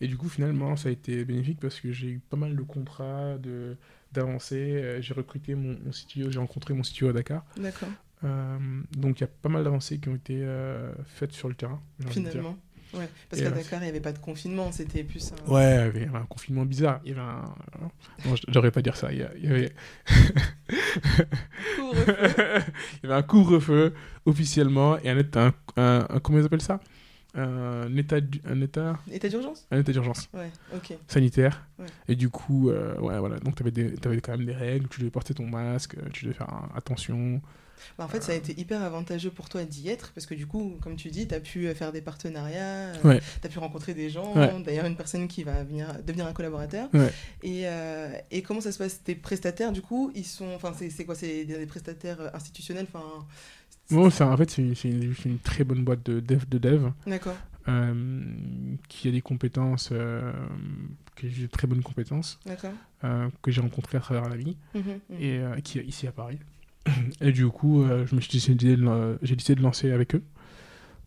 Et 0.00 0.06
du 0.06 0.16
coup, 0.16 0.28
finalement, 0.28 0.76
ça 0.76 0.88
a 0.88 0.92
été 0.92 1.24
bénéfique 1.24 1.58
parce 1.60 1.80
que 1.80 1.92
j'ai 1.92 2.08
eu 2.08 2.20
pas 2.30 2.36
mal 2.36 2.56
de 2.56 2.62
contrats, 2.62 3.36
de 3.38 3.76
d'avancer. 4.12 4.56
Euh, 4.56 5.02
j'ai 5.02 5.14
recruté 5.14 5.54
mon, 5.54 5.76
mon 5.84 5.90
CTO, 5.90 6.30
j'ai 6.30 6.38
rencontré 6.38 6.74
mon 6.74 6.82
CTO 6.82 7.08
à 7.08 7.12
Dakar. 7.12 7.44
D'accord. 7.56 7.88
Euh, 8.24 8.58
donc 8.96 9.20
il 9.20 9.22
y 9.22 9.24
a 9.24 9.28
pas 9.28 9.48
mal 9.48 9.62
d'avancées 9.64 9.98
qui 9.98 10.08
ont 10.08 10.16
été 10.16 10.40
euh, 10.42 10.92
faites 11.06 11.32
sur 11.32 11.48
le 11.48 11.54
terrain. 11.54 11.80
Finalement. 12.08 12.56
Ouais, 12.94 13.08
parce 13.28 13.42
qu'à 13.42 13.50
Dakar, 13.50 13.80
il 13.80 13.84
n'y 13.84 13.90
avait 13.90 14.00
pas 14.00 14.12
de 14.12 14.18
confinement, 14.18 14.72
c'était 14.72 15.04
plus 15.04 15.30
un... 15.32 15.52
Ouais, 15.52 15.90
il 15.94 16.00
y 16.00 16.04
avait 16.04 16.16
un 16.16 16.24
confinement 16.24 16.64
bizarre. 16.64 17.00
Il 17.04 17.10
y 17.10 17.12
avait 17.12 17.20
un... 17.20 17.44
Non, 18.24 18.34
j'aurais 18.48 18.70
pas 18.70 18.80
dire 18.80 18.96
ça. 18.96 19.12
Il 19.12 19.18
y, 19.18 19.46
avait... 19.46 19.74
il 21.78 21.94
y 23.02 23.06
avait 23.06 23.14
un 23.14 23.22
couvre-feu 23.22 23.92
officiellement 24.24 24.98
et 25.00 25.10
un, 25.10 25.18
un, 25.36 25.52
un, 25.76 26.20
comment 26.20 26.38
ils 26.38 26.46
appellent 26.46 26.62
ça? 26.62 26.80
Un 27.34 27.94
état 27.96 28.16
un 28.46 28.60
état 28.60 28.98
état 29.10 29.28
d'urgence? 29.28 29.66
Un 29.70 29.80
état 29.80 29.92
d'urgence. 29.92 30.28
Ouais, 30.32 30.50
sanitaire. 31.06 31.66
Et 32.08 32.16
du 32.16 32.30
coup 32.30 32.70
euh, 32.70 32.98
ouais 32.98 33.18
voilà. 33.18 33.38
Donc 33.40 33.54
tu 33.54 33.62
avais, 33.62 33.94
avais, 34.04 34.20
quand 34.20 34.36
même 34.36 34.46
des 34.46 34.54
règles. 34.54 34.88
Tu 34.88 35.00
devais 35.00 35.10
porter 35.10 35.34
ton 35.34 35.46
masque 35.46 35.96
tu 36.12 36.24
devais 36.24 36.34
faire 36.34 36.48
attention. 36.74 37.40
Bah, 37.96 38.04
en 38.04 38.08
fait 38.08 38.22
ça 38.22 38.32
a 38.32 38.34
été 38.34 38.58
hyper 38.58 38.82
avantageux 38.82 39.30
pour 39.30 39.48
toi 39.48 39.62
d'y 39.62 39.88
être 39.88 40.10
parce 40.12 40.26
que 40.26 40.34
du 40.34 40.46
coup 40.46 40.78
comme 40.82 40.96
tu 40.96 41.10
dis 41.10 41.28
tu 41.28 41.34
as 41.34 41.38
pu 41.38 41.72
faire 41.74 41.92
des 41.92 42.00
partenariats 42.00 42.92
euh, 43.04 43.20
tu 43.40 43.46
as 43.46 43.48
pu 43.48 43.58
rencontrer 43.58 43.94
des 43.94 44.10
gens. 44.10 44.34
D'ailleurs 44.64 44.86
une 44.86 44.96
personne 44.96 45.28
qui 45.28 45.44
va 45.44 45.62
venir 45.64 45.94
devenir 46.04 46.26
un 46.26 46.32
collaborateur. 46.32 46.88
Et, 47.42 47.62
euh, 47.66 48.10
et 48.30 48.42
comment 48.42 48.60
ça 48.60 48.72
se 48.72 48.78
passe? 48.78 49.02
Tes 49.04 49.14
prestataires 49.14 49.72
du 49.72 49.82
coup 49.82 50.10
ils 50.14 50.24
sont 50.24 50.48
enfin 50.56 50.72
c'est 50.74 51.04
quoi? 51.04 51.14
C'est 51.14 51.44
des, 51.44 51.66
prestataires 51.66 52.34
institutionnels? 52.34 52.86
Enfin 52.92 53.26
Bon, 53.90 54.06
en 54.06 54.36
fait, 54.36 54.50
c'est 54.50 54.62
une, 54.62 55.14
une, 55.24 55.38
très 55.38 55.64
bonne 55.64 55.82
boîte 55.82 56.04
de 56.04 56.20
dev. 56.20 56.44
De 56.48 56.58
dev 56.58 56.90
D'accord. 57.06 57.36
Euh, 57.68 57.92
qui 58.88 59.08
a 59.08 59.10
des 59.10 59.20
compétences, 59.20 59.90
euh, 59.92 60.32
que 61.16 61.28
j'ai 61.28 61.42
de 61.42 61.50
très 61.50 61.66
bonnes 61.66 61.82
compétences, 61.82 62.40
euh, 63.04 63.28
que 63.42 63.50
j'ai 63.50 63.60
rencontrées 63.60 63.98
à 63.98 64.00
travers 64.00 64.26
la 64.26 64.36
vie, 64.36 64.56
mhm, 64.74 64.82
mhm. 65.10 65.20
et 65.20 65.62
qui 65.62 65.78
est 65.78 65.84
ici 65.84 66.06
à 66.06 66.12
Paris. 66.12 66.38
Et 67.20 67.30
du 67.30 67.46
coup, 67.48 67.84
je 67.84 68.14
me 68.14 68.20
suis 68.22 68.32
décidé 68.32 68.76
de, 68.76 69.18
j'ai 69.20 69.36
décidé 69.36 69.56
de 69.56 69.62
lancer 69.62 69.90
avec 69.92 70.14
eux, 70.14 70.22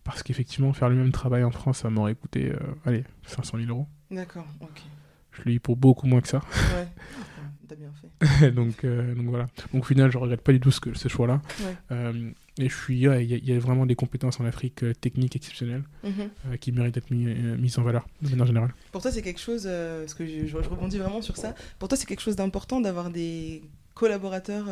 parce 0.04 0.22
qu'effectivement, 0.22 0.72
faire 0.74 0.90
le 0.90 0.96
même 0.96 1.12
travail 1.12 1.44
en 1.44 1.52
France, 1.52 1.80
ça 1.80 1.90
m'aurait 1.90 2.14
coûté, 2.14 2.52
allez, 2.86 3.06
500 3.26 3.58
000 3.58 3.70
euros. 3.70 3.88
D'accord, 4.12 4.46
ok. 4.60 4.84
Je 5.32 5.44
l'ai 5.44 5.56
eu 5.56 5.60
pour 5.60 5.78
beaucoup 5.78 6.06
moins 6.06 6.22
que 6.22 6.28
ça. 6.28 6.42
Ouais. 6.76 6.88
T'as 7.72 7.78
bien 7.78 7.94
fait. 7.94 8.52
donc, 8.52 8.86
donc 8.86 9.28
voilà. 9.28 9.48
Donc 9.74 9.84
au 9.84 9.86
final, 9.86 10.12
je 10.12 10.18
regrette 10.18 10.42
pas 10.42 10.52
du 10.52 10.60
tout 10.60 10.72
ce, 10.72 10.80
ce 10.94 11.08
choix-là. 11.08 11.42
Ouais. 11.62 12.34
Et 12.58 12.68
je 12.68 12.76
suis, 12.76 12.96
il 13.00 13.50
y, 13.50 13.54
a 13.54 13.60
vraiment 13.60 13.86
des 13.86 13.96
compétences 13.96 14.42
en 14.42 14.46
Afrique 14.46 14.84
euh, 14.84 14.94
techniques 14.94 15.38
exceptionnelles 15.38 15.84
mhm. 16.04 16.12
euh, 16.48 16.58
qui 16.58 16.74
méritent 16.74 16.96
d'être 16.96 17.12
euh, 17.12 17.58
mises 17.58 17.80
en 17.80 17.84
valeur 17.84 18.06
de 18.22 18.30
manière 18.30 18.46
générale. 18.46 18.74
Pour 18.92 19.02
toi, 19.02 19.10
c'est 19.10 19.22
quelque 19.22 19.40
chose, 19.40 19.64
parce 19.64 20.14
que 20.14 20.26
je, 20.28 20.58
rebondis 20.58 20.98
vraiment 20.98 21.22
sur 21.22 21.38
ça, 21.38 21.56
pour 21.80 21.88
toi, 21.88 21.98
c'est 21.98 22.06
quelque 22.06 22.22
chose 22.22 22.36
d'important 22.36 22.82
d'avoir 22.82 23.10
des 23.10 23.64
collaborateurs 23.94 24.68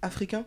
africains? 0.00 0.46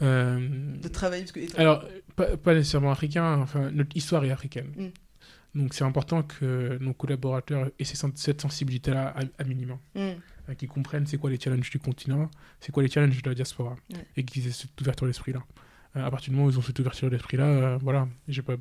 De 0.00 0.88
travailler 0.88 1.24
parce 1.24 1.32
que... 1.32 1.60
Alors, 1.60 1.84
pas, 2.14 2.54
nécessairement 2.54 2.90
africains, 2.90 3.38
enfin, 3.38 3.70
notre 3.70 3.96
histoire 3.96 4.24
est 4.24 4.30
africaine. 4.30 4.72
Mm. 4.76 4.88
Donc 5.52 5.74
c'est 5.74 5.82
important 5.82 6.22
que 6.22 6.78
nos 6.80 6.94
collaborateurs 6.94 7.70
aient 7.78 7.84
cette 7.84 8.40
sensibilité-là 8.40 9.14
à, 9.38 9.44
minimum. 9.44 9.78
Mm. 9.94 10.10
Qu'ils 10.54 10.68
comprennent 10.68 11.06
c'est 11.06 11.18
quoi 11.18 11.30
les 11.30 11.38
challenges 11.38 11.70
du 11.70 11.78
continent, 11.78 12.30
c'est 12.60 12.72
quoi 12.72 12.82
les 12.82 12.90
challenges 12.90 13.22
de 13.22 13.28
la 13.28 13.34
diaspora, 13.34 13.76
et 14.16 14.24
qu'ils 14.24 14.46
aient 14.46 14.52
cette 14.52 14.80
ouverture 14.80 15.06
d'esprit-là. 15.06 15.42
Euh, 15.96 16.06
à 16.06 16.10
partir 16.10 16.30
du 16.30 16.36
moment 16.36 16.46
où 16.46 16.50
ils 16.50 16.58
ont 16.58 16.62
cette 16.62 16.78
ouverture 16.78 17.10
d'esprit-là, 17.10 17.46
euh, 17.46 17.78
voilà, 17.82 18.06
ils, 18.28 18.42
pas, 18.42 18.54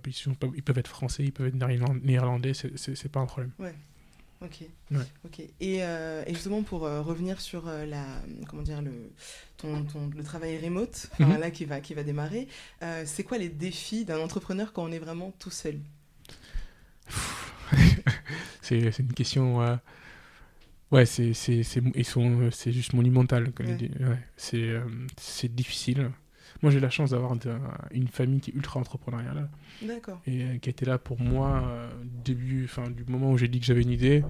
ils, 0.56 0.64
peuvent 0.64 0.78
être 0.80 0.88
français, 0.88 1.24
ils 1.24 1.32
peuvent 1.32 1.48
être 1.48 2.04
néerlandais, 2.04 2.54
c'est 2.54 3.12
pas 3.12 3.20
un 3.20 3.28
problème. 3.28 3.52
Ouais. 3.60 3.76
Ok. 4.42 4.62
Et, 5.60 5.84
euh, 5.84 6.24
et, 6.26 6.34
justement 6.34 6.64
pour 6.64 6.84
revenir 6.84 7.42
sur 7.42 7.66
la 7.66 8.06
comment 8.48 8.62
dire 8.62 8.82
le 8.82 9.12
ton, 9.58 9.84
ton 9.84 10.10
le 10.16 10.24
travail 10.24 10.58
remote, 10.64 11.10
mhm. 11.20 11.38
là 11.38 11.52
qui 11.52 11.66
va 11.66 11.82
qui 11.82 11.94
va 11.94 12.04
démarrer, 12.04 12.48
c'est 13.04 13.24
quoi 13.24 13.38
les 13.38 13.50
défis 13.50 14.06
d'un 14.06 14.20
entrepreneur 14.20 14.72
quand 14.72 14.84
on 14.84 14.94
est 14.94 15.00
vraiment 15.00 15.34
tout 15.40 15.52
seul? 15.52 15.80
C'est 18.62 19.00
une 19.00 19.14
question. 19.14 19.78
Ouais, 20.92 21.06
c'est 21.06 21.34
c'est 21.34 22.72
juste 22.72 22.94
monumental. 22.94 23.52
Ouais. 23.60 24.20
C'est 24.38 25.56
difficile. 25.56 26.10
Moi, 26.62 26.72
j'ai 26.72 26.80
la 26.80 26.90
chance 26.90 27.12
d'avoir 27.12 27.34
une 27.92 28.08
famille 28.08 28.42
qui 28.42 28.52
est 28.52 28.54
ultra 28.54 28.80
entrepreneuriale. 28.80 29.50
D'accord. 29.82 30.20
Et 30.26 30.44
euh, 30.44 30.58
qui 30.58 30.68
a 30.68 30.72
été 30.72 30.86
là 30.86 30.98
pour 30.98 31.22
moi 31.22 31.64
euh, 31.64 31.90
début, 32.26 32.68
fin, 32.68 32.90
du 32.90 33.06
moment 33.06 33.32
où 33.32 33.38
j'ai 33.38 33.48
dit 33.48 33.60
que 33.60 33.66
j'avais 33.66 33.84
une 33.84 33.92
idée 33.92 34.24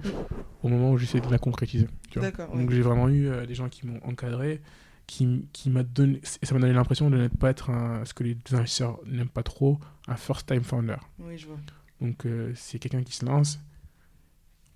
au 0.62 0.68
moment 0.68 0.92
où 0.92 0.98
j'essaie 0.98 1.20
de 1.20 1.30
la 1.30 1.38
concrétiser. 1.38 1.88
D'accord. 2.14 2.54
Donc, 2.54 2.70
j'ai 2.70 2.82
vraiment 2.82 3.08
eu 3.08 3.26
euh, 3.26 3.46
des 3.46 3.54
gens 3.54 3.68
qui 3.68 3.86
m'ont 3.86 4.00
encadré, 4.04 4.60
qui, 5.08 5.48
qui 5.52 5.70
m'a 5.70 5.82
donné, 5.82 6.20
et 6.42 6.46
ça 6.46 6.54
m'a 6.54 6.60
donné 6.60 6.72
l'impression 6.72 7.10
de 7.10 7.16
ne 7.16 7.28
pas 7.28 7.50
être 7.50 7.70
un, 7.70 8.04
ce 8.04 8.14
que 8.14 8.22
les 8.22 8.36
investisseurs 8.52 9.00
n'aiment 9.06 9.28
pas 9.28 9.42
trop, 9.42 9.80
un 10.06 10.16
first-time 10.16 10.62
founder. 10.62 10.98
Oui, 11.18 11.36
je 11.36 11.46
vois. 11.46 11.58
Donc, 12.00 12.26
c'est 12.54 12.78
quelqu'un 12.78 13.02
qui 13.02 13.14
se 13.14 13.24
lance. 13.24 13.60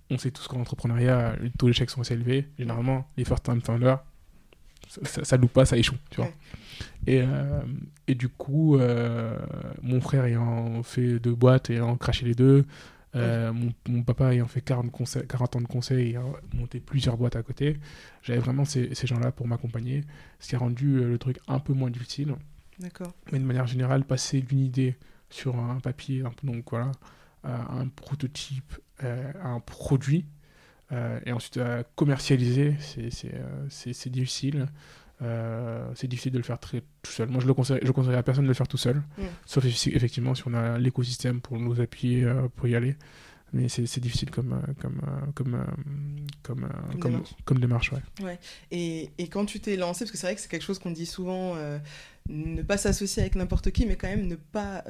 On 0.09 0.17
sait 0.17 0.31
tous 0.31 0.47
qu'en 0.47 0.59
entrepreneuriat, 0.59 1.35
les 1.41 1.49
taux 1.51 1.67
d'échec 1.67 1.89
sont 1.89 2.01
assez 2.01 2.13
élevés. 2.13 2.47
Généralement, 2.59 3.09
les 3.17 3.25
first-time 3.25 3.61
founders, 3.61 4.03
ça, 4.87 5.23
ça, 5.23 5.37
loupe 5.37 5.53
pas, 5.53 5.65
ça 5.65 5.77
échoue. 5.77 5.95
Tu 6.09 6.17
vois. 6.17 6.29
Et, 7.07 7.21
euh, 7.21 7.61
et 8.07 8.15
du 8.15 8.29
coup, 8.29 8.77
euh, 8.77 9.37
mon 9.81 10.01
frère 10.01 10.25
ayant 10.25 10.83
fait 10.83 11.19
deux 11.19 11.33
boîtes 11.33 11.69
et 11.69 11.75
ayant 11.75 11.95
craché 11.97 12.25
les 12.25 12.35
deux, 12.35 12.65
euh, 13.15 13.53
mon, 13.53 13.71
mon, 13.87 14.03
papa 14.03 14.33
ayant 14.33 14.47
fait 14.47 14.61
40, 14.61 14.91
40 15.27 15.55
ans 15.55 15.61
de 15.61 15.67
conseil 15.67 16.07
et 16.07 16.09
ayant 16.11 16.33
monté 16.53 16.79
plusieurs 16.79 17.17
boîtes 17.17 17.35
à 17.35 17.43
côté, 17.43 17.77
j'avais 18.21 18.39
vraiment 18.39 18.65
ces, 18.65 18.93
ces 18.93 19.07
gens-là 19.07 19.31
pour 19.31 19.47
m'accompagner, 19.47 20.03
ce 20.39 20.49
qui 20.49 20.55
a 20.55 20.59
rendu 20.59 20.99
le 20.99 21.17
truc 21.17 21.39
un 21.47 21.59
peu 21.59 21.73
moins 21.73 21.89
difficile. 21.89 22.35
D'accord. 22.79 23.13
Mais 23.31 23.39
de 23.39 23.45
manière 23.45 23.67
générale, 23.67 24.03
passer 24.03 24.41
d'une 24.41 24.59
idée 24.59 24.97
sur 25.29 25.57
un 25.57 25.79
papier, 25.79 26.23
donc 26.43 26.65
voilà, 26.69 26.91
un 27.45 27.87
prototype, 27.87 28.77
à 28.99 29.47
un 29.47 29.59
produit, 29.59 30.25
et 30.91 31.31
ensuite 31.31 31.57
à 31.57 31.83
commercialiser, 31.95 32.75
c'est 32.79 34.09
difficile. 34.09 34.67
Euh, 35.21 35.89
c'est 35.95 36.07
difficile 36.07 36.33
de 36.33 36.37
le 36.37 36.43
faire 36.43 36.59
très, 36.59 36.81
tout 37.01 37.11
seul. 37.11 37.29
Moi, 37.29 37.41
je 37.41 37.47
ne 37.47 37.53
conseille, 37.53 37.79
je 37.81 37.91
conseille 37.91 38.15
à 38.15 38.23
personne 38.23 38.43
de 38.43 38.49
le 38.49 38.53
faire 38.53 38.67
tout 38.67 38.77
seul. 38.77 38.97
Mm. 39.17 39.23
Sauf 39.45 39.65
effectivement 39.65 40.35
si 40.35 40.43
on 40.45 40.53
a 40.53 40.77
l'écosystème 40.77 41.41
pour 41.41 41.57
nous 41.57 41.79
appuyer 41.79 42.25
euh, 42.25 42.47
pour 42.55 42.67
y 42.67 42.75
aller. 42.75 42.97
Mais 43.53 43.69
c'est 43.69 43.99
difficile 43.99 44.31
comme, 44.31 44.53
euh, 44.53 44.73
comme, 44.81 45.01
comme, 45.33 45.65
comme, 46.43 46.67
comme, 46.99 47.23
comme, 47.45 47.59
démarche. 47.59 47.91
ouais. 47.93 48.01
ouais. 48.21 48.39
Et, 48.71 49.11
et, 49.17 49.29
quand 49.29 49.45
tu 49.45 49.59
t'es 49.59 49.77
lancé, 49.77 50.03
parce 50.03 50.11
que 50.11 50.17
c'est 50.17 50.27
vrai 50.27 50.35
que 50.35 50.41
c'est 50.41 50.49
quelque 50.49 50.63
chose 50.63 50.79
qu'on 50.79 50.91
dit 50.91 51.05
souvent 51.05 51.55
ne 52.27 52.61
pas 52.63 52.77
s'associer 52.77 53.21
avec 53.21 53.35
n'importe 53.35 53.71
qui, 53.71 53.85
mais 53.85 53.95
quand 53.95 54.07
même 54.07 54.27
ne 54.27 54.35
pas, 54.35 54.83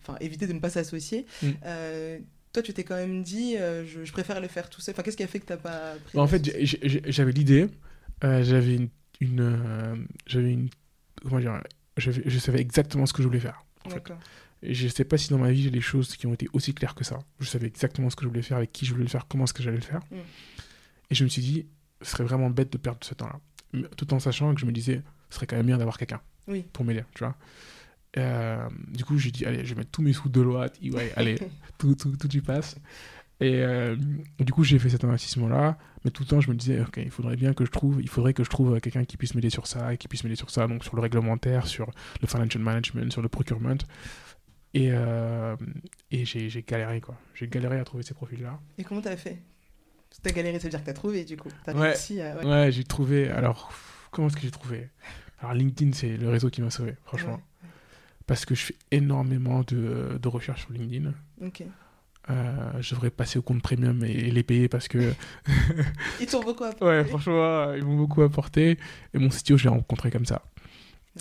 enfin 0.00 0.16
éviter 0.20 0.46
de 0.46 0.52
ne 0.52 0.58
pas 0.58 0.70
s'associer. 0.70 1.26
Mm. 1.42 1.50
toi, 2.52 2.62
tu 2.62 2.72
t'es 2.72 2.82
quand 2.82 2.96
même 2.96 3.22
dit, 3.22 3.56
je, 3.56 4.12
préfère 4.12 4.40
le 4.40 4.48
faire 4.48 4.68
tout 4.68 4.80
seul. 4.80 4.94
Enfin, 4.94 5.02
qu'est-ce 5.02 5.16
qui 5.16 5.22
a 5.22 5.28
fait 5.28 5.38
que 5.38 5.46
tu 5.46 5.52
n'as 5.52 5.58
pas 5.58 5.94
pris 6.04 6.18
En 6.18 6.26
fait, 6.26 6.50
j'avais 6.64 7.32
l'idée, 7.32 7.68
j'avais 8.22 8.74
une, 8.74 8.88
une 9.20 10.08
j'avais 10.26 10.52
une, 10.52 10.70
comment 11.22 11.38
dire, 11.38 11.62
je 11.98 12.38
savais 12.38 12.60
exactement 12.60 13.06
ce 13.06 13.12
que 13.12 13.22
je 13.22 13.28
voulais 13.28 13.38
faire. 13.40 13.64
En 13.84 13.90
fait. 13.90 14.12
Et 14.62 14.74
je 14.74 14.84
ne 14.84 14.90
sais 14.90 15.04
pas 15.04 15.16
si 15.16 15.30
dans 15.30 15.38
ma 15.38 15.50
vie 15.50 15.62
j'ai 15.62 15.70
des 15.70 15.80
choses 15.80 16.16
qui 16.16 16.26
ont 16.26 16.34
été 16.34 16.46
aussi 16.52 16.74
claires 16.74 16.94
que 16.94 17.04
ça. 17.04 17.18
Je 17.38 17.46
savais 17.46 17.66
exactement 17.66 18.10
ce 18.10 18.16
que 18.16 18.24
je 18.24 18.28
voulais 18.28 18.42
faire, 18.42 18.58
avec 18.58 18.72
qui 18.72 18.84
je 18.84 18.92
voulais 18.92 19.04
le 19.04 19.10
faire, 19.10 19.26
comment 19.26 19.44
est-ce 19.44 19.54
que 19.54 19.62
j'allais 19.62 19.76
le 19.76 19.82
faire. 19.82 20.00
Mm. 20.10 20.16
Et 21.10 21.14
je 21.14 21.24
me 21.24 21.28
suis 21.28 21.42
dit, 21.42 21.66
ce 22.02 22.10
serait 22.10 22.24
vraiment 22.24 22.50
bête 22.50 22.72
de 22.72 22.78
perdre 22.78 23.00
ce 23.02 23.14
temps-là. 23.14 23.40
Tout 23.96 24.12
en 24.14 24.18
sachant 24.18 24.54
que 24.54 24.60
je 24.60 24.66
me 24.66 24.72
disais, 24.72 25.02
ce 25.30 25.36
serait 25.36 25.46
quand 25.46 25.56
même 25.56 25.66
bien 25.66 25.78
d'avoir 25.78 25.96
quelqu'un 25.96 26.20
oui. 26.48 26.64
pour 26.72 26.84
m'aider, 26.84 27.04
tu 27.14 27.24
vois. 27.24 27.36
Euh, 28.16 28.68
du 28.88 29.04
coup, 29.04 29.18
j'ai 29.18 29.30
dit, 29.30 29.44
allez, 29.44 29.64
je 29.64 29.74
vais 29.74 29.80
mettre 29.80 29.90
tous 29.90 30.02
mes 30.02 30.12
sous 30.12 30.28
de 30.28 30.40
loi, 30.40 30.66
ouais, 30.82 31.12
allez, 31.16 31.38
tout, 31.78 31.94
tout, 31.94 32.16
tout 32.16 32.36
y 32.36 32.40
passe. 32.40 32.76
Et 33.40 33.62
euh, 33.62 33.96
du 34.38 34.52
coup, 34.52 34.64
j'ai 34.64 34.78
fait 34.78 34.90
cet 34.90 35.04
investissement-là, 35.04 35.78
mais 36.04 36.10
tout 36.10 36.24
le 36.24 36.28
temps, 36.28 36.40
je 36.40 36.50
me 36.50 36.54
disais, 36.54 36.80
ok, 36.80 36.98
il 36.98 37.10
faudrait 37.10 37.36
bien 37.36 37.54
que 37.54 37.64
je 37.64 37.70
trouve, 37.70 38.02
il 38.02 38.08
faudrait 38.08 38.34
que 38.34 38.44
je 38.44 38.50
trouve 38.50 38.78
quelqu'un 38.80 39.04
qui 39.04 39.16
puisse 39.16 39.34
m'aider 39.34 39.48
sur 39.48 39.66
ça, 39.66 39.96
qui 39.96 40.08
puisse 40.08 40.24
m'aider 40.24 40.36
sur 40.36 40.50
ça, 40.50 40.66
donc 40.66 40.84
sur 40.84 40.94
le 40.94 41.00
réglementaire, 41.00 41.66
sur 41.66 41.90
le 42.20 42.26
financial 42.26 42.62
management, 42.62 43.10
sur 43.10 43.22
le 43.22 43.28
procurement. 43.28 43.76
Et, 44.72 44.90
euh, 44.92 45.56
et 46.10 46.24
j'ai 46.24 46.64
galéré, 46.66 47.00
quoi. 47.00 47.16
J'ai 47.34 47.48
galéré 47.48 47.78
à 47.78 47.84
trouver 47.84 48.02
ces 48.02 48.14
profils-là. 48.14 48.58
Et 48.78 48.84
comment 48.84 49.00
t'as 49.00 49.16
fait? 49.16 49.38
T'as 50.22 50.32
galéré, 50.32 50.58
ça 50.58 50.64
veut 50.64 50.70
dire 50.70 50.80
que 50.80 50.86
t'as 50.86 50.92
trouvé, 50.92 51.24
du 51.24 51.36
coup. 51.36 51.48
As 51.66 51.72
ouais, 51.72 51.88
réussi 51.88 52.20
à... 52.20 52.36
ouais. 52.36 52.72
j'ai 52.72 52.84
trouvé. 52.84 53.28
Alors, 53.28 53.72
comment 54.10 54.28
est-ce 54.28 54.36
que 54.36 54.42
j'ai 54.42 54.50
trouvé? 54.50 54.88
Alors, 55.40 55.54
LinkedIn, 55.54 55.92
c'est 55.92 56.16
le 56.16 56.28
réseau 56.28 56.50
qui 56.50 56.62
m'a 56.62 56.70
sauvé, 56.70 56.94
franchement. 57.04 57.40
Parce 58.26 58.44
que 58.44 58.54
je 58.54 58.66
fais 58.66 58.76
énormément 58.92 59.62
de, 59.62 60.18
de 60.20 60.28
recherches 60.28 60.62
sur 60.62 60.72
LinkedIn. 60.72 61.12
Ok. 61.42 61.64
Euh, 62.28 62.72
je 62.80 62.94
devrais 62.94 63.10
passer 63.10 63.38
au 63.38 63.42
compte 63.42 63.62
premium 63.62 64.04
et, 64.04 64.30
les 64.30 64.42
payer 64.42 64.68
parce 64.68 64.88
que. 64.88 65.12
ils 66.20 66.26
t'ont 66.26 66.42
beaucoup 66.42 66.64
apporté. 66.64 66.84
Ouais, 66.84 67.04
franchement, 67.04 67.72
ils 67.74 67.84
m'ont 67.84 67.96
beaucoup 67.96 68.22
apporté. 68.22 68.78
Et 69.14 69.18
mon 69.18 69.30
CTO, 69.30 69.56
je 69.56 69.64
l'ai 69.64 69.70
rencontré 69.70 70.10
comme 70.10 70.26
ça. 70.26 70.42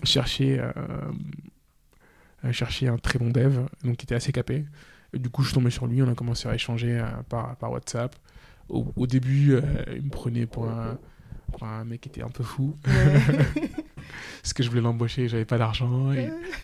Chercher, 0.03 0.59
euh, 0.59 0.71
chercher 2.51 2.87
un 2.87 2.97
très 2.97 3.19
bon 3.19 3.29
dev, 3.29 3.65
donc 3.83 3.97
qui 3.97 4.05
était 4.05 4.15
assez 4.15 4.31
capé. 4.31 4.65
Et 5.13 5.19
du 5.19 5.29
coup, 5.29 5.41
je 5.41 5.47
suis 5.47 5.55
tombé 5.55 5.71
sur 5.71 5.87
lui, 5.87 6.01
on 6.01 6.09
a 6.09 6.15
commencé 6.15 6.47
à 6.47 6.55
échanger 6.55 6.99
euh, 6.99 7.05
par, 7.27 7.55
par 7.57 7.71
WhatsApp. 7.71 8.15
Au, 8.69 9.07
début, 9.07 9.57
il 9.91 10.03
me 10.03 10.09
prenait 10.11 10.45
pour 10.45 10.69
un, 10.69 10.99
pour 11.51 11.63
un 11.63 11.83
mec 11.85 12.01
qui 12.01 12.09
était 12.09 12.21
un 12.21 12.29
peu 12.29 12.43
fou. 12.43 12.77
Parce 14.41 14.53
que 14.53 14.63
je 14.63 14.69
voulais 14.69 14.81
l'embaucher, 14.81 15.27
j'avais 15.27 15.45
pas 15.45 15.57
d'argent. 15.57 16.11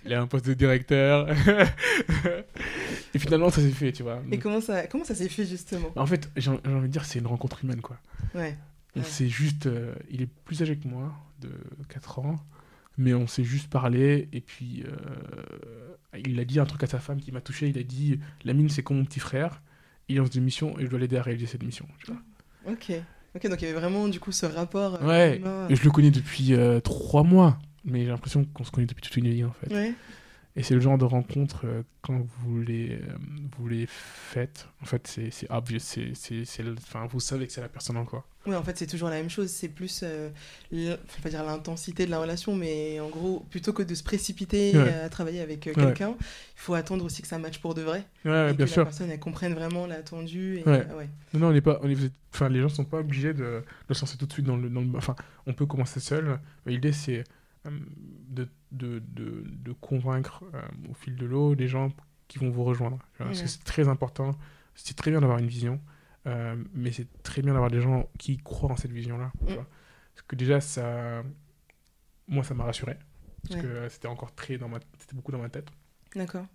Il 0.06 0.14
a 0.14 0.22
un 0.22 0.28
poste 0.28 0.46
de 0.46 0.54
directeur. 0.54 1.28
et 3.14 3.20
finalement, 3.20 3.50
ça 3.50 3.62
s'est 3.62 3.72
fait, 3.72 3.92
tu 3.92 4.04
vois. 4.04 4.22
Et 4.32 4.40
comment 4.40 4.62
ça, 4.62 4.88
comment 4.88 5.04
ça 5.04 5.16
s'est 5.16 5.30
fait, 5.30 5.46
justement? 5.46 5.90
En 5.96 6.06
fait, 6.06 6.30
j'ai 6.38 6.52
envie 6.52 6.62
de 6.64 6.88
dire, 6.88 7.06
c'est 7.06 7.20
une 7.20 7.28
rencontre 7.28 7.64
humaine, 7.64 7.82
quoi. 7.82 7.98
Ouais. 8.34 8.58
C'est 9.04 9.28
juste. 9.28 9.66
Euh, 9.66 9.94
il 10.10 10.22
est 10.22 10.30
plus 10.46 10.62
âgé 10.62 10.78
que 10.78 10.88
moi, 10.88 11.14
de 11.42 11.50
4 11.90 12.20
ans. 12.20 12.36
Mais 12.98 13.14
on 13.14 13.28
s'est 13.28 13.44
juste 13.44 13.70
parlé. 13.70 14.30
Et 14.32 14.42
puis, 14.42 14.84
euh, 14.86 16.18
il 16.26 16.40
a 16.40 16.46
dit 16.46 16.60
un 16.60 16.66
truc 16.66 16.84
à 16.84 16.88
sa 16.88 17.00
femme 17.00 17.20
qui 17.20 17.32
m'a 17.32 17.42
touché. 17.42 17.68
Il 17.68 17.78
a 17.78 17.84
dit 17.84 18.20
La 18.44 18.54
mine, 18.54 18.70
c'est 18.70 18.84
comme 18.84 18.98
mon 18.98 19.06
petit 19.06 19.20
frère. 19.20 19.62
Il 20.08 20.18
lance 20.18 20.30
des 20.30 20.40
missions 20.40 20.78
et 20.80 20.84
je 20.84 20.88
dois 20.88 21.00
l'aider 21.00 21.18
à 21.18 21.22
réaliser 21.22 21.48
cette 21.48 21.64
mission. 21.64 21.88
Tu 22.00 22.12
vois. 22.12 22.22
Ok. 22.72 22.92
Ok, 23.36 23.50
donc 23.50 23.62
il 23.62 23.66
y 23.66 23.68
avait 23.68 23.80
vraiment 23.80 24.08
du 24.08 24.20
coup 24.20 24.32
ce 24.32 24.46
rapport. 24.46 25.00
Euh, 25.02 25.08
ouais, 25.08 25.42
je 25.70 25.84
le 25.84 25.92
connais 25.92 26.12
depuis 26.12 26.54
euh, 26.54 26.80
trois 26.80 27.24
mois, 27.24 27.60
mais 27.84 28.06
j'ai 28.06 28.10
l'impression 28.10 28.46
qu'on 28.46 28.64
se 28.64 28.72
connaît 28.72 28.88
depuis 28.88 29.02
toute 29.02 29.18
une 29.18 29.28
vie 29.28 29.44
en 29.44 29.52
fait. 29.52 29.74
Ouais. 29.74 29.94
Et 30.58 30.64
c'est 30.64 30.74
le 30.74 30.80
genre 30.80 30.98
de 30.98 31.04
rencontre, 31.04 31.66
euh, 31.66 31.82
quand 32.02 32.26
vous 32.40 32.62
les, 32.62 32.92
euh, 32.94 33.18
vous 33.58 33.68
les 33.68 33.86
faites, 33.90 34.70
en 34.82 34.86
fait, 34.86 35.06
c'est 35.06 35.52
obvious. 35.52 35.80
C'est, 35.80 36.14
enfin, 36.78 37.06
vous 37.08 37.20
savez 37.20 37.46
que 37.46 37.52
c'est 37.52 37.60
la 37.60 37.68
personne 37.68 37.98
en 37.98 38.06
quoi. 38.06 38.26
Oui, 38.48 38.56
en 38.56 38.64
fait, 38.64 38.78
c'est 38.78 38.88
toujours 38.88 39.10
la 39.10 39.16
même 39.16 39.30
chose. 39.30 39.50
C'est 39.50 39.68
plus, 39.68 40.02
euh, 40.04 40.30
pas 41.22 41.30
dire 41.30 41.44
l'intensité 41.44 42.06
de 42.06 42.12
la 42.12 42.20
relation, 42.20 42.56
mais 42.56 43.02
en 43.02 43.10
gros, 43.10 43.46
plutôt 43.50 43.74
que 43.74 43.84
de 43.84 43.94
se 43.96 44.04
précipiter 44.04 44.78
à 44.78 45.10
travailler 45.10 45.42
avec 45.42 45.60
quelqu'un, 45.60 46.16
il 46.20 46.26
faut 46.56 46.74
attendre 46.74 47.04
aussi 47.04 47.22
que 47.22 47.28
ça 47.28 47.38
matche 47.38 47.60
pour 47.60 47.74
de 47.74 47.82
vrai. 47.82 48.06
Ouais, 48.24 48.52
et 48.52 48.54
bien 48.54 48.66
que 48.66 48.72
sûr. 48.72 48.82
la 48.82 48.86
personne, 48.86 49.12
elle 49.12 49.20
comprenne 49.20 49.56
vraiment 49.56 49.88
l'attendu. 49.88 50.62
Ouais. 50.66 50.88
Non, 51.34 51.40
non, 51.42 51.48
on 51.48 51.52
n'est 51.54 51.60
pas, 51.62 51.80
on 51.82 51.90
est, 51.90 51.98
enfin, 52.34 52.48
les 52.48 52.62
gens 52.62 52.70
sont 52.70 52.86
pas 52.86 53.00
obligés 53.00 53.34
de, 53.34 53.62
de 53.90 53.94
se 53.94 54.02
lancer 54.02 54.18
tout 54.18 54.26
de 54.26 54.32
suite 54.32 54.46
dans 54.46 54.56
le, 54.56 54.70
dans 54.70 54.82
le, 54.82 54.88
enfin, 54.96 55.16
on 55.48 55.54
peut 55.54 55.66
commencer 55.66 56.00
seul. 56.00 56.40
L'idée, 56.66 56.94
c'est 56.94 57.26
de, 57.66 58.48
de, 58.72 59.00
de, 59.00 59.44
de 59.46 59.72
convaincre 59.74 60.44
euh, 60.54 60.62
au 60.90 60.94
fil 60.94 61.16
de 61.16 61.26
l'eau 61.26 61.54
les 61.54 61.68
gens 61.68 61.92
qui 62.28 62.40
vont 62.40 62.50
vous 62.50 62.64
rejoindre. 62.64 63.00
Parce 63.18 63.42
que 63.42 63.48
c'est 63.48 63.64
très 63.64 63.88
important. 63.88 64.32
C'est 64.74 64.96
très 64.96 65.12
bien 65.12 65.22
d'avoir 65.22 65.40
une 65.40 65.48
vision, 65.48 65.80
euh, 66.28 66.56
mais 66.74 66.92
c'est 66.92 67.08
très 67.24 67.42
bien 67.42 67.54
d'avoir 67.54 67.72
des 67.72 67.82
gens 67.82 68.10
qui 68.18 68.38
croient 68.38 68.72
en 68.72 68.76
cette 68.76 68.92
vision-là. 68.92 69.32
Mm. 69.42 69.56
Parce 69.56 70.28
que 70.28 70.36
déjà, 70.36 70.60
ça, 70.60 71.24
moi, 72.28 72.44
ça 72.44 72.54
m'a 72.54 72.66
rassuré. 72.66 72.98
Parce 73.48 73.62
que 73.62 73.90
c'était 73.90 74.08
encore 74.08 74.34
très 74.34 74.58
dans 74.58 74.68
ma... 74.68 74.80
C'était 74.98 75.16
beaucoup 75.16 75.32
dans 75.32 75.38
ma 75.38 75.50
tête. 75.50 75.70
D'accord. 76.16 76.48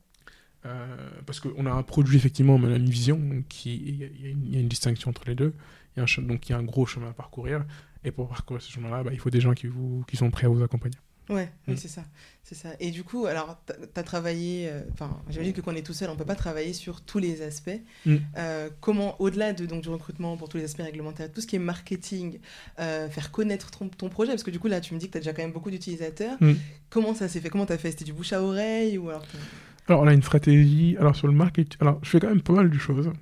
Euh, 0.67 1.11
parce 1.25 1.41
qu'on 1.41 1.65
a 1.67 1.71
un 1.71 1.83
produit, 1.83 2.17
effectivement, 2.17 2.59
mais 2.59 2.69
on 2.69 2.73
a 2.73 2.77
une 2.77 2.91
vision. 2.91 3.19
Il 3.65 3.73
y, 3.73 4.53
y, 4.53 4.57
a 4.57 4.61
une 4.61 4.69
distinction 4.69 5.11
entre 5.11 5.25
les 5.27 5.35
deux. 5.35 5.55
Y 5.97 6.01
a 6.01 6.03
un, 6.03 6.23
donc 6.23 6.49
il 6.49 6.53
y 6.53 6.55
a 6.55 6.59
un 6.59 6.65
gros 6.65 6.85
chemin 6.87 7.11
à 7.11 7.13
parcourir. 7.13 7.65
Et 8.05 8.11
pour 8.11 8.29
parcourir 8.29 8.63
ce 8.63 8.71
chemin-là, 8.71 9.03
bah, 9.03 9.11
il 9.13 9.19
faut 9.19 9.31
des 9.31 9.41
gens 9.41 9.53
qui, 9.53 9.67
vous, 9.67 10.05
qui 10.09 10.17
sont 10.17 10.31
prêts 10.31 10.47
à 10.47 10.49
vous 10.49 10.63
accompagner. 10.63 10.97
Ouais, 11.31 11.49
oui, 11.69 11.75
mm. 11.75 11.77
c'est 11.77 11.89
ça. 11.89 12.03
C'est 12.43 12.57
ça. 12.57 12.71
Et 12.81 12.91
du 12.91 13.05
coup, 13.05 13.27
alors, 13.27 13.63
tu 13.67 14.01
as 14.01 14.03
travaillé, 14.03 14.69
euh, 14.69 14.81
enfin, 14.93 15.17
j'imagine 15.29 15.53
que 15.53 15.61
quand 15.61 15.73
on 15.73 15.77
est 15.77 15.87
tout 15.87 15.93
seul, 15.93 16.11
on 16.11 16.17
peut 16.17 16.25
pas 16.25 16.35
travailler 16.35 16.73
sur 16.73 17.03
tous 17.03 17.19
les 17.19 17.43
aspects. 17.43 17.81
Mm. 18.05 18.17
Euh, 18.37 18.69
comment, 18.81 19.21
au-delà 19.21 19.53
de, 19.53 19.65
donc, 19.65 19.83
du 19.83 19.89
recrutement 19.89 20.37
pour 20.37 20.49
tous 20.49 20.57
les 20.57 20.65
aspects 20.65 20.83
réglementaires, 20.83 21.31
tout 21.33 21.41
ce 21.41 21.47
qui 21.47 21.57
est 21.57 21.61
marketing, 21.61 22.41
euh, 22.81 23.09
faire 23.09 23.31
connaître 23.31 23.71
ton, 23.71 23.89
ton, 23.89 24.09
projet, 24.09 24.33
parce 24.33 24.43
que 24.43 24.51
du 24.51 24.59
coup, 24.59 24.67
là, 24.67 24.81
tu 24.81 24.93
me 24.95 24.99
dis 24.99 25.07
que 25.07 25.13
tu 25.13 25.19
as 25.19 25.21
déjà 25.21 25.33
quand 25.33 25.43
même 25.43 25.53
beaucoup 25.53 25.71
d'utilisateurs. 25.71 26.37
Mm. 26.41 26.55
Comment 26.89 27.15
ça 27.15 27.29
s'est 27.29 27.41
fait? 27.41 27.49
Comment 27.49 27.67
tu 27.67 27.75
as 27.75 27.79
fait? 27.79 27.93
C'était 27.93 28.05
du 28.05 28.13
bouche 28.13 28.33
à 28.33 28.43
oreille 28.43 28.99
ou 28.99 29.11
alors 29.11 29.25
Alors, 29.87 30.03
on 30.03 30.09
a 30.09 30.13
une 30.13 30.23
stratégie. 30.23 30.97
Alors, 30.99 31.15
sur 31.15 31.29
le 31.29 31.35
marketing, 31.35 31.79
alors, 31.81 32.01
je 32.03 32.11
fais 32.11 32.19
quand 32.19 32.29
même 32.29 32.43
pas 32.43 32.55
mal 32.55 32.71
de 32.71 32.79
choses. 32.79 33.13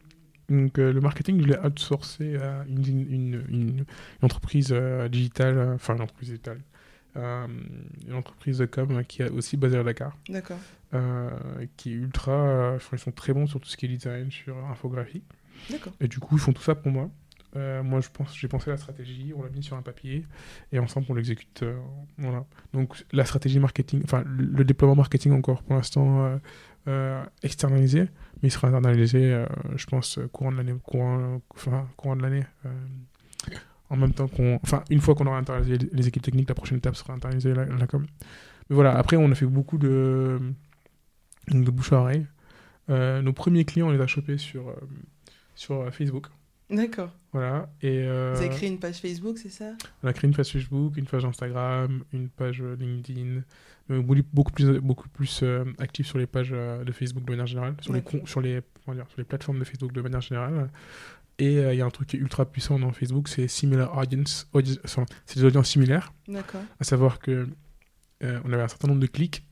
Donc, 0.49 0.79
le 0.79 1.01
marketing, 1.01 1.43
je 1.43 1.47
l'ai 1.49 1.59
outsourcé 1.59 2.37
à 2.37 2.65
une, 2.69 2.87
une, 2.87 3.45
une, 3.49 3.85
entreprise 4.23 4.73
digitale, 5.11 5.75
enfin, 5.75 5.97
une 5.97 6.03
entreprise 6.03 6.31
digitale 6.31 6.61
euh, 7.19 7.47
une 8.07 8.15
entreprise 8.15 8.59
de 8.59 8.67
com 8.67 9.03
qui 9.05 9.23
est 9.23 9.31
aussi 9.31 9.57
basée 9.57 9.79
à 9.79 9.83
Dakar. 9.83 10.17
D'accord. 10.29 10.59
Euh, 10.95 11.31
qui 11.77 11.91
est 11.91 11.95
ultra. 11.95 12.33
Euh, 12.33 12.79
ils 12.93 12.99
sont 12.99 13.11
très 13.11 13.33
bons 13.33 13.47
sur 13.47 13.61
tout 13.61 13.69
ce 13.69 13.77
qui 13.77 13.87
est 13.87 13.89
design, 13.89 14.31
sur 14.31 14.57
infographie. 14.67 15.23
D'accord. 15.71 15.93
Et 16.01 16.09
du 16.09 16.21
coup, 16.21 16.37
ils 16.37 16.41
font 16.41 16.53
tout 16.53 16.63
ça 16.63 16.75
pour 16.75 16.93
moi. 16.93 17.11
moi, 17.55 18.01
je 18.01 18.09
pense, 18.13 18.37
j'ai 18.37 18.47
pensé 18.47 18.71
à 18.71 18.75
la 18.75 18.77
stratégie, 18.77 19.33
on 19.37 19.43
l'a 19.43 19.51
mis 19.51 19.63
sur 19.63 19.77
un 19.77 19.83
papier, 19.83 20.25
et 20.71 20.79
ensemble, 20.79 21.07
on 21.09 21.15
l'exécute. 21.15 21.65
voilà. 22.17 22.45
Donc, 22.73 23.05
la 23.13 23.25
stratégie 23.25 23.59
marketing, 23.59 24.03
enfin, 24.05 24.23
le, 24.25 24.65
déploiement 24.65 24.95
marketing 24.95 25.33
encore 25.33 25.63
pour 25.63 25.75
l'instant 25.75 26.39
externalisé, 27.43 28.09
mais 28.43 28.49
il 28.49 28.51
sera 28.51 28.69
internalisé, 28.69 29.45
je 29.75 29.87
pense, 29.87 30.19
courant 30.33 30.53
de 30.53 30.57
l'année, 30.57 30.75
courant, 30.83 31.41
enfin, 31.55 31.89
courant 31.97 32.17
de 32.17 32.23
l'année 32.23 32.45
en 33.91 33.97
même 33.97 34.13
temps 34.13 34.29
qu'on. 34.29 34.59
Enfin, 34.63 34.85
une 34.91 35.01
fois 35.01 35.15
qu'on 35.15 35.27
aura 35.27 35.39
internalisé 35.39 35.79
les 35.93 36.09
équipes 36.09 36.23
techniques, 36.23 36.49
la 36.49 36.55
prochaine 36.55 36.79
étape 36.79 36.97
sera 36.97 37.13
internaliser 37.15 37.55
la, 37.55 37.65
la, 37.65 37.87
com. 37.87 38.07
Mais 38.69 38.75
voilà, 38.75 38.97
après, 38.97 39.17
on 39.17 39.31
a 39.31 39.35
fait 39.35 39.47
beaucoup 39.47 39.79
de, 39.79 40.39
de 41.49 41.71
bouche 41.71 41.93
à 41.93 42.01
oreille. 42.01 42.27
Euh, 42.91 43.23
nos 43.23 43.33
premiers 43.33 43.65
clients, 43.65 43.89
on 43.89 43.93
les 43.93 44.01
a 44.01 44.07
chopés 44.07 44.39
sur, 44.39 44.69
euh, 44.69 44.75
sur 45.55 45.93
Facebook. 45.93 46.27
D'accord. 46.71 47.11
Voilà. 47.33 47.71
Et, 47.83 48.05
euh, 48.05 48.33
Vous 48.35 48.43
avez 48.43 48.51
créé 48.51 48.69
une 48.69 48.79
page 48.79 49.01
Facebook, 49.01 49.39
c'est 49.39 49.49
ça? 49.49 49.73
On 50.03 50.09
a 50.09 50.13
créé 50.13 50.29
une 50.29 50.37
page 50.37 50.51
Facebook, 50.51 50.97
une 50.97 51.07
page 51.07 51.25
Instagram, 51.25 52.05
une 52.13 52.29
page 52.29 52.63
LinkedIn, 52.63 53.43
beaucoup 53.89 54.53
plus, 54.53 54.79
beaucoup 54.81 55.09
plus 55.09 55.45
actif 55.79 56.07
sur 56.07 56.19
les 56.19 56.27
pages 56.27 56.51
de 56.51 56.93
Facebook 56.93 57.25
de 57.25 57.31
manière 57.31 57.47
générale, 57.47 57.75
sur 57.81 57.93
les, 57.93 58.03
sur, 58.27 58.41
les, 58.41 58.61
dire, 58.89 59.07
sur 59.09 59.19
les 59.19 59.25
plateformes 59.25 59.59
de 59.59 59.65
Facebook 59.65 59.93
de 59.93 60.03
manière 60.03 60.21
générale. 60.21 60.71
Et 61.39 61.59
euh, 61.59 61.73
il 61.73 61.79
y 61.79 61.83
a 61.83 61.87
un 61.87 61.91
truc 61.91 62.09
qui 62.09 62.17
est 62.17 62.21
ultra 62.21 62.45
puissant 62.45 62.79
dans 62.79 62.93
Facebook, 62.93 63.29
c'est 63.29 63.47
similar 63.47 63.97
audience, 63.97 64.49
c'est 65.25 65.39
des 65.39 65.45
audiences 65.45 65.71
similaires. 65.71 66.13
D'accord. 66.27 66.63
À 66.81 66.85
savoir 66.85 67.21
que 67.21 67.49
euh, 68.25 68.41
on 68.45 68.53
avait 68.53 68.63
un 68.63 68.69
certain 68.69 68.89
nombre 68.89 69.01
de 69.01 69.07
clics 69.07 69.45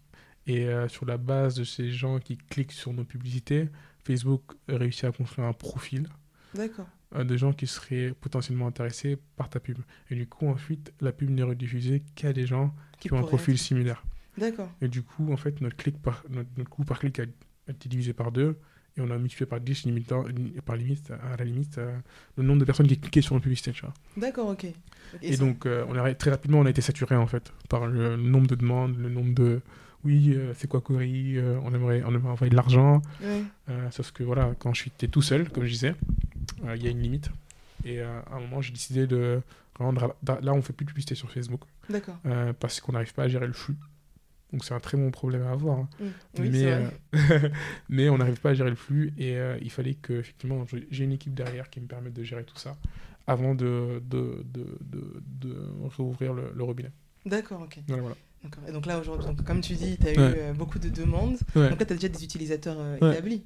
et 0.48 0.66
euh, 0.66 0.88
sur 0.88 1.06
la 1.06 1.16
base 1.16 1.54
de 1.54 1.64
ces 1.64 1.90
gens 1.90 2.18
qui 2.18 2.36
cliquent 2.36 2.72
sur 2.72 2.92
nos 2.92 3.04
publicités, 3.04 3.68
Facebook 4.04 4.42
réussit 4.68 5.04
à 5.04 5.12
construire 5.12 5.46
un 5.46 5.52
profil. 5.52 6.08
D'accord. 6.54 6.88
De 7.14 7.36
gens 7.36 7.52
qui 7.52 7.66
seraient 7.66 8.12
potentiellement 8.20 8.66
intéressés 8.66 9.18
par 9.36 9.48
ta 9.48 9.60
pub. 9.60 9.78
Et 10.10 10.14
du 10.14 10.26
coup, 10.26 10.48
ensuite, 10.48 10.92
la 11.00 11.12
pub 11.12 11.30
n'est 11.30 11.42
rediffusée 11.42 12.02
qu'à 12.14 12.32
des 12.32 12.46
gens 12.46 12.74
qui, 12.98 13.12
ont 13.12 13.18
un 13.18 13.22
profil 13.22 13.58
similaire. 13.58 14.04
D'accord. 14.38 14.70
Et 14.80 14.88
du 14.88 15.02
coup, 15.02 15.32
en 15.32 15.36
fait, 15.36 15.60
notre, 15.60 15.76
clic 15.76 16.00
par, 16.00 16.24
notre, 16.28 16.68
coût 16.68 16.84
par 16.84 16.98
clic 16.98 17.20
a 17.20 17.24
été 17.68 17.88
divisé 17.88 18.12
par 18.12 18.32
deux 18.32 18.58
et 18.96 19.00
on 19.00 19.10
a 19.10 19.18
multiplié 19.18 19.46
par 19.46 19.60
10 19.60 19.84
limitant, 19.84 20.24
par 20.64 20.76
limite, 20.76 21.10
à 21.10 21.36
la 21.36 21.44
limite 21.44 21.78
euh, 21.78 21.94
le 22.36 22.42
nombre 22.42 22.60
de 22.60 22.64
personnes 22.64 22.86
qui 22.86 22.98
cliquaient 22.98 23.20
sur 23.20 23.34
une 23.34 23.42
publicité. 23.42 23.72
D'accord, 24.16 24.48
ok. 24.48 24.66
Et, 25.22 25.36
donc, 25.36 25.66
euh, 25.66 25.84
on 25.88 25.96
a, 25.96 26.14
très 26.14 26.30
rapidement, 26.30 26.60
on 26.60 26.66
a 26.66 26.70
été 26.70 26.80
saturé 26.80 27.14
en 27.14 27.26
fait 27.26 27.52
par 27.68 27.86
le, 27.86 28.16
nombre 28.16 28.46
de 28.46 28.54
demandes, 28.54 28.96
le 28.98 29.08
nombre 29.08 29.34
de. 29.34 29.60
Oui, 30.04 30.34
euh, 30.34 30.52
c'est 30.56 30.68
quoi 30.68 30.80
Cory 30.80 31.38
on, 31.40 31.74
aimerait, 31.74 32.02
on 32.04 32.14
aimerait 32.14 32.30
envoyer 32.30 32.50
de 32.50 32.56
l'argent. 32.56 33.02
sauf 33.90 34.12
que 34.12 34.22
voilà, 34.22 34.54
quand 34.58 34.72
je 34.74 34.82
suis 34.82 34.90
tout 34.90 35.22
seul, 35.22 35.50
comme 35.50 35.64
je 35.64 35.72
disais, 35.72 35.94
il 36.74 36.82
y 36.82 36.86
a 36.86 36.90
une 36.90 37.00
limite. 37.00 37.30
Et 37.84 38.00
à 38.00 38.24
un 38.32 38.40
moment, 38.40 38.60
j'ai 38.60 38.72
décidé 38.72 39.06
de. 39.06 39.40
Là, 39.80 40.52
on 40.52 40.62
fait 40.62 40.72
plus 40.72 40.84
de 40.84 40.90
publicité 40.90 41.14
sur 41.14 41.30
Facebook. 41.30 41.62
D'accord. 41.88 42.18
parce 42.60 42.80
qu'on 42.80 42.92
n'arrive 42.92 43.14
pas 43.14 43.24
à 43.24 43.28
gérer 43.28 43.46
le 43.46 43.52
flux. 43.52 43.76
Donc 44.52 44.64
c'est 44.64 44.74
un 44.74 44.80
très 44.80 44.96
bon 44.96 45.10
problème 45.10 45.42
à 45.42 45.50
avoir. 45.50 45.80
Hein. 45.80 45.88
Mm. 46.00 46.42
mais, 46.42 46.64
euh, 46.64 46.88
mais 47.88 48.08
on 48.08 48.18
n'arrive 48.18 48.40
pas 48.40 48.50
à 48.50 48.54
gérer 48.54 48.70
le 48.70 48.76
flux 48.76 49.12
et 49.18 49.36
euh, 49.36 49.58
il 49.60 49.70
fallait 49.70 49.94
que 49.94 50.14
effectivement 50.14 50.64
j'ai 50.90 51.04
une 51.04 51.12
équipe 51.12 51.34
derrière 51.34 51.68
qui 51.68 51.80
me 51.80 51.86
permette 51.86 52.14
de 52.14 52.22
gérer 52.22 52.44
tout 52.44 52.56
ça 52.56 52.76
avant 53.26 53.54
de, 53.54 54.02
de, 54.08 54.44
de, 54.44 54.66
de, 55.40 55.56
réouvrir 55.96 56.32
le, 56.32 56.62
robinet. 56.62 56.92
D'accord, 57.24 57.62
ok. 57.62 57.80
voilà. 57.88 58.14
Et 58.68 58.72
donc 58.72 58.86
là, 58.86 58.98
aujourd'hui, 58.98 59.28
comme 59.44 59.60
tu 59.60 59.74
dis, 59.74 59.96
tu 59.98 60.06
as 60.06 60.12
eu 60.12 60.16
euh, 60.18 60.52
beaucoup 60.52 60.78
de 60.78 60.88
demandes. 60.88 61.38
Donc 61.54 61.78
là, 61.78 61.86
tu 61.86 61.92
as 61.92 61.96
déjà 61.96 62.08
des 62.08 62.24
utilisateurs 62.24 62.76
euh, 62.78 62.96
établis. 62.96 63.44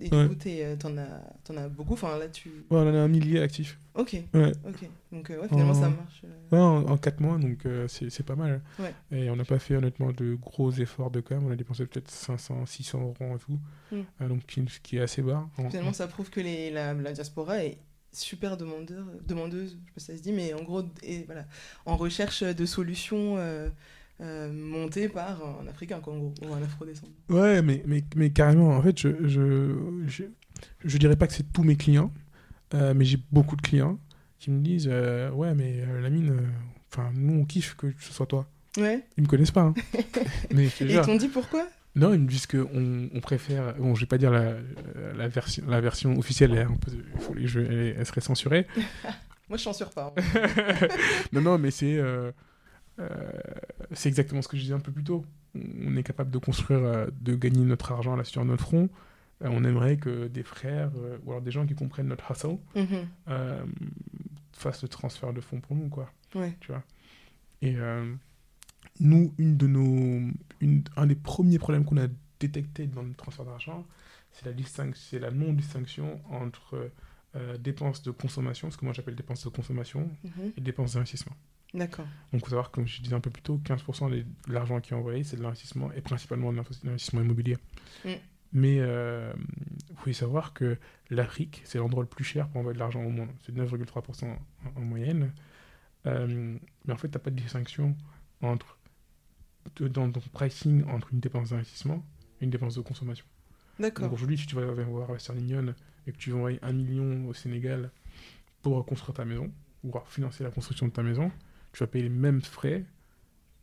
Et 0.00 0.08
du 0.08 0.10
coup, 0.10 0.36
euh, 0.46 0.76
tu 0.76 0.86
en, 0.86 0.96
en, 0.96 1.56
as 1.56 1.68
beaucoup. 1.68 1.94
Enfin, 1.94 2.18
là, 2.18 2.28
tu... 2.28 2.50
on 2.70 2.76
en 2.76 2.94
a 2.94 2.98
un 2.98 3.08
millier 3.08 3.40
actifs. 3.40 3.78
Ok. 3.94 4.16
Ouais. 4.34 4.52
ok. 4.66 4.88
Donc 5.12 5.32
finalement, 5.48 5.74
ça 5.74 5.88
marche. 5.88 6.22
Ouais, 6.52 6.58
en, 6.58 6.96
4 6.96 7.20
mois, 7.20 7.38
donc 7.38 7.66
c'est 7.88 8.24
pas 8.24 8.36
mal. 8.36 8.60
Et 9.10 9.30
on 9.30 9.36
n'a 9.36 9.44
pas 9.44 9.58
fait 9.58 9.76
honnêtement 9.76 10.12
de 10.12 10.34
gros 10.34 10.70
efforts 10.70 11.10
de 11.10 11.20
com. 11.20 11.44
On 11.46 11.50
a 11.50 11.56
dépensé 11.56 11.86
peut-être 11.86 12.10
500, 12.10 12.66
600 12.66 13.00
euros 13.00 13.32
en 13.32 13.38
tout. 13.38 13.58
Mm. 13.92 14.28
donc, 14.28 14.42
ce 14.48 14.80
qui 14.80 14.98
est 14.98 15.00
assez 15.00 15.22
bas. 15.22 15.48
Finalement, 15.56 15.92
ça 15.92 16.06
prouve 16.06 16.30
que 16.30 16.40
les, 16.40 16.70
la, 16.70 16.94
la 16.94 17.12
diaspora 17.12 17.64
est 17.64 17.78
super 18.12 18.56
demandeur, 18.56 19.04
demandeuse, 19.26 19.70
je 19.70 19.76
sais 19.76 19.94
pas 19.94 20.00
si 20.00 20.06
ça 20.06 20.16
se 20.16 20.22
dit, 20.22 20.32
mais 20.32 20.54
en 20.54 20.62
gros, 20.62 20.82
et, 21.02 21.24
voilà, 21.24 21.44
en 21.86 21.96
recherche 21.96 22.42
de 22.42 22.66
solutions 22.66 23.36
euh, 24.20 24.52
monté 24.52 25.08
par 25.08 25.40
un 25.62 25.66
Africain, 25.68 26.00
quoi, 26.00 26.14
ou 26.14 26.32
un 26.52 26.62
Afro-descendant. 26.62 27.12
Ouais, 27.28 27.62
mais, 27.62 27.82
mais, 27.86 28.02
mais, 28.16 28.30
carrément, 28.30 28.70
en 28.70 28.82
fait, 28.82 28.98
je, 28.98 29.28
je, 29.28 30.24
je, 30.84 30.98
dirais 30.98 31.16
pas 31.16 31.26
que 31.26 31.32
c'est 31.32 31.52
tous 31.52 31.62
mes 31.62 31.76
clients, 31.76 32.12
euh, 32.74 32.94
mais 32.94 33.04
j'ai 33.04 33.18
beaucoup 33.30 33.56
de 33.56 33.62
clients 33.62 33.98
qui 34.38 34.50
me 34.50 34.60
disent 34.60 34.88
euh, 34.90 35.30
Ouais, 35.30 35.54
mais 35.54 35.84
la 36.00 36.10
mine, 36.10 36.36
enfin, 36.92 37.10
nous, 37.14 37.40
on 37.40 37.44
kiffe 37.44 37.74
que 37.76 37.92
ce 38.00 38.12
soit 38.12 38.26
toi. 38.26 38.48
Ouais. 38.76 39.04
Ils 39.16 39.22
me 39.22 39.28
connaissent 39.28 39.50
pas. 39.50 39.62
Hein. 39.62 39.74
mais 40.54 40.66
Et 40.66 40.72
ils 40.80 41.00
t'ont 41.00 41.16
dit 41.16 41.28
pourquoi? 41.28 41.66
Non, 41.94 42.12
ils 42.12 42.20
me 42.20 42.28
disent 42.28 42.46
qu'on 42.46 43.08
on 43.12 43.20
préfère. 43.20 43.74
Bon, 43.74 43.94
je 43.94 44.00
vais 44.02 44.06
pas 44.06 44.18
dire 44.18 44.30
la, 44.30 44.54
la, 45.16 45.28
version, 45.28 45.64
la 45.66 45.80
version 45.80 46.16
officielle, 46.18 46.54
elle, 46.54 46.68
faut 47.18 47.34
serait 48.04 48.20
censurée. 48.20 48.66
Moi, 49.48 49.56
je 49.56 49.62
censure 49.62 49.90
pas. 49.90 50.14
Hein. 50.16 50.86
non, 51.32 51.40
non, 51.40 51.58
mais 51.58 51.70
c'est. 51.70 51.96
Euh, 51.96 52.30
c'est 53.92 54.08
exactement 54.08 54.42
ce 54.42 54.48
que 54.48 54.56
je 54.56 54.62
disais 54.62 54.74
un 54.74 54.80
peu 54.80 54.92
plus 54.92 55.04
tôt. 55.04 55.24
On 55.54 55.96
est 55.96 56.02
capable 56.02 56.30
de 56.30 56.38
construire, 56.38 56.80
euh, 56.80 57.06
de 57.20 57.34
gagner 57.34 57.64
notre 57.64 57.92
argent 57.92 58.16
là 58.16 58.24
sur 58.24 58.44
notre 58.44 58.62
front. 58.62 58.88
Euh, 59.42 59.48
on 59.50 59.64
aimerait 59.64 59.96
que 59.96 60.26
des 60.26 60.42
frères 60.42 60.90
ou 61.24 61.30
alors 61.30 61.42
des 61.42 61.50
gens 61.50 61.66
qui 61.66 61.74
comprennent 61.74 62.08
notre 62.08 62.30
hustle 62.30 62.58
mhm. 62.74 63.06
fassent 64.52 64.82
le 64.82 64.88
transfert 64.88 65.32
de 65.32 65.40
fonds 65.40 65.60
pour 65.60 65.76
nous, 65.76 65.88
quoi. 65.88 66.12
Tu 66.60 66.72
vois. 66.72 66.82
Et 67.62 67.76
nous, 69.00 69.32
une 69.38 69.56
de 69.56 69.66
nos, 69.66 70.30
une, 70.60 70.84
un 70.96 71.06
des 71.06 71.14
premiers 71.14 71.58
problèmes 71.58 71.84
qu'on 71.84 71.98
a 71.98 72.08
détecté 72.40 72.86
dans 72.86 73.02
le 73.02 73.14
transfert 73.14 73.44
d'argent, 73.44 73.86
c'est 74.32 74.44
la, 74.46 74.92
c'est 74.94 75.18
la 75.18 75.30
non-distinction 75.30 76.20
entre 76.30 76.90
dépenses 77.58 78.02
de 78.02 78.10
consommation, 78.10 78.70
ce 78.70 78.76
que 78.76 78.84
moi 78.84 78.92
j'appelle 78.92 79.14
dépenses 79.14 79.44
de 79.44 79.50
consommation, 79.50 80.10
mhm. 80.24 80.52
et 80.56 80.60
dépenses 80.60 80.94
d'investissement. 80.94 81.36
D'accord. 81.74 82.06
Donc, 82.32 82.40
il 82.40 82.40
faut 82.40 82.48
savoir, 82.48 82.70
comme 82.70 82.86
je 82.86 83.02
disais 83.02 83.14
un 83.14 83.20
peu 83.20 83.30
plus 83.30 83.42
tôt, 83.42 83.60
15% 83.64 84.10
de 84.10 84.24
l'argent 84.52 84.80
qui 84.80 84.92
est 84.92 84.96
envoyé, 84.96 85.22
c'est 85.24 85.36
de 85.36 85.42
l'investissement 85.42 85.92
et 85.92 86.00
principalement 86.00 86.52
de 86.52 86.56
l'investissement 86.56 87.20
immobilier. 87.20 87.56
Mm. 88.04 88.10
Mais 88.52 88.76
il 88.76 88.80
euh, 88.80 89.32
faut 89.96 90.12
savoir 90.12 90.54
que 90.54 90.78
l'Afrique, 91.10 91.60
c'est 91.64 91.78
l'endroit 91.78 92.02
le 92.02 92.08
plus 92.08 92.24
cher 92.24 92.48
pour 92.48 92.60
envoyer 92.60 92.74
de 92.74 92.78
l'argent 92.78 93.02
au 93.02 93.10
monde. 93.10 93.28
C'est 93.44 93.54
9,3% 93.54 94.24
en, 94.76 94.80
moyenne. 94.80 95.32
Euh, 96.06 96.56
mais 96.86 96.92
en 96.92 96.96
fait, 96.96 97.08
tu 97.08 97.14
n'as 97.14 97.22
pas 97.22 97.30
de 97.30 97.36
distinction 97.36 97.94
entre, 98.40 98.78
dans 99.80 100.10
ton 100.10 100.20
pricing 100.32 100.84
entre 100.84 101.12
une 101.12 101.20
dépense 101.20 101.50
d'investissement 101.50 102.02
et 102.40 102.44
une 102.44 102.50
dépense 102.50 102.76
de 102.76 102.80
consommation. 102.80 103.26
D'accord. 103.78 104.06
Donc 104.06 104.14
aujourd'hui, 104.14 104.38
si 104.38 104.46
tu 104.46 104.54
vas 104.56 104.64
voir 104.64 105.10
Western 105.10 105.38
Union 105.38 105.74
et 106.06 106.12
que 106.12 106.16
tu 106.16 106.30
vas 106.30 106.38
envoyer 106.38 106.58
un 106.62 106.72
million 106.72 107.26
au 107.28 107.34
Sénégal 107.34 107.90
pour 108.62 108.84
construire 108.86 109.14
ta 109.14 109.26
maison, 109.26 109.52
ou 109.84 109.92
financer 110.06 110.42
la 110.42 110.50
construction 110.50 110.86
de 110.86 110.92
ta 110.92 111.02
maison, 111.02 111.30
tu 111.72 111.80
vas 111.80 111.86
payer 111.86 112.04
les 112.04 112.10
mêmes 112.10 112.42
frais 112.42 112.84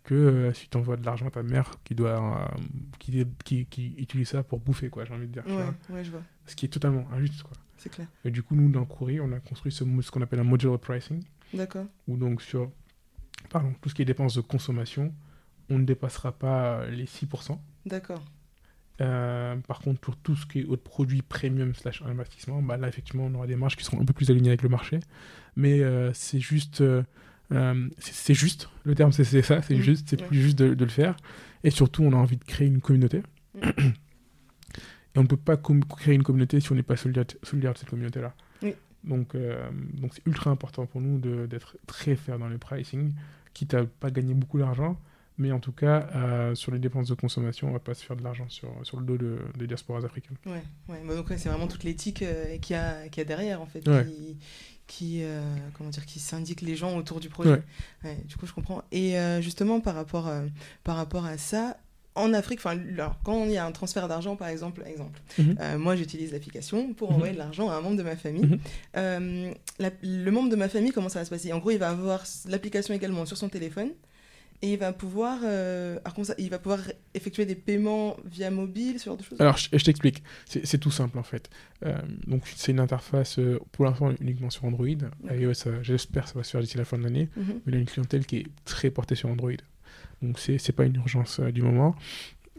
que 0.05 0.13
euh, 0.13 0.53
si 0.53 0.69
tu 0.69 0.77
envoies 0.77 0.97
de 0.97 1.05
l'argent 1.05 1.27
à 1.27 1.31
ta 1.31 1.43
mère 1.43 1.71
qui 1.83 1.95
doit 1.95 2.21
euh, 2.21 2.57
qui, 2.99 3.25
qui, 3.43 3.65
qui, 3.65 3.95
utilise 3.97 4.29
ça 4.29 4.43
pour 4.43 4.59
bouffer 4.59 4.89
quoi 4.89 5.03
j'ai 5.03 5.13
envie 5.13 5.27
de 5.27 5.33
dire 5.33 5.43
ouais, 5.89 6.03
je 6.03 6.11
vois. 6.11 6.21
ce 6.45 6.55
qui 6.55 6.65
est 6.65 6.69
totalement 6.69 7.07
injuste 7.11 7.43
quoi. 7.43 7.57
C'est 7.77 7.89
clair. 7.89 8.07
Et 8.23 8.31
du 8.31 8.43
coup 8.43 8.55
nous 8.55 8.69
dans 8.69 8.85
Courrier 8.85 9.19
on 9.19 9.31
a 9.31 9.39
construit 9.39 9.71
ce, 9.71 9.83
ce 10.01 10.11
qu'on 10.11 10.21
appelle 10.21 10.39
un 10.39 10.43
modular 10.43 10.79
pricing. 10.79 11.23
D'accord. 11.53 11.85
Où 12.07 12.17
donc 12.17 12.41
sur 12.41 12.71
pardon 13.49 13.73
tout 13.81 13.89
ce 13.89 13.95
qui 13.95 14.03
est 14.03 14.05
dépenses 14.05 14.35
de 14.35 14.41
consommation 14.41 15.13
on 15.69 15.79
ne 15.79 15.85
dépassera 15.85 16.31
pas 16.31 16.85
les 16.87 17.05
6% 17.05 17.57
d'accord. 17.85 18.23
Euh, 19.01 19.57
par 19.67 19.79
contre, 19.79 19.99
pour 19.99 20.15
tout 20.15 20.35
ce 20.35 20.45
qui 20.45 20.61
est 20.61 20.65
autre 20.65 20.83
produit 20.83 21.21
premium 21.21 21.75
slash 21.75 22.01
investissement, 22.03 22.61
bah 22.61 22.77
là, 22.77 22.87
effectivement, 22.87 23.25
on 23.25 23.33
aura 23.33 23.45
des 23.45 23.57
marges 23.57 23.75
qui 23.75 23.83
seront 23.83 23.99
un 23.99 24.05
peu 24.05 24.13
plus 24.13 24.31
alignées 24.31 24.49
avec 24.49 24.61
le 24.61 24.69
marché. 24.69 25.01
Mais 25.57 25.81
c'est 26.13 26.39
juste 26.39 26.79
euh, 26.79 27.03
c'est 27.99 28.33
juste, 28.33 28.69
le 28.83 28.95
terme 28.95 29.11
c'est 29.11 29.23
ça, 29.41 29.61
c'est 29.61 29.75
mm. 29.75 29.81
juste, 29.81 30.09
c'est 30.09 30.23
plus 30.23 30.41
juste 30.41 30.57
de, 30.57 30.83
le 30.83 30.89
faire. 30.89 31.15
Et 31.63 31.69
surtout, 31.69 32.03
on 32.03 32.13
a 32.13 32.15
envie 32.15 32.37
de 32.37 32.43
créer 32.43 32.67
une 32.67 32.81
communauté. 32.81 33.23
Mm. 33.55 33.59
Et 35.15 35.19
on 35.19 35.23
ne 35.23 35.27
peut 35.27 35.37
pas 35.37 35.57
créer 35.57 36.13
une 36.13 36.23
communauté 36.23 36.59
si 36.59 36.71
on 36.71 36.75
n'est 36.75 36.83
pas 36.83 36.97
solidaire, 36.97 37.25
de 37.25 37.77
cette 37.77 37.89
communauté-là. 37.89 38.33
Donc, 39.05 39.35
euh, 39.35 39.69
donc 39.93 40.15
c'est 40.15 40.25
ultra 40.25 40.49
important 40.49 40.87
pour 40.87 40.99
nous 40.99 41.19
d'être 41.45 41.77
très 41.85 42.15
fair 42.15 42.39
dans 42.39 42.47
le 42.47 42.57
pricing, 42.57 43.13
quitte 43.53 43.75
à 43.75 43.85
pas 43.85 44.09
gagner 44.09 44.33
beaucoup 44.33 44.57
d'argent, 44.57 44.99
mais 45.37 45.51
en 45.51 45.59
tout 45.59 45.71
cas, 45.71 46.07
euh, 46.15 46.55
sur 46.55 46.71
les 46.71 46.79
dépenses 46.79 47.09
de 47.09 47.15
consommation, 47.15 47.69
on 47.69 47.73
va 47.73 47.79
pas 47.79 47.93
se 47.93 48.05
faire 48.05 48.15
de 48.15 48.23
l'argent 48.23 48.47
sur, 48.49 48.69
sur 48.83 48.99
le 48.99 49.05
dos 49.05 49.17
de, 49.17 49.39
des 49.57 49.67
diasporas 49.67 50.05
africaines. 50.05 50.37
Ouais, 50.45 50.63
ouais. 50.89 51.01
Bah, 51.05 51.15
donc 51.15 51.27
c'est 51.29 51.49
vraiment 51.49 51.67
toute 51.67 51.83
l'éthique 51.83 52.23
qu'il 52.61 52.75
y, 52.75 52.79
a, 52.79 53.05
y 53.05 53.19
a 53.19 53.23
derrière, 53.23 53.61
en 53.61 53.65
fait, 53.65 53.81
qui, 53.81 54.37
qui, 54.87 55.23
euh, 55.23 55.41
comment 55.73 55.89
dire, 55.89 56.05
qui 56.05 56.19
syndique 56.19 56.61
les 56.61 56.75
gens 56.75 56.97
autour 56.97 57.19
du 57.19 57.29
projet. 57.29 57.61
du 58.25 58.35
coup, 58.35 58.45
je 58.45 58.53
comprends. 58.53 58.83
Et 58.91 59.17
euh, 59.17 59.41
justement, 59.41 59.79
par 59.79 59.95
rapport, 59.95 60.27
euh, 60.27 60.45
par 60.83 60.95
rapport 60.95 61.25
à 61.25 61.37
ça, 61.37 61.77
en 62.17 62.33
Afrique, 62.33 62.61
quand 63.25 63.43
il 63.43 63.51
y 63.51 63.57
a 63.57 63.65
un 63.65 63.71
transfert 63.73 64.07
d'argent, 64.07 64.37
par 64.37 64.47
exemple, 64.47 64.83
exemple 64.87 65.19
mhm. 65.37 65.75
moi 65.75 65.97
j'utilise 65.97 66.31
l'application 66.31 66.93
pour 66.93 67.09
mhm. 67.09 67.15
envoyer 67.15 67.33
de 67.33 67.37
l'argent 67.37 67.69
à 67.69 67.75
un 67.75 67.81
membre 67.81 67.97
de 67.97 68.03
ma 68.03 68.15
famille. 68.15 68.57
Mhm. 68.95 69.53
le 70.01 70.29
membre 70.29 70.49
de 70.49 70.55
ma 70.55 70.69
famille, 70.69 70.91
comment 70.91 71.09
ça 71.09 71.19
va 71.19 71.25
se 71.25 71.29
passer? 71.29 71.51
En 71.51 71.59
gros, 71.59 71.71
il 71.71 71.77
va 71.77 71.89
avoir 71.89 72.23
l'application 72.47 72.93
également 72.93 73.25
sur 73.25 73.35
son 73.35 73.49
téléphone 73.49 73.89
et 74.65 74.73
il 74.73 74.79
va 74.79 74.93
pouvoir, 74.93 75.41
euh, 75.43 75.99
il 76.39 76.49
va 76.49 76.57
pouvoir 76.57 76.79
effectuer 77.13 77.45
des 77.45 77.53
paiements 77.53 78.17
via 78.25 78.49
mobile, 78.49 78.99
ce 78.99 79.05
genre 79.05 79.17
de 79.17 79.21
choses? 79.21 79.39
Alors, 79.39 79.57
je, 79.57 79.83
t'explique. 79.83 80.23
C'est 80.47 80.79
tout 80.79 80.89
simple, 80.89 81.19
en 81.19 81.23
fait. 81.23 81.51
Euh, 81.85 81.95
donc, 82.25 82.47
c'est 82.55 82.71
une 82.71 82.79
interface, 82.79 83.37
euh, 83.37 83.59
pour 83.71 83.85
l'instant, 83.85 84.11
uniquement 84.19 84.49
sur 84.49 84.65
Android. 84.65 84.87
iOS, 85.29 85.83
j'espère 85.83 86.23
que 86.23 86.29
ça 86.29 86.35
va 86.39 86.43
se 86.43 86.49
faire 86.49 86.61
d'ici 86.61 86.79
la 86.79 86.85
fin 86.85 86.97
de 86.97 87.03
l'année. 87.03 87.29
Mhm. 87.37 87.61
Mais 87.65 87.73
il 87.73 87.75
a 87.75 87.77
une 87.77 87.85
clientèle 87.85 88.25
qui 88.25 88.37
est 88.37 88.47
très 88.65 88.89
portée 88.89 89.13
sur 89.13 89.29
Android. 89.29 89.51
Donc, 90.23 90.39
c'est 90.39 90.71
pas 90.71 90.85
une 90.85 90.95
urgence 90.95 91.39
du 91.39 91.61
moment. 91.61 91.95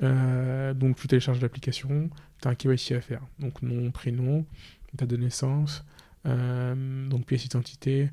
donc, 0.00 0.96
tu 0.96 1.08
télécharges 1.08 1.40
l'application, 1.40 2.08
tu 2.40 2.46
as 2.46 2.52
un 2.52 2.54
KYC 2.54 2.92
à 2.92 3.00
faire. 3.00 3.22
Donc, 3.40 3.62
nom, 3.62 3.90
prénom, 3.90 4.46
date 4.94 5.10
de 5.10 5.16
naissance, 5.16 5.84
donc 6.24 7.26
pièce 7.26 7.42
d'identité, 7.42 8.10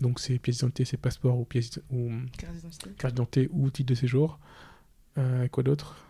donc 0.00 0.18
c'est 0.18 0.38
pièce 0.38 0.58
d'identité, 0.58 0.84
c'est 0.84 0.96
passeport 0.96 1.38
ou 1.38 1.44
pièce 1.44 1.80
ou 1.90 2.10
carte 2.98 3.14
d'identité 3.14 3.48
ou 3.52 3.70
titre 3.70 3.90
de 3.90 3.94
séjour. 3.94 4.38
Euh, 5.18 5.46
quoi 5.48 5.62
d'autre? 5.62 6.04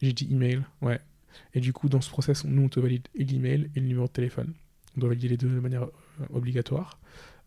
J'ai 0.00 0.12
dit 0.12 0.28
email, 0.30 0.62
ouais. 0.80 1.00
Et 1.54 1.60
du 1.60 1.72
coup, 1.72 1.88
dans 1.88 2.00
ce 2.00 2.10
process, 2.10 2.44
nous 2.44 2.62
on 2.62 2.68
te 2.68 2.80
valide 2.80 3.08
l'email 3.14 3.70
et 3.74 3.80
le 3.80 3.86
numéro 3.86 4.06
de 4.06 4.12
téléphone. 4.12 4.54
On 4.96 5.00
doit 5.00 5.08
valider 5.08 5.28
les 5.28 5.36
deux 5.36 5.48
de 5.48 5.60
manière 5.60 5.84
euh, 5.84 6.26
obligatoire. 6.32 6.98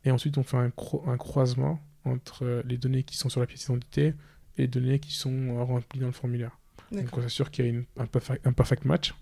Et 0.03 0.11
ensuite, 0.11 0.37
on 0.37 0.43
fait 0.43 0.57
un, 0.57 0.71
un, 1.07 1.17
croisement 1.17 1.79
entre 2.03 2.63
les 2.65 2.77
données 2.77 3.03
qui 3.03 3.17
sont 3.17 3.29
sur 3.29 3.39
la 3.39 3.47
pièce 3.47 3.61
d'identité 3.61 4.13
et 4.57 4.63
les 4.63 4.67
données 4.67 4.99
qui 4.99 5.13
sont 5.13 5.65
remplies 5.65 5.99
dans 5.99 6.07
le 6.07 6.11
formulaire. 6.11 6.59
Donc 6.91 7.17
on 7.17 7.21
s'assure 7.21 7.49
qu'il 7.49 7.65
y 7.65 7.77
a 7.77 8.01
un, 8.01 8.05
perfect, 8.05 8.45
un 8.45 8.53
perfect 8.53 8.85
match. 8.85 9.13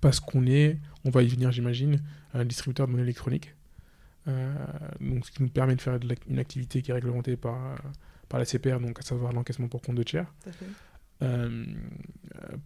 Parce 0.00 0.20
qu'on 0.20 0.46
est, 0.46 0.78
on 1.04 1.10
va 1.10 1.22
y 1.22 1.28
venir 1.28 1.50
j'imagine, 1.50 2.02
un 2.32 2.44
distributeur 2.44 2.86
de 2.86 2.92
monnaie 2.92 3.04
électronique. 3.04 3.54
Euh, 4.26 4.54
donc, 5.00 5.26
ce 5.26 5.30
qui 5.30 5.42
nous 5.42 5.48
permet 5.48 5.76
de 5.76 5.80
faire 5.80 5.98
une 6.28 6.38
activité 6.38 6.82
qui 6.82 6.90
est 6.90 6.94
réglementée 6.94 7.36
par, 7.36 7.76
par 8.28 8.38
la 8.40 8.44
CPR, 8.44 8.80
donc 8.80 8.98
à 8.98 9.02
savoir 9.02 9.32
l'encaissement 9.32 9.68
pour 9.68 9.80
compte 9.80 9.96
de 9.96 10.02
tiers. 10.02 10.32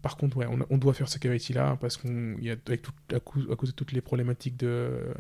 par 0.03 0.17
contre, 0.17 0.39
ouais, 0.39 0.47
on, 0.71 0.79
doit 0.79 0.95
faire 0.95 1.09
ce 1.09 1.19
KYC 1.19 1.51
là 1.51 1.77
parce 1.81 1.97
qu'on 1.97 2.37
y 2.39 2.51
a 2.51 2.57
avec 2.67 2.83
tout, 2.83 2.93
à, 3.15 3.21
cause, 3.21 3.49
à, 3.51 3.57
cause, 3.57 3.71
de 3.71 3.75
toutes 3.75 3.93
les 3.93 4.01
problématiques 4.01 4.57
de 4.57 5.13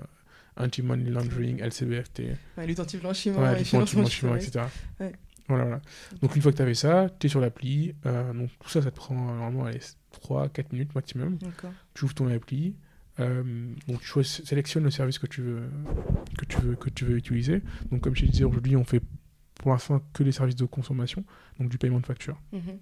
anti-money 0.56 1.10
laundering, 1.10 1.60
LCBFT. 1.60 2.22
Ouais, 2.56 2.66
lutte 2.66 2.80
anti-blanchiment, 2.80 4.32
ouais, 4.32 4.38
etc. 4.38 4.66
Ouais. 5.00 5.12
Voilà, 5.48 5.64
voilà. 5.64 5.80
Donc, 6.20 6.36
une 6.36 6.42
fois 6.42 6.52
que 6.52 6.56
tu 6.56 6.62
avais 6.62 6.74
ça, 6.74 7.08
tu 7.18 7.26
es 7.26 7.30
sur 7.30 7.40
l'appli. 7.40 7.94
Euh, 8.06 8.32
donc, 8.32 8.50
tout 8.60 8.68
ça, 8.68 8.82
ça 8.82 8.90
te 8.90 8.96
prend 8.96 9.14
normalement 9.14 9.68
3-4 10.12 10.66
minutes 10.72 10.94
maximum. 10.94 11.38
Tu 11.94 12.04
ouvres 12.04 12.14
ton 12.14 12.28
appli. 12.28 12.74
Euh, 13.20 13.74
donc, 13.88 14.00
tu 14.00 14.24
sélectionnes 14.24 14.84
le 14.84 14.90
service 14.90 15.18
que 15.18 15.26
tu 15.26 15.42
veux, 15.42 15.68
que 16.38 16.44
tu 16.44 16.60
veux, 16.60 16.76
que 16.76 16.90
tu 16.90 17.04
veux 17.04 17.16
utiliser. 17.16 17.62
Donc, 17.90 18.02
comme 18.02 18.16
je 18.16 18.24
disais, 18.24 18.44
aujourd'hui, 18.44 18.76
on 18.76 18.84
fait 18.84 19.02
pour 19.54 19.72
l'instant 19.72 20.02
que 20.12 20.22
les 20.22 20.32
services 20.32 20.56
de 20.56 20.64
consommation, 20.64 21.24
donc 21.58 21.68
du 21.68 21.78
paiement 21.78 22.00
de 22.00 22.06
facture. 22.06 22.40
Mhm. 22.52 22.78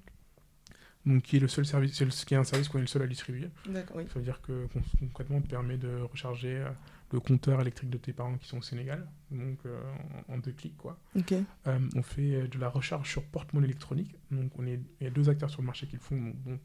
Donc, 1.07 1.23
qui 1.23 1.37
est 1.37 1.41
le 1.41 1.49
seul 1.49 1.65
service, 1.65 2.25
qui 2.25 2.35
est 2.35 2.37
un 2.37 2.45
service 2.45 2.69
qu'on 2.69 2.79
est 2.79 2.83
le 2.83 2.87
seul 2.87 3.03
à 3.03 3.07
distribuer. 3.07 3.49
Oui. 3.67 4.05
Ça 4.09 4.19
veut 4.19 4.25
dire 4.25 4.41
que 4.43 4.67
concrètement, 5.01 5.39
on 5.39 5.41
te 5.41 5.49
permet 5.49 5.79
de 5.79 6.03
recharger 6.03 6.59
euh, 6.59 6.71
le 7.13 7.21
compteur 7.21 7.61
électrique 7.61 7.91
de 7.91 7.99
tes 7.99 8.13
parents 8.13 8.37
qui 8.37 8.47
sont 8.47 8.59
au 8.59 8.63
Sénégal, 8.63 9.07
donc 9.31 9.59
euh, 9.67 9.81
en, 10.29 10.39
deux 10.39 10.53
clics 10.53 10.77
quoi. 10.77 10.99
Euh, 11.17 11.79
on 11.97 12.03
fait 12.03 12.35
euh, 12.35 12.49
de 12.49 12.59
la 12.59 12.69
recharge 12.69 13.11
sur 13.11 13.25
porte-monnaie 13.25 13.67
électronique, 13.67 14.15
donc 14.31 14.53
on 14.59 14.67
est, 14.67 14.81
il 15.01 15.05
y 15.05 15.07
a 15.07 15.11
deux 15.11 15.29
acteurs 15.29 15.51
sur 15.51 15.61
le 15.61 15.67
marché 15.67 15.87
qui 15.87 15.95
le 15.95 16.01
font, 16.01 16.35
dont, 16.45 16.59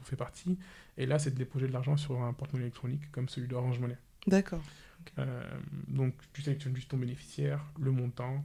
on 0.00 0.04
fait 0.04 0.16
partie, 0.16 0.58
et 0.96 1.06
là 1.06 1.18
c'est 1.18 1.32
de 1.32 1.36
déposer 1.36 1.66
de 1.66 1.72
l'argent 1.72 1.96
sur 1.96 2.22
un 2.22 2.32
porte-monnaie 2.32 2.66
électronique 2.66 3.10
comme 3.10 3.28
celui 3.28 3.48
d'Orange 3.48 3.78
Money. 3.80 3.98
D'accord. 4.26 4.62
donc 5.88 6.14
tu 6.32 6.42
sélectionnes 6.42 6.76
juste 6.76 6.90
ton 6.90 6.98
bénéficiaire, 6.98 7.64
le 7.78 7.90
montant, 7.90 8.44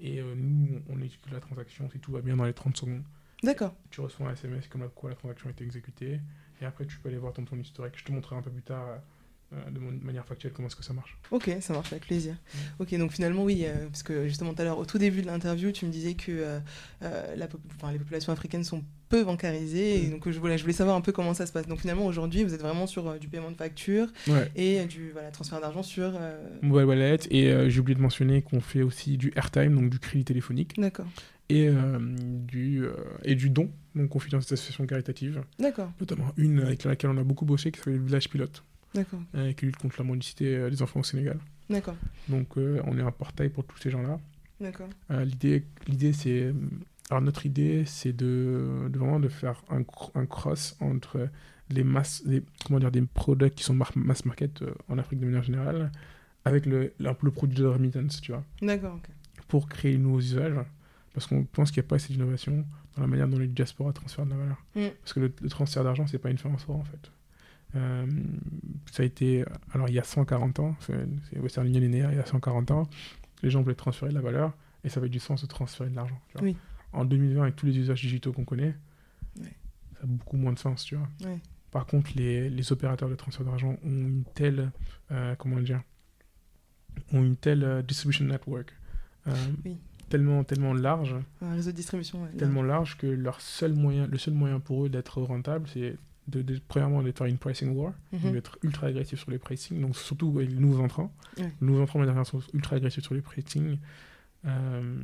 et 0.00 0.22
nous 0.22 0.80
on 0.88 1.00
exécute 1.00 1.32
la 1.32 1.40
transaction 1.40 1.90
si 1.90 1.98
tout 1.98 2.12
va 2.12 2.20
bien 2.20 2.36
dans 2.36 2.44
les 2.44 2.54
30 2.54 2.76
secondes. 2.76 3.02
D'accord. 3.42 3.74
Tu 3.90 4.00
reçois 4.00 4.28
un 4.28 4.32
SMS 4.32 4.66
comme 4.68 4.88
quoi 4.90 5.10
la 5.10 5.16
transaction 5.16 5.48
a 5.48 5.52
été 5.52 5.64
exécutée, 5.64 6.20
et 6.60 6.64
après 6.64 6.86
tu 6.86 6.98
peux 6.98 7.08
aller 7.08 7.18
voir 7.18 7.32
ton, 7.32 7.44
ton 7.44 7.58
historique. 7.58 7.98
Je 7.98 8.04
te 8.04 8.12
montrerai 8.12 8.36
un 8.36 8.42
peu 8.42 8.50
plus 8.50 8.62
tard 8.62 9.00
de 9.50 10.04
manière 10.04 10.26
factuelle 10.26 10.52
comment 10.52 10.68
est-ce 10.68 10.76
que 10.76 10.84
ça 10.84 10.92
marche. 10.92 11.16
Ok, 11.30 11.50
ça 11.60 11.72
marche 11.72 11.90
avec 11.92 12.04
plaisir. 12.04 12.36
Ok, 12.78 12.94
donc 12.98 13.12
finalement 13.12 13.44
oui, 13.44 13.64
euh, 13.64 13.86
parce 13.86 14.02
que 14.02 14.28
justement 14.28 14.52
tout 14.52 14.60
à 14.60 14.64
l'heure, 14.64 14.78
au 14.78 14.84
tout 14.84 14.98
début 14.98 15.22
de 15.22 15.26
l'interview, 15.26 15.72
tu 15.72 15.86
me 15.86 15.90
disais 15.90 16.14
que 16.14 16.30
euh, 17.02 17.36
la 17.36 17.48
les 17.90 17.98
populations 17.98 18.32
africaines 18.32 18.64
sont 18.64 18.84
peu 19.08 19.24
bancarisées, 19.24 20.04
et 20.04 20.08
donc 20.08 20.28
je 20.28 20.38
voulais, 20.38 20.58
je 20.58 20.62
voulais 20.64 20.74
savoir 20.74 20.96
un 20.96 21.00
peu 21.00 21.12
comment 21.12 21.32
ça 21.32 21.46
se 21.46 21.52
passe. 21.52 21.66
Donc 21.66 21.80
finalement 21.80 22.04
aujourd'hui, 22.04 22.44
vous 22.44 22.52
êtes 22.52 22.60
vraiment 22.60 22.86
sur 22.86 23.18
du 23.18 23.28
paiement 23.28 23.50
de 23.50 23.56
facture 23.56 24.08
et 24.54 24.84
du 24.84 25.12
voilà, 25.12 25.30
transfert 25.30 25.62
d'argent 25.62 25.82
sur... 25.82 26.12
Mobile 26.60 26.84
wallet, 26.84 27.18
et 27.30 27.70
j'ai 27.70 27.80
oublié 27.80 27.94
de 27.94 28.02
mentionner 28.02 28.42
qu'on 28.42 28.60
fait 28.60 28.82
aussi 28.82 29.16
du 29.16 29.32
airtime, 29.34 29.74
donc 29.74 29.88
du 29.88 29.98
crédit 29.98 30.26
téléphonique. 30.26 30.78
D'accord. 30.78 31.06
Et, 31.48 31.70
du, 32.20 32.84
et 33.24 33.34
du 33.34 33.48
don, 33.48 33.70
donc 33.94 34.14
on 34.14 34.18
finance 34.18 34.46
des 34.46 34.52
associations 34.52 34.86
caritatives. 34.86 35.42
D'accord. 35.58 35.90
Notamment 35.98 36.30
une 36.36 36.60
avec 36.60 36.84
laquelle 36.84 37.08
on 37.08 37.16
a 37.16 37.24
beaucoup 37.24 37.46
bossé, 37.46 37.72
qui 37.72 37.78
s'appelle 37.78 37.94
le 37.94 38.04
Village 38.04 38.28
Pilote. 38.28 38.62
D'accord. 38.94 39.20
Euh, 39.34 39.52
qui 39.52 39.66
lutte 39.66 39.76
contre 39.76 39.96
la 39.98 40.04
mendicité 40.04 40.56
euh, 40.56 40.70
des 40.70 40.82
enfants 40.82 41.00
au 41.00 41.04
Sénégal. 41.04 41.38
D'accord. 41.68 41.96
Donc 42.28 42.56
euh, 42.56 42.80
on 42.86 42.98
est 42.98 43.02
un 43.02 43.10
portail 43.10 43.50
pour 43.50 43.64
tous 43.64 43.78
ces 43.78 43.90
gens-là. 43.90 44.18
D'accord. 44.60 44.88
l'idée, 45.10 45.64
l'idée 45.86 46.12
c'est, 46.12 46.52
alors 47.10 47.22
notre 47.22 47.46
idée 47.46 47.84
c'est 47.86 48.12
de, 48.12 48.88
de, 48.90 48.98
vraiment 48.98 49.20
de 49.20 49.28
faire 49.28 49.62
un, 49.70 49.82
un 50.16 50.26
cross 50.26 50.76
entre 50.80 51.28
les 51.70 51.84
masses, 51.84 52.24
les, 52.26 52.42
comment 52.66 52.80
dire, 52.80 52.90
des 52.90 53.02
produits 53.02 53.52
qui 53.52 53.62
sont 53.62 53.74
mass 53.74 54.24
market 54.24 54.64
en 54.88 54.98
Afrique 54.98 55.20
de 55.20 55.26
manière 55.26 55.44
générale, 55.44 55.92
avec 56.44 56.66
le, 56.66 56.92
le, 56.98 57.30
produit 57.30 57.56
de 57.56 57.66
remittance, 57.66 58.20
tu 58.20 58.32
vois. 58.32 58.42
D'accord. 58.60 58.96
ok. 58.96 59.10
Pour 59.46 59.68
créer 59.68 59.92
de 59.92 60.02
nouveaux 60.02 60.18
usages, 60.18 60.58
parce 61.14 61.28
qu'on 61.28 61.44
pense 61.44 61.70
qu'il 61.70 61.80
n'y 61.80 61.86
a 61.86 61.88
pas 61.88 61.96
assez 61.96 62.12
d'innovation 62.12 62.64
dans 62.96 63.02
la 63.02 63.06
manière 63.06 63.28
dont 63.28 63.38
les 63.38 63.46
diasporas 63.46 63.92
transfèrent 63.92 64.26
de 64.26 64.30
la 64.30 64.36
valeur. 64.38 64.64
Mm. 64.74 64.86
Parce 65.00 65.12
que 65.12 65.20
le, 65.20 65.32
le 65.40 65.48
transfert 65.48 65.84
d'argent, 65.84 66.06
c'est 66.08 66.18
pas 66.18 66.30
une 66.30 66.38
fin 66.38 66.50
en 66.50 66.58
soi 66.58 66.74
en 66.74 66.84
fait. 66.84 67.12
Euh, 67.76 68.06
ça 68.90 69.02
a 69.02 69.06
été, 69.06 69.44
alors 69.72 69.88
il 69.88 69.94
y 69.94 69.98
a 69.98 70.04
140 70.04 70.60
ans, 70.60 70.76
c'est 70.80 71.38
Western 71.38 71.66
Union 71.66 71.82
est 71.82 71.88
né 71.88 71.98
il 72.10 72.16
y 72.16 72.20
a 72.20 72.26
140 72.26 72.70
ans, 72.70 72.88
les 73.42 73.50
gens 73.50 73.62
voulaient 73.62 73.74
transférer 73.74 74.10
de 74.10 74.14
la 74.16 74.22
valeur 74.22 74.52
et 74.84 74.88
ça 74.88 75.00
avait 75.00 75.08
du 75.08 75.18
sens 75.18 75.42
de 75.42 75.46
transférer 75.46 75.90
de 75.90 75.96
l'argent. 75.96 76.20
Oui. 76.40 76.56
En 76.92 77.04
2020, 77.04 77.42
avec 77.42 77.56
tous 77.56 77.66
les 77.66 77.76
usages 77.76 78.00
digitaux 78.00 78.32
qu'on 78.32 78.44
connaît, 78.44 78.74
ça 79.36 79.44
a 80.02 80.06
beaucoup 80.06 80.36
moins 80.36 80.52
de 80.52 80.58
sens, 80.58 80.84
tu 80.84 80.96
vois. 80.96 81.08
Par 81.70 81.84
contre, 81.84 82.12
les, 82.14 82.48
les, 82.48 82.72
opérateurs 82.72 83.10
de 83.10 83.14
transfert 83.14 83.44
d'argent 83.44 83.76
ont 83.84 83.90
une 83.90 84.24
telle, 84.34 84.70
euh, 85.10 85.34
comment 85.36 85.60
dire, 85.60 85.82
ont 87.12 87.22
une 87.22 87.36
telle 87.36 87.62
euh, 87.62 87.82
distribution 87.82 88.24
network, 88.24 88.74
tellement, 90.08 90.42
tellement 90.44 90.72
large, 90.72 91.14
un 91.42 91.52
réseau 91.52 91.70
de 91.70 91.76
distribution, 91.76 92.26
tellement 92.38 92.62
large 92.62 92.96
que 92.96 93.06
leur 93.06 93.42
seul 93.42 93.74
moyen, 93.74 94.06
le 94.06 94.16
seul 94.16 94.32
moyen 94.32 94.60
pour 94.60 94.86
eux 94.86 94.88
d'être 94.88 95.20
rentable, 95.20 95.68
c'est 95.68 95.96
de, 96.28 96.60
premièrement 96.68 97.02
de 97.02 97.10
faire 97.12 97.26
une 97.26 97.38
pricing 97.38 97.74
war, 97.74 97.92
mhm. 98.12 98.32
d'être 98.32 98.58
ultra 98.62 98.88
agressif 98.88 99.20
sur 99.20 99.30
les 99.30 99.38
pricing, 99.38 99.80
donc 99.80 99.96
surtout 99.96 100.38
les 100.38 100.48
nouveaux 100.48 100.82
entrants. 100.82 101.12
Les 101.36 101.50
nouveaux 101.60 101.82
entrants 101.82 102.24
sont 102.24 102.40
ultra 102.52 102.76
agressifs 102.76 103.04
sur 103.04 103.14
les 103.14 103.22
pricing 103.22 103.78
euh, 104.44 105.02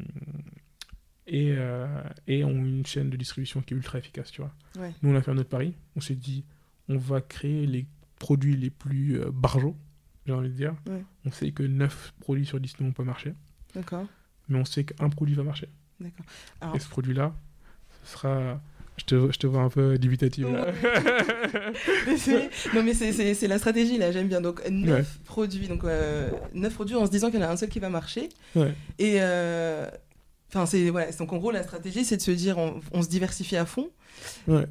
et, 1.27 1.55
euh, 1.57 1.87
et 2.27 2.45
ont 2.45 2.64
une 2.64 2.85
chaîne 2.85 3.11
de 3.11 3.16
distribution 3.16 3.62
qui 3.62 3.75
est 3.75 3.77
ultra 3.77 3.99
efficace, 3.99 4.31
tu 4.31 4.43
vois. 4.43 4.55
Nous, 5.03 5.11
on 5.11 5.16
a 5.16 5.22
fait 5.22 5.33
notre 5.33 5.49
pari, 5.49 5.75
on 5.97 6.01
s'est 6.01 6.14
dit, 6.14 6.45
on 6.89 6.99
va 6.99 7.20
créer 7.20 7.66
les 7.66 7.87
produits 8.18 8.57
les 8.57 8.70
plus 8.70 9.20
euh, 9.20 9.31
barjots, 9.33 9.77
j'ai 10.27 10.33
envie 10.33 10.51
de 10.51 10.55
dire. 10.55 10.75
On 11.25 11.31
sait 11.31 11.53
que 11.53 11.62
9 11.62 12.14
produits 12.20 12.47
sur 12.47 12.61
10 12.61 12.81
ne 12.81 12.87
vont 12.87 12.93
pas 12.93 13.05
marcher. 13.05 13.35
D'accord. 13.75 14.07
Mais 14.49 14.59
on 14.59 14.64
sait 14.64 14.85
qu'un 14.85 15.09
produit 15.09 15.35
va 15.35 15.43
marcher. 15.43 15.68
D'accord. 16.01 16.27
Et 16.75 16.79
ce 16.79 16.89
produit-là, 16.89 17.35
ce 18.03 18.12
sera 18.12 18.61
je 18.97 19.05
te, 19.05 19.33
je 19.33 19.39
te, 19.39 19.47
vois 19.47 19.63
un 19.63 19.69
peu 19.69 19.99
dubitative 19.99 20.51
là. 20.53 20.67
non 22.75 22.83
mais 22.83 22.95
c'est 22.95 23.49
la 23.49 23.59
stratégie 23.59 23.99
là, 23.99 24.13
j'aime 24.13 24.29
bien. 24.29 24.41
Donc 24.41 24.63
9 24.69 25.21
produits, 25.25 25.67
donc 25.67 25.85
euh, 25.85 26.31
9 26.55 26.73
produits 26.73 26.95
en 26.95 27.07
se 27.07 27.11
disant 27.11 27.31
qu'il 27.31 27.41
y 27.41 27.43
en 27.43 27.47
a 27.47 27.51
un 27.51 27.57
seul 27.57 27.69
qui 27.69 27.81
va 27.81 27.91
marcher. 27.91 28.29
Ouais. 28.55 28.73
Et 28.99 29.17
euh, 29.19 29.89
enfin 30.49 30.67
c'est 30.67 30.91
voilà, 30.91 31.11
donc 31.13 31.33
en 31.33 31.39
gros 31.39 31.51
la 31.51 31.65
stratégie 31.65 32.05
c'est 32.05 32.17
de 32.17 32.23
se 32.23 32.31
dire 32.31 32.57
on, 32.59 32.81
on, 32.93 33.03
se 33.03 33.09
diversifie 33.09 33.57
à 33.57 33.67
fond. 33.67 33.91
Ouais. 34.47 34.67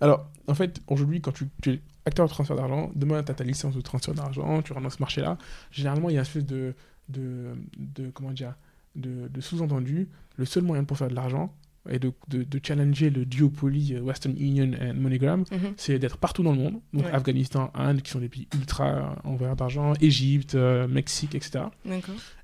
Alors 0.00 0.30
en 0.46 0.54
fait 0.54 0.80
aujourd'hui 0.86 1.20
quand 1.20 1.32
tu, 1.32 1.48
tu, 1.62 1.72
es 1.72 1.80
acteur 2.06 2.26
de 2.26 2.30
transfert 2.30 2.56
d'argent, 2.56 2.90
demain 2.94 3.22
tu 3.22 3.30
as 3.30 3.34
ta 3.34 3.44
licence 3.44 3.74
de 3.74 3.82
transfert 3.82 4.14
d'argent, 4.14 4.62
tu 4.62 4.72
rentres 4.72 4.84
dans 4.84 4.90
ce 4.90 5.00
marché 5.00 5.20
là, 5.20 5.36
généralement 5.70 6.08
il 6.08 6.14
y 6.14 6.16
a 6.16 6.20
une 6.20 6.26
espèce 6.26 6.46
de, 6.46 6.74
de, 7.10 7.54
de 7.76 8.10
comment 8.10 8.30
dire 8.30 8.54
de, 8.96 9.28
de 9.28 9.40
sous-entendu, 9.40 10.08
le 10.36 10.44
seul 10.46 10.62
moyen 10.62 10.84
pour 10.84 10.96
faire 10.96 11.08
de 11.08 11.14
l'argent 11.14 11.54
et 11.90 11.98
de, 11.98 12.12
de, 12.28 12.60
challenger 12.62 13.10
le 13.10 13.24
duopoly 13.24 13.94
euh, 13.94 14.00
Western 14.00 14.36
Union 14.38 14.70
et 14.80 14.92
MoneyGram, 14.92 15.40
mhm. 15.50 15.74
c'est 15.76 15.98
d'être 15.98 16.16
partout 16.16 16.42
dans 16.42 16.52
le 16.52 16.58
monde. 16.58 16.80
Donc 16.92 17.06
Afghanistan, 17.12 17.70
Inde, 17.74 18.02
qui 18.02 18.10
sont 18.10 18.20
des 18.20 18.28
pays 18.28 18.46
ultra 18.54 19.16
en 19.24 19.34
valeur 19.34 19.56
d'argent, 19.56 19.92
Égypte, 20.00 20.54
euh, 20.54 20.86
Mexique, 20.86 21.34
etc. 21.34 21.64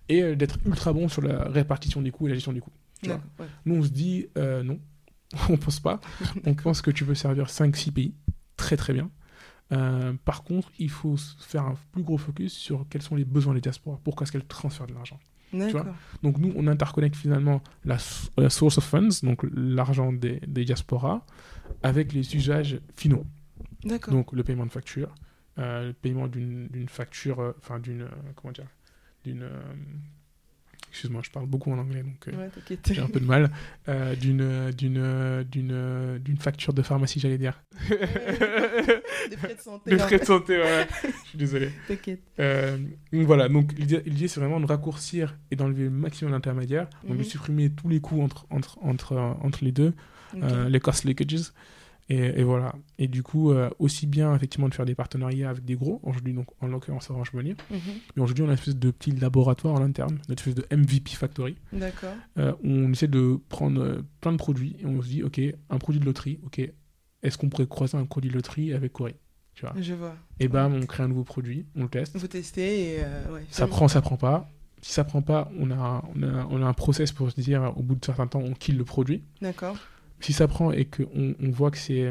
Et 0.09 0.23
euh, 0.23 0.35
d'être 0.35 0.59
ultra 0.67 0.93
bon 0.93 1.09
sur 1.09 1.23
la 1.23 1.45
répartition 1.45 2.03
des 2.03 2.11
coûts 2.11 2.27
et 2.27 2.31
la 2.31 2.35
gestion 2.35 2.53
des 2.53 2.61
coûts. 2.61 2.73
Nous, 3.65 3.77
on 3.77 3.83
se 3.83 3.91
dit 3.91 4.27
non, 4.37 4.81
on 5.49 5.57
pense 5.57 5.81
pas. 5.81 6.01
on 6.45 6.55
pense 6.63 6.83
que 6.83 6.91
tu 6.91 7.05
peux 7.05 7.15
servir 7.15 7.47
5-6 7.47 7.93
pays 7.93 8.15
très 8.57 8.77
très 8.77 8.93
bien. 8.93 9.09
par 10.25 10.43
contre, 10.43 10.73
il 10.81 10.91
faut 10.91 11.17
faire 11.39 11.63
un 11.63 11.77
plus 11.93 12.03
gros 12.03 12.19
focus 12.19 12.53
sur 12.53 12.87
quels 12.91 13.03
sont 13.03 13.15
les 13.15 13.25
besoins 13.25 13.55
des 13.55 13.61
diasporas. 13.61 14.01
Pourquoi 14.03 14.25
est-ce 14.25 14.33
qu'elles 14.33 14.47
transfèrent 14.47 14.89
de 14.89 14.95
l'argent 14.95 15.21
donc 15.53 16.39
nous, 16.39 16.53
on 16.57 16.67
interconnecte 16.67 17.17
finalement 17.17 17.63
la, 17.85 17.99
source 17.99 18.79
of 18.79 18.85
funds, 18.85 19.21
donc 19.23 19.43
l'argent 19.55 20.13
des, 20.13 20.41
des, 20.47 20.65
diasporas, 20.65 21.25
avec 21.83 22.13
les 22.13 22.37
usages 22.37 22.81
finaux. 22.97 23.25
Donc 24.09 24.33
le 24.33 24.43
paiement 24.43 24.67
de 24.67 24.73
facture, 24.73 25.15
euh, 25.59 25.89
le 25.89 25.93
paiement 25.93 26.29
d'une 26.29 26.89
facture, 26.89 27.41
euh, 27.41 27.53
enfin 27.59 27.79
d'une, 27.79 28.03
euh, 28.03 28.33
comment 28.37 28.53
dire, 28.53 28.69
d'une 29.25 29.49
excuse-moi, 30.91 31.23
je 31.25 31.31
parle 31.31 31.47
beaucoup 31.47 31.73
en 31.73 31.79
anglais, 31.79 32.03
donc 32.03 32.29
euh, 32.29 32.49
j'ai 32.87 33.01
un 33.01 33.07
peu 33.07 33.21
de 33.21 33.27
mal, 33.27 33.51
euh, 33.89 34.15
d'une, 34.15 34.71
d'une, 34.73 35.45
d'une, 35.51 36.19
d'une 36.19 36.37
facture 36.39 36.73
de 36.73 36.83
pharmacie, 36.83 37.21
j'allais 37.21 37.39
dire. 37.39 37.63
des 37.89 39.37
frais 39.37 39.55
de 39.55 39.61
santé. 39.61 39.91
Des 39.91 39.99
frais 39.99 40.19
de 40.19 40.25
santé, 40.25 40.57
voilà. 40.57 40.87
je 41.03 41.29
suis 41.29 41.39
désolé. 41.39 41.71
T'inquiète. 41.87 42.21
Euh, 42.41 42.79
voilà, 43.13 43.49
donc 43.49 43.73
l'idée, 43.79 44.29
c'est 44.29 44.41
vraiment 44.41 44.61
de 44.61 44.67
raccourcir 44.67 45.37
et 45.51 45.57
d'enlever 45.57 45.85
le 45.85 45.91
maximum 45.91 46.33
d'intermédiaires, 46.33 46.89
donc 47.05 47.17
de 47.17 47.23
mhm. 47.23 47.25
supprimer 47.25 47.71
tous 47.71 47.89
les 47.89 48.01
coûts 48.01 48.23
entre, 48.23 48.47
entre, 48.51 48.79
entre, 48.83 49.17
entre 49.17 49.65
les 49.65 49.73
deux, 49.73 49.95
les 50.69 50.81
cost 50.81 51.05
leakages. 51.05 51.53
Et, 52.11 52.43
voilà. 52.43 52.75
Et 52.99 53.07
du 53.07 53.23
coup, 53.23 53.53
euh, 53.53 53.69
aussi 53.79 54.07
bien 54.07 54.35
effectivement 54.35 54.69
de 54.69 54.75
faire 54.75 54.87
des 54.87 54.95
partenariats 54.95 55.51
avec 55.51 55.65
des 55.65 55.75
gros, 55.75 56.01
aujourd'hui, 56.03 56.33
donc 56.33 56.47
en 56.63 56.69
l'occurrence 56.69 57.11
Orange 57.11 57.35
Money, 57.35 57.55
mhm. 57.71 57.79
mais 58.17 58.23
aujourd'hui, 58.23 58.45
on 58.45 58.47
a 58.47 58.53
une 58.53 58.55
espèce 58.55 58.77
de 58.77 58.91
petit 58.91 59.13
laboratoire 59.13 59.75
en 59.75 59.83
interne, 59.83 60.19
une 60.29 60.35
espèce 60.35 60.55
de 60.55 60.65
MVP 60.75 61.11
Factory. 61.11 61.57
D'accord. 61.73 62.15
Euh, 62.39 62.55
on 62.65 62.91
essaie 62.93 63.09
de 63.09 63.39
prendre 63.51 63.83
euh, 63.83 64.03
plein 64.23 64.33
de 64.33 64.39
produits 64.39 64.77
et 64.81 64.87
on 64.87 65.03
se 65.03 65.09
dit, 65.09 65.23
OK, 65.23 65.39
un 65.69 65.79
produit 65.79 66.01
de 66.01 66.07
loterie, 66.07 66.41
OK, 66.45 66.61
est-ce 67.23 67.37
qu'on 67.37 67.51
pourrait 67.51 67.67
croiser 67.67 67.99
un 67.99 68.07
produit 68.07 68.31
de 68.31 68.37
loterie 68.37 68.73
avec 68.73 68.93
Corée 68.93 69.17
tu 69.55 69.67
vois? 69.67 69.75
Je 69.79 69.93
vois. 69.93 70.15
Et 70.39 70.49
bam, 70.49 70.73
on 70.73 70.87
crée 70.87 71.03
un 71.03 71.09
nouveau 71.09 71.25
produit, 71.25 71.67
on 71.75 71.83
le 71.83 71.89
teste. 71.89 72.17
Vous 72.17 72.29
testez 72.29 72.95
et. 72.95 73.01
ça 73.51 73.67
prend, 73.67 73.89
ça 73.89 74.01
prend 74.01 74.17
pas 74.17 74.49
si 74.81 74.93
ça 74.93 75.05
prend 75.05 75.23
pas, 75.23 75.51
on 75.59 75.71
a, 75.71 76.05
on 76.15 76.23
a, 76.23 76.47
on 76.51 76.63
a 76.63 76.67
un 76.67 76.73
process 76.73 77.11
pour 77.11 77.31
se 77.33 77.41
dire, 77.41 77.73
au 77.77 77.83
bout 77.83 77.97
de 77.97 78.05
certain 78.05 78.27
temps, 78.27 78.39
on 78.39 78.53
kill 78.53 78.77
le 78.77 78.85
produit. 78.85 79.25
D'accord. 79.43 79.77
Si 80.21 80.33
ça 80.33 80.49
prend 80.49 80.73
et 80.73 80.85
qu'on 80.85 81.35
on 81.41 81.51
voit 81.51 81.71
que 81.71 81.79
c'est. 81.79 82.11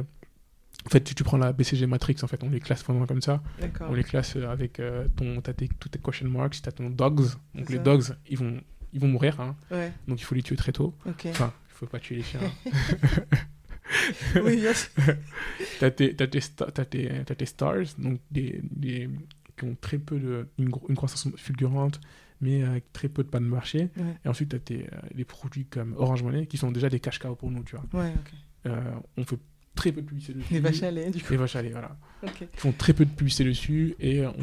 En 0.86 0.90
fait, 0.90 1.04
tu, 1.04 1.16
tu, 1.16 1.24
prends 1.24 1.38
la 1.38 1.52
BCG 1.52 1.86
Matrix, 1.86 2.18
en 2.22 2.28
fait, 2.28 2.44
on 2.44 2.50
les 2.50 2.62
classe 2.62 2.84
vraiment 2.84 3.06
comme 3.06 3.22
ça. 3.22 3.42
On 3.82 3.94
les 3.94 4.04
classe 4.04 4.36
avec 4.38 4.80
euh, 4.80 5.08
ton, 5.16 5.42
t'as 5.42 5.54
tes, 5.54 5.68
toutes 5.68 5.92
tes 5.92 6.00
question 6.00 6.30
marks, 6.30 6.62
t'as 6.62 6.72
ton 6.72 6.90
dogs. 6.90 7.28
Donc 7.56 7.70
les 7.70 7.80
dogs, 7.80 8.06
ils 8.30 8.38
vont, 8.38 8.62
ils 8.94 9.02
vont 9.02 9.08
mourir. 9.08 9.40
Hein. 9.42 9.56
Ouais. 9.72 9.92
Donc 10.08 10.22
il 10.22 10.24
faut 10.24 10.36
les 10.36 10.44
tuer 10.44 10.56
très 10.56 10.72
tôt. 10.72 10.96
Okay. 11.06 11.32
Enfin, 11.32 11.52
il 11.70 11.74
faut 11.74 11.88
pas 11.88 12.00
tuer 12.00 12.18
les 12.18 12.24
chiens. 12.24 12.40
oui, 14.44 14.58
bien 14.58 14.74
sûr. 14.74 14.90
t'as 15.80 15.92
tes, 15.92 16.16
t'as 16.16 16.28
tes, 16.28 16.40
t'as 16.40 16.86
tes, 16.86 17.24
t'as 17.26 17.36
tes 17.36 17.46
stars, 17.46 17.96
donc 17.98 18.20
des, 18.32 18.62
des, 18.64 19.10
qui 19.58 19.66
ont 19.66 19.76
très 19.80 19.98
peu 19.98 20.20
de. 20.20 20.48
une, 20.58 20.72
une 20.88 20.96
croissance 20.96 21.28
fulgurante, 21.36 22.00
mais 22.42 22.64
avec 22.64 22.92
très 22.94 23.10
peu 23.10 23.24
de 23.24 23.30
pas 23.30 23.40
de 23.40 23.46
marché. 23.46 23.90
Ouais. 23.98 24.16
Et 24.26 24.28
ensuite, 24.28 24.50
tu 24.50 24.56
as 24.56 24.60
tes, 24.60 24.84
euh, 24.86 24.98
des 25.14 25.26
produits 25.26 25.66
comme 25.66 25.96
Orange 25.98 26.24
Money 26.24 26.48
qui 26.48 26.58
sont 26.58 26.72
déjà 26.72 26.90
des 26.90 27.00
cash 27.00 27.20
cows 27.20 27.36
pour 27.36 27.52
nous, 27.52 27.64
tu 27.64 27.76
vois. 27.76 28.02
Ouais. 28.02 28.14
Euh, 28.66 28.94
on 29.18 29.24
fait 29.24 29.40
très 29.78 29.92
peu 29.94 30.02
de 30.02 30.08
publicité 30.08 30.34
dessus. 30.34 30.54
Les 30.54 30.60
vaches 30.60 30.84
à 30.84 30.92
lait, 30.92 31.10
du 31.10 31.22
coup. 31.24 31.32
Les 31.32 31.38
vaches 31.38 31.56
à 31.56 31.62
lait, 31.62 31.70
voilà. 31.70 31.96
Ok. 32.24 32.32
Ils 32.42 32.60
font 32.60 32.72
très 32.72 32.94
peu 32.94 33.06
de 33.06 33.12
publicité 33.12 33.44
dessus 33.46 33.96
et 34.00 34.26
on. 34.26 34.34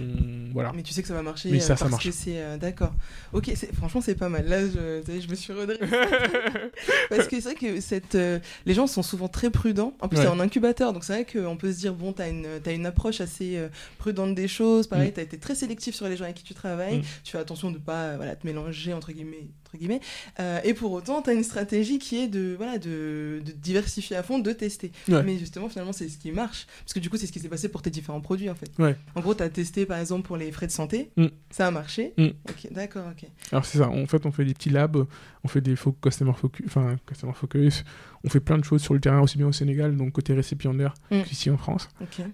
Voilà. 0.52 0.72
Mais 0.74 0.82
tu 0.82 0.92
sais 0.94 1.02
que 1.02 1.08
ça 1.08 1.14
va 1.14 1.22
marcher 1.22 1.50
Mais 1.50 1.58
ça, 1.60 1.72
euh, 1.72 1.76
ça 1.76 1.84
parce 1.84 1.90
marche. 1.90 2.04
que 2.06 2.12
c'est 2.12 2.38
euh, 2.40 2.56
d'accord. 2.56 2.94
Ok, 3.32 3.52
franchement 3.74 4.00
c'est 4.00 4.14
pas 4.14 4.28
mal. 4.28 4.46
Là, 4.48 4.60
je, 4.60 5.02
tu 5.02 5.20
je 5.20 5.28
me 5.28 5.34
suis 5.34 5.52
redressée 5.52 5.84
parce 7.10 7.26
que 7.28 7.40
c'est 7.40 7.50
vrai 7.50 7.54
que 7.54 7.80
cette, 7.80 8.14
euh, 8.14 8.38
les 8.66 8.74
gens 8.74 8.86
sont 8.86 9.02
souvent 9.02 9.28
très 9.28 9.50
prudents. 9.50 9.92
En 10.00 10.08
plus, 10.08 10.18
Ouais. 10.18 10.22
c'est 10.24 10.28
en 10.30 10.38
incubateur, 10.40 10.92
donc 10.92 11.04
c'est 11.04 11.12
vrai 11.12 11.26
qu'on 11.26 11.56
peut 11.56 11.72
se 11.72 11.78
dire 11.78 11.94
bon, 11.94 12.12
t'as 12.12 12.28
une, 12.30 12.46
as 12.64 12.72
une 12.72 12.86
approche 12.86 13.20
assez 13.20 13.56
euh, 13.56 13.68
prudente 13.98 14.34
des 14.34 14.48
choses. 14.48 14.86
Pareil, 14.86 15.10
Mm. 15.10 15.14
t'as 15.14 15.22
été 15.22 15.38
très 15.38 15.54
sélectif 15.54 15.94
sur 15.94 16.08
les 16.08 16.16
gens 16.16 16.24
avec 16.24 16.36
qui 16.36 16.44
tu 16.44 16.54
travailles. 16.54 16.98
Mm. 16.98 17.02
Tu 17.24 17.32
fais 17.32 17.38
attention 17.38 17.70
de 17.72 17.78
pas 17.78 18.04
euh, 18.04 18.16
voilà 18.16 18.36
te 18.36 18.46
mélanger 18.46 18.92
entre 18.92 19.10
guillemets 19.12 19.48
entre 19.74 19.78
guillemets. 19.80 20.00
Euh, 20.40 20.60
et 20.64 20.74
pour 20.74 20.92
autant, 20.92 21.22
t'as 21.22 21.34
une 21.34 21.42
stratégie 21.44 21.98
qui 21.98 22.16
est 22.18 22.28
de 22.28 22.54
voilà 22.56 22.78
de, 22.78 23.42
de 23.44 23.52
diversifier 23.52 24.16
à 24.16 24.22
fond, 24.22 24.38
de 24.38 24.52
tester. 24.52 24.92
Ouais. 25.08 25.22
Mais 25.22 25.38
justement, 25.38 25.68
finalement, 25.68 25.92
c'est 25.92 26.08
ce 26.08 26.18
qui 26.18 26.30
marche 26.32 26.66
parce 26.84 26.92
que 26.94 27.00
du 27.00 27.10
coup, 27.10 27.16
c'est 27.16 27.26
ce 27.26 27.32
qui 27.32 27.40
s'est 27.40 27.48
passé 27.48 27.68
pour 27.68 27.82
tes 27.82 27.90
différents 27.90 28.20
produits 28.20 28.48
en 28.50 28.54
fait. 28.54 28.70
Ouais. 28.78 28.96
En 29.14 29.20
gros, 29.20 29.34
t'as 29.34 29.48
testé 29.48 29.86
par 29.86 29.98
exemple 29.98 30.26
pour 30.26 30.36
les 30.36 30.50
frais 30.52 30.66
de 30.66 30.72
santé, 30.72 31.10
Mm. 31.16 31.26
ça 31.50 31.66
a 31.66 31.70
marché. 31.70 32.12
Mm. 32.16 32.26
Ok, 32.48 32.68
d'accord, 32.72 33.06
ok. 33.10 33.28
Alors 33.52 33.64
c'est 33.64 33.78
ça, 33.78 33.88
en 33.88 34.06
fait 34.06 34.24
on 34.26 34.32
fait 34.32 34.44
des 34.44 34.54
petits 34.54 34.70
labs, 34.70 35.04
on 35.42 35.48
fait 35.48 35.60
des 35.60 35.74
customer 36.02 36.32
focus, 36.36 36.66
enfin 36.66 36.96
customer 37.06 37.32
focus, 37.34 37.84
on 38.24 38.28
fait 38.28 38.40
plein 38.40 38.58
de 38.58 38.64
choses 38.64 38.82
sur 38.82 38.94
le 38.94 39.00
terrain 39.00 39.20
aussi 39.20 39.36
bien 39.38 39.46
au 39.46 39.52
Sénégal, 39.52 39.96
donc 39.96 40.12
côté 40.12 40.32
récipiendaire 40.34 40.94
Mm. 41.10 41.22
qu'ici 41.22 41.50
en 41.50 41.56
France. 41.58 41.88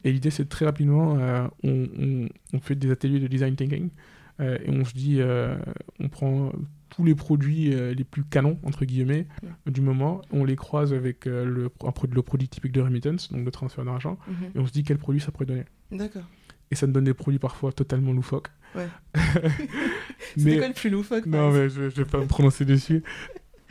Et 0.05 0.13
l'idée 0.13 0.31
c'est 0.31 0.49
très 0.49 0.65
rapidement, 0.67 1.17
euh, 1.19 1.47
on, 1.63 1.89
on- 1.99 2.29
on 2.53 2.61
fait 2.61 2.75
des 2.75 2.91
ateliers 2.91 3.21
de 3.21 3.27
design 3.29 3.57
thinking 3.57 3.91
euh, 4.41 4.59
et 4.65 4.71
on 4.71 4.85
se 4.85 4.93
dit, 4.95 5.17
euh, 5.21 5.57
on 5.99 6.09
prend 6.09 6.53
tous 6.91 7.05
les 7.05 7.15
produits 7.15 7.73
euh, 7.75 7.95
les 7.95 8.05
plus 8.05 8.25
canons 8.25 8.59
entre 8.65 8.85
guillemets 8.85 9.27
du 9.67 9.81
moment, 9.81 10.21
on 10.33 10.45
les 10.45 10.57
croise 10.57 10.93
avec 10.93 11.27
euh, 11.27 11.45
le, 11.45 11.71
un 11.85 11.93
produit, 11.93 12.15
le 12.17 12.23
produit 12.23 12.49
typique 12.49 12.73
de 12.73 12.81
remittance, 12.81 13.33
donc 13.33 13.45
de 13.45 13.51
transfert 13.51 13.85
d'argent, 13.85 14.19
Mhm. 14.29 14.51
et 14.55 14.59
on 14.59 14.67
se 14.67 14.73
dit 14.73 14.83
quel 14.85 14.99
produit 14.99 15.21
ça 15.21 15.31
pourrait 15.31 15.47
donner. 15.47 15.65
D'accord. 15.91 16.25
Et 16.71 16.75
ça 16.75 16.87
nous 16.87 16.93
donne 16.93 17.05
des 17.05 17.15
produits 17.15 17.39
parfois 17.41 17.73
totalement 17.73 18.13
loufoques. 18.13 18.49
Ouais. 18.77 18.87
Mais- 19.15 19.51
C'était 20.37 20.59
quoi 20.59 20.69
le 20.69 20.75
plus 20.75 20.91
loufoque 20.91 21.27
Non, 21.27 21.51
mais 21.51 21.69
je, 21.69 21.91
je 21.91 21.97
vais 21.97 22.05
pas 22.05 22.19
me 22.19 22.27
prononcer 22.27 22.65
dessus. 22.65 23.03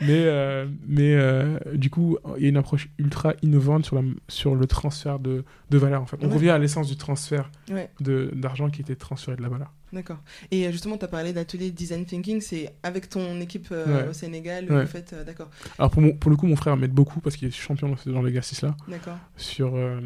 Mais, 0.00 0.22
euh, 0.24 0.66
mais 0.86 1.14
euh, 1.14 1.58
du 1.74 1.90
coup, 1.90 2.16
il 2.38 2.42
y 2.42 2.46
a 2.46 2.48
une 2.48 2.56
approche 2.56 2.88
ultra 2.98 3.34
innovante 3.42 3.84
sur, 3.84 3.96
la, 3.96 4.02
sur 4.28 4.54
le 4.54 4.66
transfert 4.66 5.18
de, 5.18 5.44
de 5.70 5.78
valeur. 5.78 6.00
En 6.02 6.06
fait. 6.06 6.16
On 6.22 6.28
Ouais. 6.28 6.34
revient 6.34 6.50
à 6.50 6.58
l'essence 6.58 6.88
du 6.88 6.96
transfert 6.96 7.50
Ouais, 7.70 7.90
de- 8.00 8.30
d'argent 8.34 8.70
qui 8.70 8.80
était 8.80 8.96
transféré 8.96 9.36
de 9.36 9.42
la 9.42 9.48
valeur. 9.48 9.72
d'accord. 9.92 10.18
Et 10.50 10.66
euh, 10.66 10.72
justement, 10.72 10.96
tu 10.96 11.04
as 11.04 11.08
parlé 11.08 11.32
d'atelier 11.32 11.70
design 11.70 12.04
thinking, 12.06 12.40
c'est 12.40 12.72
avec 12.82 13.08
ton 13.08 13.40
équipe 13.40 13.68
euh, 13.72 14.04
Ouais. 14.04 14.08
au 14.08 14.12
Sénégal, 14.12 14.70
Ouais. 14.72 14.86
faites. 14.86 15.12
euh, 15.12 15.24
d'accord, 15.24 15.50
Alors 15.78 15.90
pour, 15.90 16.00
mon- 16.02 16.12
pour 16.12 16.30
le 16.30 16.36
coup, 16.36 16.46
mon 16.46 16.56
frère 16.56 16.76
m'aide 16.76 16.92
beaucoup 16.92 17.20
parce 17.20 17.36
qu'il 17.36 17.48
est 17.48 17.50
champion 17.50 17.94
dans 18.06 18.22
d'exercice-là. 18.22 18.76
d'accord. 18.88 19.18
Sur, 19.36 19.74
euh, 19.76 20.00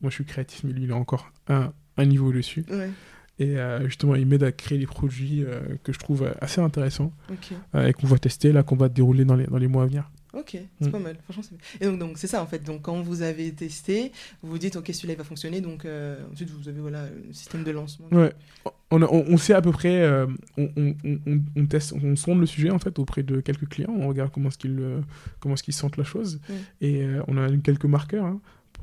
moi, 0.00 0.10
je 0.10 0.14
suis 0.16 0.24
créatif, 0.24 0.62
mais 0.64 0.72
lui, 0.72 0.84
il 0.84 0.90
est 0.90 0.94
encore 0.94 1.32
un, 1.48 1.72
un 1.96 2.04
niveau 2.04 2.28
au-dessus. 2.28 2.64
Ouais, 2.70 2.90
Et 3.38 3.56
euh, 3.58 3.84
justement, 3.86 4.14
il 4.14 4.26
m'aide 4.26 4.42
à 4.44 4.52
créer 4.52 4.78
des 4.78 4.86
produits 4.86 5.42
euh, 5.44 5.60
que 5.82 5.92
je 5.92 5.98
trouve 5.98 6.22
euh, 6.24 6.32
assez 6.40 6.60
intéressants 6.60 7.12
euh, 7.74 7.86
et 7.86 7.92
qu'on 7.92 8.06
va 8.06 8.18
tester, 8.18 8.52
là, 8.52 8.62
qu'on 8.62 8.76
va 8.76 8.88
dérouler 8.88 9.24
dans 9.24 9.34
les, 9.36 9.46
dans 9.46 9.58
les 9.58 9.68
mois 9.68 9.84
à 9.84 9.86
venir. 9.86 10.10
Ok, 10.34 10.56
c'est 10.80 10.88
Mm. 10.88 10.92
pas 10.92 10.98
mal. 10.98 11.16
Franchement, 11.24 11.42
c'est. 11.46 11.84
Et 11.84 11.88
donc, 11.90 11.98
donc 11.98 12.16
c'est 12.18 12.26
ça 12.26 12.42
en 12.42 12.46
fait. 12.46 12.62
Donc, 12.64 12.82
quand 12.82 13.00
vous 13.02 13.20
avez 13.20 13.52
testé, 13.52 14.12
vous 14.42 14.50
vous 14.52 14.58
dites, 14.58 14.76
ok, 14.76 14.86
celui-là 14.92 15.12
il 15.14 15.18
va 15.18 15.24
fonctionner. 15.24 15.60
Donc, 15.60 15.86
ensuite, 16.32 16.48
vous 16.50 16.68
avez 16.68 16.80
voilà, 16.80 17.04
le 17.26 17.32
système 17.34 17.64
de 17.64 17.70
lancement. 17.70 18.06
Ouais. 18.12 18.32
On, 18.90 19.02
a- 19.02 19.06
on, 19.10 19.24
on 19.28 19.36
sait 19.36 19.52
à 19.54 19.60
peu 19.60 19.72
près, 19.72 20.08
on, 20.56 20.70
on, 20.76 20.94
on, 21.04 21.18
on 21.56 21.66
teste, 21.66 21.92
on 22.02 22.16
sonde 22.16 22.40
le 22.40 22.46
sujet 22.46 22.70
en 22.70 22.78
fait 22.78 22.98
auprès 22.98 23.22
de 23.22 23.40
quelques 23.40 23.68
clients, 23.68 23.94
on 23.94 24.08
regarde 24.08 24.30
comment 24.32 24.48
est-ce 24.48 24.58
qu'ils 24.58 24.80
comment 25.40 25.54
est-ce 25.54 25.62
qu'ils 25.62 25.74
sentent 25.74 25.96
la 25.98 26.04
chose 26.04 26.40
Mm. 26.48 26.52
et 26.82 27.06
on 27.28 27.36
a 27.38 27.50
quelques 27.58 27.84
marqueurs 27.86 28.24
hein, 28.26 28.40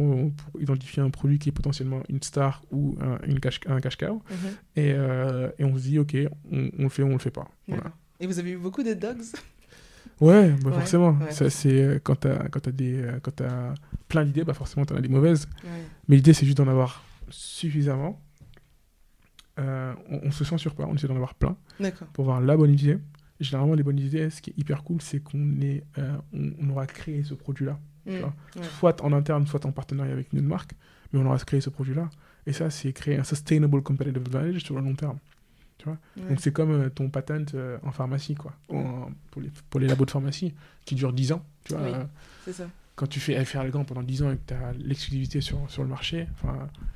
pour, 0.07 0.31
pour 0.51 0.61
identifier 0.61 1.03
un 1.03 1.09
produit 1.09 1.39
qui 1.39 1.49
est 1.49 1.51
potentiellement 1.51 2.01
une 2.07 2.21
star 2.23 2.61
ou 2.71 2.95
un, 3.01 3.19
une 3.27 3.39
cash, 3.41 3.59
un 3.67 3.81
cash 3.81 3.97
cow 3.97 4.21
Mhm. 4.31 4.37
et, 4.77 4.93
euh, 4.93 5.49
et 5.59 5.65
on 5.65 5.75
se 5.77 5.81
dit 5.83 5.99
ok, 5.99 6.15
on, 6.51 6.69
on 6.79 6.83
le 6.83 6.89
fait 6.89 7.03
ou 7.03 7.07
on 7.07 7.13
le 7.13 7.19
fait 7.19 7.31
pas. 7.31 7.47
Voilà. 7.67 7.91
Et 8.21 8.27
vous 8.27 8.39
avez 8.39 8.51
eu 8.51 8.57
beaucoup 8.57 8.81
de 8.83 8.93
dogs? 8.93 9.21
Ouais, 10.21 10.51
bah 10.63 10.69
Ouais, 10.69 10.73
forcément. 10.77 11.11
ouais. 11.19 11.31
Ça, 11.31 11.49
c'est 11.49 11.81
euh, 11.81 11.99
quand 12.01 12.15
t'as 12.15 12.47
quand 12.49 12.67
des 12.69 13.01
euh, 13.01 13.19
quand 13.21 13.35
t'as 13.35 13.73
plein 14.07 14.23
d'idées, 14.25 14.43
bah 14.43 14.53
forcément 14.53 14.85
t'en 14.85 14.95
as 14.95 15.01
des 15.01 15.09
mauvaises. 15.09 15.47
Ouais. 15.63 15.69
Mais 16.07 16.15
l'idée, 16.15 16.33
c'est 16.33 16.45
juste 16.45 16.57
d'en 16.57 16.67
avoir 16.67 17.03
suffisamment. 17.29 18.21
Euh, 19.59 19.93
on, 20.09 20.21
on 20.27 20.31
se 20.31 20.43
censure 20.45 20.73
pas, 20.75 20.85
on 20.85 20.95
essaie 20.95 21.07
d'en 21.07 21.15
avoir 21.15 21.35
plein 21.35 21.57
pour 22.13 22.23
avoir 22.25 22.39
la 22.41 22.55
bonne 22.55 22.71
idée. 22.73 22.97
Généralement, 23.41 23.73
les 23.75 23.83
bonnes 23.83 23.99
idées, 23.99 24.29
ce 24.29 24.41
qui 24.41 24.49
est 24.51 24.57
hyper 24.57 24.83
cool, 24.83 25.01
c'est 25.01 25.21
qu'on 25.21 25.59
est, 25.61 25.83
euh, 25.97 26.15
on, 26.33 26.51
on 26.61 26.69
aura 26.71 26.85
créé 26.87 27.23
ce 27.23 27.33
Mm. 28.05 28.17
vois. 28.19 28.33
Ouais. 28.55 28.63
soit 28.79 29.01
en 29.03 29.13
interne, 29.13 29.45
soit 29.47 29.65
en 29.65 29.71
partenariat 29.71 30.13
avec 30.13 30.31
une 30.33 30.41
marque, 30.41 30.71
mais 31.11 31.19
on 31.19 31.25
aura 31.25 31.37
créé 31.39 31.61
ce 31.61 31.69
produit-là. 31.69 32.09
Et 32.45 32.53
ça, 32.53 32.69
c'est 32.69 32.93
créer 32.93 33.17
un 33.17 33.23
sustainable 33.23 33.81
competitive 33.81 34.17
advantage 34.17 34.61
sur 34.63 34.75
le 34.75 34.81
long 34.81 34.95
terme. 34.95 35.17
Ouais. 35.85 35.93
Donc 36.29 36.39
c'est 36.41 36.51
comme 36.51 36.71
euh, 36.71 36.89
ton 36.89 37.09
patent 37.09 37.53
euh, 37.55 37.77
en 37.83 37.91
pharmacie, 37.91 38.35
quoi, 38.35 38.53
En- 38.69 39.09
pour, 39.31 39.41
les, 39.41 39.49
pour 39.69 39.79
les 39.79 39.87
labos 39.87 40.05
de 40.05 40.11
pharmacie, 40.11 40.53
qui 40.85 40.95
dure 40.95 41.13
10 41.13 41.31
ans. 41.31 41.45
Tu 41.63 41.73
vois, 41.73 41.83
Oui. 41.83 41.91
euh, 41.93 42.03
C'est 42.43 42.51
ça. 42.53 42.67
quand 42.95 43.07
tu 43.07 43.19
fais 43.21 43.43
faire 43.45 43.63
le 43.63 43.69
gant 43.71 43.85
pendant 43.85 44.03
10 44.03 44.23
ans 44.23 44.31
et 44.31 44.35
que 44.35 44.41
tu 44.47 44.53
as 44.53 44.73
l'exclusivité 44.73 45.39
sur, 45.39 45.57
sur 45.69 45.83
le 45.83 45.87
marché, 45.89 46.27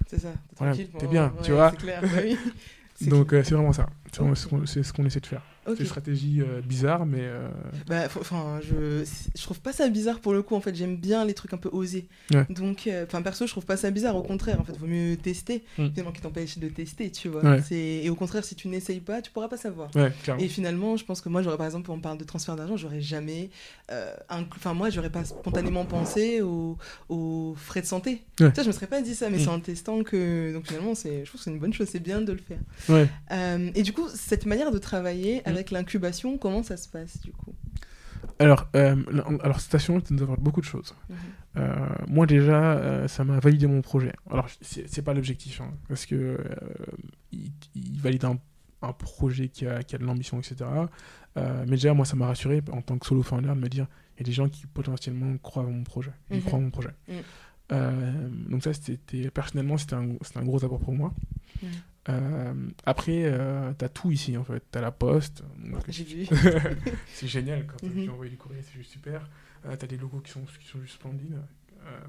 C'est 0.07 0.19
ça. 0.19 0.31
T'es 0.31 0.37
Voilà, 0.57 0.73
tranquille 0.73 0.89
t'es 0.91 0.97
pendant- 0.99 1.11
bien, 1.11 1.33
tu 1.43 1.51
vois. 1.53 1.71
C'est 1.71 1.77
clair. 1.77 2.01
bah 2.01 2.07
oui. 2.23 2.37
C'est 2.95 3.09
donc 3.09 3.29
c'est 3.31 3.51
vraiment 3.51 3.73
ça. 3.73 3.89
C'est 4.11 4.19
vraiment 4.21 4.35
c'est 4.65 4.83
ce 4.83 4.93
qu'on 4.93 5.03
essaie 5.05 5.19
de 5.19 5.25
faire. 5.25 5.41
Ok. 5.65 5.75
C'est 5.77 5.83
une 5.83 5.85
stratégie 5.87 6.41
euh, 6.41 6.61
bizarre, 6.61 7.05
mais 7.05 7.21
euh, 7.21 7.47
Bah, 7.87 8.03
enfin, 8.19 8.59
je, 8.61 9.03
je 9.35 9.41
trouve 9.43 9.59
pas 9.61 9.71
ça 9.73 9.87
bizarre 9.89 10.19
pour 10.19 10.33
le 10.33 10.41
coup. 10.41 10.55
En 10.55 10.61
fait, 10.61 10.75
j'aime 10.75 10.97
bien 10.97 11.23
les 11.25 11.33
trucs 11.33 11.53
un 11.53 11.57
peu 11.57 11.69
osés. 11.71 12.05
Ouais. 12.33 12.45
Donc, 12.49 12.87
euh, 12.87 13.05
enfin, 13.07 13.21
perso, 13.21 13.45
je 13.47 13.51
trouve 13.51 13.65
pas 13.65 13.77
ça 13.77 13.89
bizarre. 13.91 14.15
Au 14.15 14.23
contraire, 14.23 14.59
en 14.59 14.63
fait, 14.63 14.77
vaut 14.77 14.87
mieux 14.87 15.15
tester. 15.15 15.63
Mm. 15.77 15.87
Finalement, 15.89 16.11
qui 16.11 16.21
t'empêche 16.21 16.57
de 16.57 16.67
tester, 16.67 17.11
tu 17.11 17.29
vois. 17.29 17.43
Ouais. 17.43 17.61
Et 17.71 18.09
au 18.09 18.15
contraire, 18.15 18.43
si 18.43 18.55
tu 18.55 18.67
n'essayes 18.67 18.99
pas, 18.99 19.21
tu 19.21 19.31
pourras 19.31 19.47
pas 19.47 19.57
savoir. 19.57 19.89
ouais. 19.95 20.11
Et 20.39 20.47
finalement, 20.49 20.97
je 20.97 21.05
pense 21.05 21.21
que 21.21 21.29
moi, 21.29 21.41
j'aurais 21.41 21.57
par 21.57 21.65
exemple, 21.65 21.89
on 21.91 21.99
parle 21.99 22.17
de 22.17 22.23
transfert 22.23 22.55
d'argent, 22.55 22.75
j'aurais 22.77 23.01
jamais, 23.01 23.49
euh, 23.91 24.13
enfin 24.29 24.73
moi, 24.73 24.89
j'aurais 24.89 25.09
pas 25.11 25.23
spontanément 25.23 25.85
pensé 25.85 26.41
aux, 26.41 26.77
aux 27.09 27.53
frais 27.57 27.81
de 27.81 27.85
santé. 27.85 28.23
Tu 28.35 28.43
vois, 28.43 28.63
je 28.63 28.67
me 28.67 28.73
serais 28.73 28.87
pas 28.87 29.01
dit 29.01 29.15
ça, 29.15 29.29
mais 29.29 29.37
Mm. 29.37 29.41
c'est 29.41 29.47
en 29.49 29.59
testant 29.59 30.03
que, 30.03 30.51
donc 30.53 30.67
finalement, 30.67 30.93
je 30.93 31.23
trouve 31.25 31.39
que 31.39 31.43
c'est 31.43 31.51
une 31.51 31.59
bonne 31.59 31.73
chose, 31.73 31.87
c'est 31.89 31.99
bien 32.03 32.21
de 32.21 32.31
le 32.33 32.39
faire. 32.39 32.59
Euh, 33.31 33.69
et 33.75 33.83
du 33.83 33.93
coup, 33.93 34.07
cette 34.13 34.45
manière 34.45 34.71
de 34.71 34.77
travailler 34.77 35.41
Mm. 35.45 35.52
Avec 35.55 35.71
l'incubation, 35.71 36.37
comment 36.37 36.63
ça 36.63 36.77
se 36.77 36.87
passe 36.89 37.21
du 37.21 37.31
coup? 37.31 37.53
Alors, 38.39 38.67
euh, 38.75 38.95
alors 39.43 39.59
station, 39.59 39.99
ça 39.99 40.13
nous 40.13 40.23
apporte 40.23 40.39
beaucoup 40.39 40.61
de 40.61 40.65
choses. 40.65 40.95
Mhm. 41.09 41.15
Euh, 41.57 41.75
moi 42.07 42.25
déjà, 42.25 42.73
euh, 42.77 43.07
ça 43.07 43.23
m'a 43.23 43.39
validé 43.39 43.67
mon 43.67 43.81
projet. 43.81 44.13
Alors 44.31 44.47
c'est 44.61 45.01
pas 45.03 45.13
l'objectif, 45.13 45.61
hein, 45.61 45.71
parce 45.87 46.05
que 46.05 46.15
euh, 46.15 46.37
il, 47.31 47.51
il 47.75 47.99
valide 47.99 48.25
un, 48.25 48.37
un 48.81 48.93
projet 48.93 49.49
qui 49.49 49.67
a, 49.67 49.83
qui 49.83 49.95
a 49.95 49.97
de 49.99 50.05
l'ambition, 50.05 50.39
etc. 50.39 50.55
Mais 51.35 51.65
déjà, 51.65 51.93
moi, 51.93 52.05
ça 52.05 52.15
m'a 52.15 52.27
rassuré 52.27 52.61
en 52.71 52.81
tant 52.81 52.97
que 52.97 53.05
solo 53.05 53.23
founder 53.23 53.49
de 53.49 53.53
me 53.55 53.67
dire, 53.69 53.87
il 54.15 54.19
y 54.19 54.23
a 54.23 54.25
des 54.25 54.31
gens 54.31 54.47
qui 54.49 54.67
potentiellement 54.67 55.35
croient 55.37 55.63
en 55.63 55.71
mon 55.71 55.83
projet, 55.83 56.11
ils 56.31 56.37
Mhm. 56.37 56.43
croient 56.43 56.59
en 56.59 56.61
mon 56.63 56.71
projet. 56.71 56.91
Mhm. 57.07 58.49
Donc 58.49 58.63
ça, 58.63 58.73
c'était 58.73 59.29
personnellement, 59.31 59.77
c'était 59.77 59.95
un, 59.95 60.09
c'était 60.21 60.39
un 60.39 60.43
gros 60.45 60.63
apport 60.63 60.79
pour 60.79 60.93
moi. 60.93 61.13
Euh, 62.09 62.53
après, 62.85 63.23
euh, 63.25 63.71
t'as 63.77 63.87
tout 63.89 64.11
ici 64.11 64.35
en 64.37 64.43
fait. 64.43 64.61
T'as 64.71 64.81
la 64.81 64.91
poste, 64.91 65.43
donc 65.57 65.83
J'ai 65.87 66.03
vu. 66.03 66.27
c'est 67.13 67.27
génial 67.27 67.65
quand 67.65 67.81
Mhm. 67.87 68.03
tu 68.03 68.09
envoies 68.09 68.27
du 68.29 68.37
courrier, 68.37 68.61
c'est 68.61 68.73
juste 68.77 68.91
super. 68.91 69.29
Euh, 69.65 69.75
t'as 69.77 69.87
des 69.87 69.97
logos 69.97 70.19
qui 70.19 70.31
sont, 70.31 70.41
qui 70.59 70.67
sont 70.67 70.81
juste 70.81 70.95
splendides, 70.95 71.39
Euh, 71.85 71.99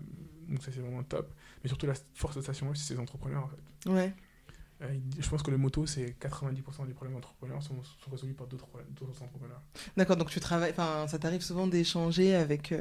donc 0.49 0.63
ça 0.63 0.71
c'est 0.73 0.81
vraiment 0.81 1.03
top. 1.05 1.33
Mais 1.63 1.69
surtout 1.69 1.87
la 1.87 1.95
force 2.15 2.37
de 2.37 2.43
Station 2.43 2.73
F, 2.73 2.77
c'est 2.77 2.95
ses 2.95 2.99
entrepreneurs 3.01 3.45
en 3.45 3.49
fait. 3.49 3.91
Ouais. 3.91 4.13
Euh, 4.83 4.93
je 5.21 5.29
pense 5.29 5.43
que 5.43 5.53
le 5.53 5.57
moto, 5.57 5.87
c'est 5.87 6.17
90% 6.21 6.87
des 6.87 6.93
problèmes 6.95 7.15
d'entrepreneurs 7.15 7.63
sont, 7.63 7.81
sont 7.83 8.11
résolus 8.11 8.35
par 8.35 8.49
d'autres 8.49 8.67
entrepreneurs. 9.23 9.63
D'accord, 9.97 10.17
donc 10.17 10.31
tu 10.31 10.41
travailles, 10.41 10.73
enfin, 10.73 11.07
ça 11.07 11.19
t'arrive 11.21 11.43
souvent 11.43 11.69
d'échanger 11.69 12.35
avec. 12.35 12.75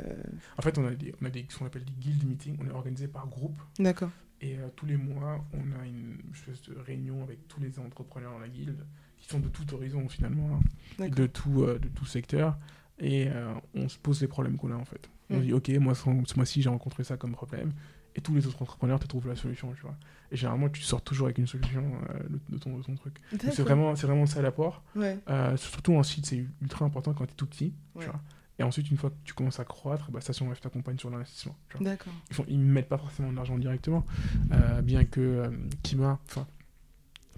En 0.57 0.61
fait, 0.63 0.75
on 0.79 0.87
a, 0.87 0.91
des, 0.91 1.13
on 1.21 1.25
a 1.25 1.29
des, 1.29 1.45
ce 1.49 1.57
qu'on 1.59 1.67
appelle 1.67 1.85
des 1.85 1.93
guild 1.93 2.27
meetings, 2.27 2.57
on 2.59 2.67
est 2.67 2.71
organisé 2.71 3.07
par 3.07 3.27
groupe. 3.27 3.59
D'accord. 3.77 4.09
Et 4.43 4.57
euh, 4.57 4.67
tous 4.75 4.85
les 4.85 4.97
mois, 4.97 5.43
on 5.53 5.81
a 5.81 5.85
une 5.85 6.17
espèce 6.33 6.61
de 6.63 6.77
réunion 6.77 7.23
avec 7.23 7.47
tous 7.47 7.61
les 7.61 7.79
entrepreneurs 7.79 8.33
dans 8.33 8.39
la 8.39 8.49
guilde 8.49 8.85
qui 9.17 9.27
sont 9.27 9.39
de 9.39 9.47
tout 9.47 9.73
horizon 9.73 10.09
finalement, 10.09 10.59
hein, 10.99 11.07
de, 11.07 11.25
tout, 11.27 11.65
de 11.65 11.87
tout 11.87 12.05
secteur. 12.05 12.57
Et 12.99 13.29
on 13.73 13.87
se 13.87 13.97
pose 13.97 14.21
les 14.21 14.27
problèmes 14.27 14.57
qu'on 14.57 14.71
a 14.71 14.75
en 14.75 14.83
fait. 14.83 15.09
On 15.29 15.39
dit, 15.39 15.53
ok, 15.53 15.69
moi 15.79 15.95
ce 15.95 16.35
mois-ci 16.35 16.61
j'ai 16.61 16.69
rencontré 16.69 17.05
ça 17.05 17.15
comme 17.15 17.31
problème 17.31 17.71
et 18.15 18.21
tous 18.21 18.35
les 18.35 18.45
autres 18.47 18.61
entrepreneurs 18.61 18.99
te 18.99 19.07
trouvent 19.07 19.27
la 19.27 19.35
solution, 19.35 19.73
tu 19.73 19.81
vois. 19.81 19.95
Et 20.31 20.35
généralement, 20.35 20.69
tu 20.69 20.81
sors 20.81 21.01
toujours 21.01 21.27
avec 21.27 21.37
une 21.37 21.47
solution 21.47 21.83
de, 22.29 22.57
ton, 22.57 22.77
de 22.77 22.83
ton 22.83 22.95
truc. 22.95 23.19
C'est 23.39 23.61
vraiment, 23.61 23.93
vraiment 23.93 24.25
ça 24.25 24.41
l'apport. 24.41 24.83
Ouais. 24.95 25.17
surtout 25.55 25.95
ensuite, 25.95 26.25
c'est 26.25 26.45
ultra 26.61 26.85
important 26.85 27.13
quand 27.13 27.25
tu 27.25 27.31
es 27.31 27.35
tout 27.35 27.47
petit, 27.47 27.73
tu 27.99 28.05
vois. 28.05 28.21
Et 28.59 28.63
ensuite, 28.63 28.89
une 28.91 28.97
fois 28.97 29.09
que 29.09 29.15
tu 29.23 29.33
commences 29.33 29.59
à 29.59 29.65
croître, 29.65 30.11
bah, 30.11 30.21
Station 30.21 30.53
F 30.53 30.61
t'accompagne 30.61 30.97
sur 30.97 31.09
l'investissement. 31.09 31.55
D'accord. 31.81 32.13
Ils 32.47 32.59
ne 32.59 32.71
mettent 32.71 32.89
pas 32.89 32.97
forcément 32.97 33.31
de 33.31 33.35
l'argent 33.35 33.57
directement, 33.57 34.05
euh, 34.51 34.81
bien 34.81 35.05
que 35.05 35.21
euh, 35.21 35.49
Kima, 35.81 36.19
enfin, 36.27 36.45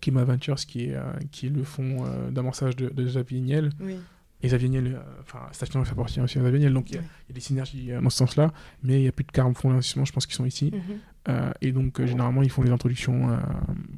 Kima 0.01 0.23
Ventures, 0.25 0.57
qui 0.57 0.87
est, 0.87 0.95
euh, 0.95 1.13
qui 1.31 1.47
est 1.47 1.49
le 1.49 1.63
fonds 1.63 2.05
d'amorçage 2.31 2.75
de, 2.75 2.89
de 2.89 3.03
Xavier 3.05 3.39
Niel, 3.39 3.71
oui. 3.79 3.95
et 4.41 4.47
Xavier 4.47 4.67
Niel, 4.67 5.01
enfin, 5.21 5.39
Station 5.53 5.83
F 5.85 5.93
appartient 5.93 6.19
aussi 6.19 6.37
à 6.37 6.41
Xavier 6.41 6.59
Niel, 6.59 6.73
donc 6.73 6.89
il 6.89 6.97
y, 6.97 6.99
a 6.99 7.33
des 7.33 7.39
synergies 7.39 7.91
dans 8.01 8.09
ce 8.09 8.17
sens-là, 8.17 8.51
mais 8.83 8.99
il 8.99 9.05
y 9.05 9.07
a 9.07 9.13
plus 9.13 9.23
de 9.23 9.31
40 9.31 9.57
fonds 9.57 9.69
d'investissement, 9.69 10.03
je 10.03 10.11
pense, 10.11 10.25
qui 10.25 10.35
sont 10.35 10.45
ici. 10.45 10.71
Mhm. 10.73 11.53
et 11.61 11.71
donc, 11.71 12.03
généralement, 12.05 12.43
ils 12.43 12.51
font 12.51 12.61
les 12.61 12.71
introductions 12.71 13.39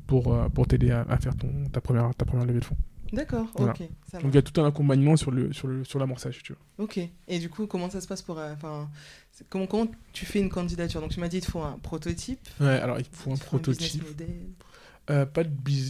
pour, 0.05 0.37
pour 0.51 0.67
t'aider 0.67 0.91
à, 0.91 1.01
à, 1.09 1.17
faire 1.17 1.35
ton, 1.35 1.51
ta, 1.71 1.81
première, 1.81 2.13
ta 2.13 2.25
première 2.25 2.45
levée 2.45 2.59
de 2.59 2.65
fonds. 2.65 2.77
D'accord, 3.13 3.47
ok. 3.55 3.79
Donc 4.13 4.23
il 4.25 4.35
y 4.35 4.37
a 4.37 4.41
tout 4.41 4.59
un 4.61 4.67
accompagnement 4.67 5.15
sur 5.15 5.31
le 5.31 5.53
sur 5.53 5.67
le 5.67 5.83
sur 5.83 5.99
l'amorçage, 5.99 6.41
tu 6.43 6.53
vois. 6.53 6.85
Ok. 6.85 6.99
Et 7.27 7.39
du 7.39 7.49
coup, 7.49 7.67
comment 7.67 7.89
ça 7.89 8.01
se 8.01 8.07
passe 8.07 8.21
pour, 8.21 8.39
euh, 8.39 8.53
comment 9.49 9.67
comment 9.67 9.87
tu 10.13 10.25
fais 10.25 10.39
une 10.39 10.49
candidature? 10.49 11.01
Donc 11.01 11.11
tu 11.11 11.19
m'as 11.19 11.27
dit 11.27 11.37
il 11.37 11.45
faut 11.45 11.61
un 11.61 11.77
prototype. 11.79 12.39
Ouais, 12.59 12.67
alors 12.67 12.99
il 12.99 13.05
faut 13.11 13.31
un 13.31 13.37
prototype. 13.37 14.03
euh, 15.09 15.25
pas 15.25 15.45
de 15.45 15.49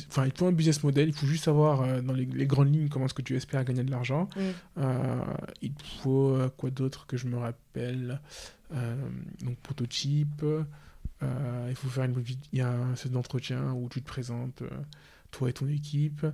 enfin 0.09 0.25
il 0.25 0.31
faut 0.31 0.45
un 0.45 0.51
business 0.51 0.83
model. 0.83 1.09
Il 1.09 1.13
faut 1.13 1.27
juste 1.27 1.45
savoir 1.45 1.81
euh, 1.81 2.01
dans 2.01 2.13
les, 2.13 2.25
les, 2.25 2.45
grandes 2.45 2.73
lignes 2.73 2.89
comment 2.89 3.05
est-ce 3.05 3.13
que 3.13 3.21
tu 3.23 3.35
espères 3.35 3.63
gagner 3.63 3.83
de 3.83 3.91
l'argent. 3.91 4.29
Mm. 4.35 4.41
Euh, 4.79 5.23
il 5.61 5.73
faut 6.03 6.37
quoi 6.57 6.69
d'autre 6.69 7.07
que 7.07 7.17
je 7.17 7.27
me 7.27 7.37
rappelle? 7.37 8.21
donc 9.43 9.57
prototype. 9.59 10.43
il 11.21 11.75
faut 11.75 11.87
faire 11.87 12.03
une 12.03 12.21
il 12.51 12.59
y 12.59 12.61
a 12.61 12.69
un 12.69 12.95
set 12.97 13.11
d'entretien 13.11 13.71
où 13.71 13.87
tu 13.87 14.01
te 14.01 14.07
présentes 14.07 14.61
toi 15.31 15.49
et 15.49 15.53
ton 15.53 15.67
équipe. 15.67 16.25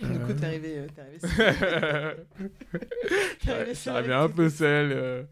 Du 0.00 0.18
coup, 0.20 0.32
t'es 0.32 0.46
arrivé, 0.46 0.78
euh, 0.78 0.86
t'es 0.94 1.02
arrivé, 1.02 1.18
ça 3.74 3.98
revient 3.98 4.12
un 4.12 4.28
peu 4.28 4.48
seul, 4.48 4.92
euh, 4.92 5.22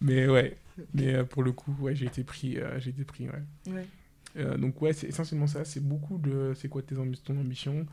mais 0.00 0.28
ouais. 0.28 0.56
Mais 0.94 1.14
euh, 1.14 1.24
pour 1.24 1.42
le 1.42 1.52
coup, 1.52 1.74
ouais, 1.80 1.94
j'ai 1.94 2.06
été 2.06 2.24
pris, 2.24 2.58
j'ai 2.78 2.90
été 2.90 3.04
pris, 3.04 3.28
ouais. 3.28 3.42
ouais. 4.36 4.58
donc 4.58 4.80
ouais, 4.82 4.92
c'est 4.92 5.08
essentiellement 5.08 5.46
ça. 5.46 5.64
C'est 5.64 5.80
beaucoup 5.80 6.18
de, 6.18 6.52
c'est 6.54 6.68
quoi 6.68 6.82
tes 6.82 6.94
ton 6.94 7.38
ambition, 7.38 7.86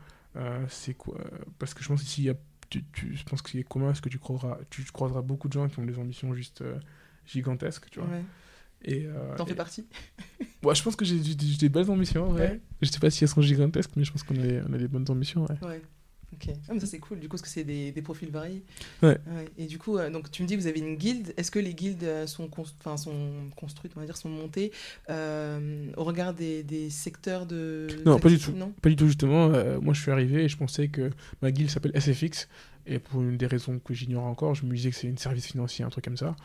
c'est 0.68 0.94
quoi 0.94 1.18
Parce 1.58 1.74
que 1.74 1.82
je 1.82 1.88
pense 1.88 2.02
ici, 2.02 2.24
y 2.24 2.30
a, 2.30 2.34
tu, 2.70 2.84
tu, 2.92 3.16
je 3.16 3.24
pense 3.24 3.42
que 3.42 3.50
c'est 3.50 3.62
commun, 3.62 3.86
parce 3.86 4.00
que 4.00 4.08
tu 4.08 4.18
croiseras, 4.18 4.58
tu 4.70 4.82
croiseras 4.84 5.22
beaucoup 5.22 5.48
de 5.48 5.54
gens 5.54 5.68
qui 5.68 5.78
ont 5.78 5.86
des 5.86 5.98
ambitions 5.98 6.34
juste 6.34 6.62
gigantesques, 7.26 7.88
tu 7.90 8.00
vois. 8.00 8.08
Ouais. 8.08 8.22
Et 8.86 9.08
T'en 9.36 9.46
fais 9.46 9.54
partie? 9.54 9.86
Ouais, 10.62 10.74
Je 10.74 10.82
pense 10.82 10.96
que 10.96 11.04
j'ai 11.04 11.18
des 11.18 11.68
belles 11.68 11.90
ambitions, 11.90 12.30
ouais. 12.32 12.40
ouais. 12.40 12.60
Je 12.80 12.88
sais 12.88 12.98
pas 12.98 13.10
si 13.10 13.22
elles 13.22 13.28
sont 13.28 13.42
gigantesques, 13.42 13.90
mais 13.96 14.04
je 14.04 14.10
pense 14.10 14.22
qu'on 14.22 14.34
a, 14.36 14.62
on 14.66 14.72
a 14.72 14.78
des 14.78 14.88
bonnes 14.88 15.04
ambitions, 15.10 15.44
ouais. 15.44 15.68
ouais. 15.68 15.82
Ok, 16.34 16.52
ah, 16.68 16.74
mais 16.74 16.80
ça 16.80 16.86
c'est 16.86 16.98
cool, 16.98 17.20
du 17.20 17.28
coup, 17.28 17.36
parce 17.36 17.42
que 17.42 17.48
c'est 17.48 17.64
des, 17.64 17.92
des, 17.92 18.02
profils 18.02 18.30
variés. 18.30 18.64
Ouais. 19.02 19.18
Et 19.56 19.66
du 19.66 19.78
coup, 19.78 19.98
euh, 19.98 20.10
donc, 20.10 20.30
tu 20.30 20.42
me 20.42 20.48
dis 20.48 20.56
que 20.56 20.60
vous 20.60 20.66
avez 20.66 20.80
une 20.80 20.96
guilde. 20.96 21.32
Est-ce 21.36 21.50
que 21.50 21.58
les 21.58 21.74
guildes 21.74 22.02
euh, 22.02 22.26
sont, 22.26 22.50
sont 22.96 23.50
construites, 23.56 23.92
on 23.96 24.00
va 24.00 24.06
dire, 24.06 24.16
sont 24.16 24.28
montées 24.28 24.72
euh, 25.10 25.86
au 25.96 26.04
regard 26.04 26.34
des, 26.34 26.62
des, 26.62 26.90
secteurs 26.90 27.46
de. 27.46 27.86
Non, 28.04 28.18
pas 28.18 28.28
du 28.28 28.38
tout. 28.38 28.52
Non 28.52 28.72
pas 28.82 28.88
du 28.88 28.96
tout, 28.96 29.06
justement. 29.06 29.48
moi, 29.80 29.94
je 29.94 30.00
suis 30.00 30.10
arrivé 30.10 30.44
et 30.44 30.48
je 30.48 30.56
pensais 30.56 30.88
que 30.88 31.10
ma 31.42 31.52
guilde 31.52 31.70
s'appelle 31.70 31.92
SFX. 32.00 32.48
Et 32.86 32.98
pour 32.98 33.22
une 33.22 33.36
des 33.36 33.46
raisons 33.46 33.78
que 33.78 33.94
j'ignore 33.94 34.24
encore, 34.24 34.54
je 34.54 34.66
me 34.66 34.74
disais 34.74 34.90
que 34.90 34.96
c'est 34.96 35.06
une 35.06 35.18
service 35.18 35.46
financier, 35.46 35.84
un 35.84 35.88
truc 35.88 36.04
comme 36.04 36.16
ça. 36.16 36.36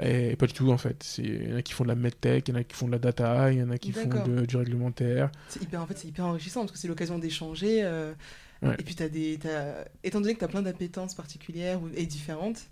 Et 0.00 0.36
pas 0.36 0.46
du 0.46 0.52
tout 0.52 0.70
en 0.70 0.78
fait. 0.78 1.18
Il 1.18 1.50
y 1.50 1.52
en 1.52 1.56
a 1.56 1.62
qui 1.62 1.72
font 1.72 1.84
de 1.84 1.88
la 1.88 1.94
medtech, 1.94 2.48
il 2.48 2.52
y 2.52 2.54
en 2.54 2.60
a 2.60 2.64
qui 2.64 2.74
font 2.74 2.86
de 2.86 2.92
la 2.92 2.98
data, 2.98 3.52
il 3.52 3.58
y 3.58 3.62
en 3.62 3.70
a 3.70 3.78
qui 3.78 3.92
font 3.92 4.08
de, 4.08 4.46
du 4.46 4.56
réglementaire. 4.56 5.30
Hyper, 5.60 5.82
en 5.82 5.86
fait, 5.86 5.98
c'est 5.98 6.08
hyper 6.08 6.26
enrichissant 6.26 6.60
parce 6.60 6.72
que 6.72 6.78
c'est 6.78 6.88
l'occasion 6.88 7.18
d'échanger. 7.18 7.82
Et 8.62 8.82
puis, 8.82 8.96
as 9.00 9.08
des, 9.08 9.38
as... 9.46 9.88
étant 10.04 10.20
donné 10.20 10.34
que 10.34 10.38
tu 10.38 10.44
as 10.44 10.48
plein 10.48 10.62
d'appétences 10.62 11.14
particulières 11.14 11.80
et 11.96 12.06
différentes, 12.06 12.68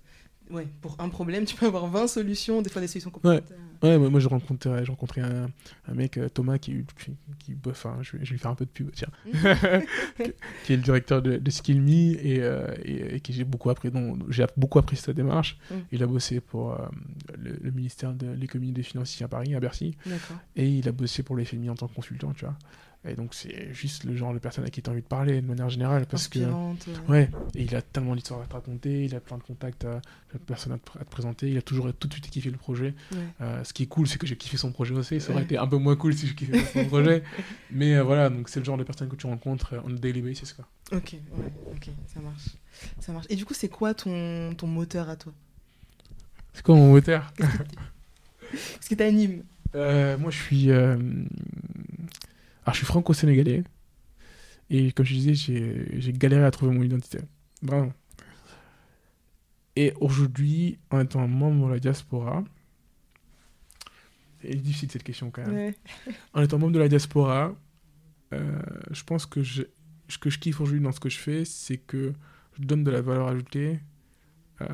ouais, 0.51 0.67
pour 0.81 0.97
un 0.99 1.09
problème, 1.09 1.45
tu 1.45 1.57
peux 1.57 1.67
avoir 1.67 1.87
20 1.87 2.07
solutions, 2.07 2.63
des 2.63 2.71
fois 2.71 2.81
des 2.81 2.89
solutions 2.89 3.11
complémentaires. 3.11 3.57
Ouais, 3.83 3.97
ouais 3.97 4.11
moi, 4.11 4.21
j'ai 4.21 4.29
rencontré, 4.29 5.21
un, 5.21 5.51
un, 5.89 5.95
mec, 5.95 6.19
euh, 6.19 6.29
Thomas, 6.29 6.59
qui, 6.59 6.85
qui, 6.99 7.13
qui 7.39 7.57
enfin, 7.69 7.99
je, 8.03 8.17
vais, 8.17 8.25
je, 8.25 8.31
vais 8.31 8.35
lui 8.35 8.39
faire 8.39 8.51
un 8.51 8.55
peu 8.55 8.65
de 8.65 8.71
pub, 8.71 8.91
tiens, 8.93 9.09
mmh. 9.27 10.25
qui 10.65 10.73
est 10.73 10.77
le 10.77 10.83
directeur 10.83 11.23
de, 11.23 11.37
de 11.37 11.51
SkillMe 11.51 11.89
et, 11.89 12.41
euh, 12.41 12.75
et, 12.85 13.17
et, 13.17 13.21
qui 13.21 13.33
j'ai 13.33 13.45
beaucoup 13.45 13.71
appris, 13.71 13.91
j'ai 14.29 14.47
beaucoup 14.57 14.79
appris 14.79 14.97
sa 14.97 15.13
démarche. 15.13 15.59
Mmh. 15.71 15.75
Il 15.93 16.03
a 16.03 16.07
bossé 16.07 16.41
pour 16.41 16.73
euh, 16.73 16.87
le, 17.39 17.71
ministère 17.71 18.13
de 18.13 18.31
l'économie 18.33 18.71
et 18.71 18.73
des 18.73 18.83
finances 18.83 19.21
à 19.23 19.29
Paris, 19.29 19.55
à 19.55 19.61
Bercy. 19.61 19.97
Et 20.57 20.69
il 20.69 20.89
a 20.89 20.93
bossé 20.93 21.23
pour 21.23 21.37
les 21.37 21.45
FMI 21.45 21.71
en 21.71 21.75
tant 21.75 21.89
que 21.89 21.95
consultant, 21.95 22.33
tu 22.33 22.45
vois. 22.45 22.57
Et 23.09 23.15
donc, 23.15 23.33
c'est 23.33 23.73
juste 23.73 24.05
le 24.05 24.15
genre 24.15 24.35
de 24.35 24.39
personne 24.39 24.65
à 24.65 24.69
qui 24.69 24.83
tu 24.83 24.91
as 24.91 24.93
envie 24.93 25.01
de 25.01 25.07
parler 25.07 25.41
de 25.41 25.47
manière 25.47 25.71
générale. 25.71 26.05
Parce 26.07 26.29
que. 26.29 26.41
Ouais, 27.09 27.31
et 27.55 27.63
il 27.63 27.75
a 27.75 27.81
tellement 27.81 28.15
d'histoires 28.15 28.43
à 28.43 28.47
te 28.47 28.53
raconter, 28.53 29.05
il 29.05 29.15
a 29.15 29.21
plein 29.21 29.39
de 29.39 29.43
contacts, 29.43 29.87
à, 29.87 30.03
de 30.35 30.39
personnes 30.39 30.75
à 30.75 30.79
te, 30.79 31.11
présenter, 31.11 31.51
il 31.51 31.57
a 31.57 31.63
toujours 31.63 31.91
tout 31.95 32.09
de 32.09 32.13
suite 32.13 32.29
kiffé 32.29 32.51
le 32.51 32.59
projet. 32.59 32.95
Euh, 33.41 33.65
ce 33.65 33.73
qui 33.73 33.85
est 33.85 33.87
cool, 33.87 34.07
c'est 34.07 34.19
que 34.19 34.27
j'ai 34.27 34.37
kiffé 34.37 34.59
son 34.59 34.71
projet 34.71 34.95
aussi. 34.95 35.19
Ça 35.19 35.33
aurait 35.33 35.45
été 35.45 35.57
un 35.57 35.67
peu 35.67 35.79
moins 35.79 35.97
cool 35.97 36.13
si 36.13 36.27
je 36.27 36.35
kiffais 36.35 36.61
son 36.61 36.85
projet. 36.89 37.23
Mais 37.71 37.97
euh, 37.97 38.03
voilà, 38.03 38.29
donc 38.29 38.51
c'est 38.51 38.61
le 38.61 38.67
genre 38.67 38.77
de 38.77 38.85
personne 38.85 39.09
que 39.09 39.17
tu 39.17 39.27
rencontres 39.27 39.75
on 39.85 39.91
a 39.91 39.99
daily 39.99 40.21
basis. 40.21 40.53
Quoi. 40.53 40.67
Ok, 40.93 41.15
ouais, 41.15 41.53
ok, 41.75 41.89
ça 42.07 42.21
marche. 42.21 42.49
ça 42.99 43.13
marche. 43.13 43.27
Et 43.31 43.37
du 43.37 43.47
coup, 43.47 43.55
c'est 43.55 43.69
quoi 43.69 43.95
ton, 43.95 44.53
ton 44.55 44.67
moteur 44.67 45.09
à 45.09 45.17
toi? 45.17 45.33
C'est 46.53 46.63
quoi 46.63 46.75
mon 46.75 46.91
moteur? 46.91 47.33
Qu'est-ce 48.51 48.89
qui 48.89 48.97
t'anime 48.97 49.43
euh, 49.75 50.19
Moi, 50.19 50.31
je 50.31 50.43
suis 50.43 50.71
alors, 52.71 52.75
je 52.75 52.85
suis 52.85 52.87
franco-sénégalais. 52.87 53.65
Et 54.71 54.93
comme 54.93 55.05
je 55.05 55.15
disais, 55.15 55.35
j'ai 55.35 56.13
galéré 56.13 56.45
à 56.45 56.53
trouver 56.53 56.73
mon 56.73 56.85
identité. 56.85 57.19
Vraiment. 57.63 57.93
Et 59.75 59.93
aujourd'hui, 60.01 60.79
en 60.91 61.01
étant 61.01 61.27
membre 61.27 61.67
de 61.67 61.73
la 61.73 61.81
diaspora, 61.81 62.45
c'est 64.41 64.55
difficile 64.55 64.89
cette 64.89 65.03
question 65.03 65.33
quand 65.33 65.45
même. 65.49 65.75
En 66.33 66.43
étant 66.43 66.61
membre 66.61 66.75
de 66.75 66.79
la 66.79 66.87
diaspora, 66.87 67.57
euh, 68.33 68.63
je 68.93 69.03
pense 69.03 69.27
que 69.27 69.43
je, 69.43 69.65
ce 70.09 70.19
que 70.19 70.31
je 70.31 70.39
kiffe 70.39 70.61
aujourd'hui 70.61 70.81
dans 70.81 70.93
ce 70.93 71.01
que 71.01 71.09
je 71.09 71.19
fais, 71.19 71.45
c'est 71.45 71.79
que 71.79 72.13
je 72.57 72.63
donne 72.63 72.85
de 72.85 72.93
la 72.93 73.01
valeur 73.01 73.27
ajoutée. 73.27 73.81
Euh, 74.61 74.69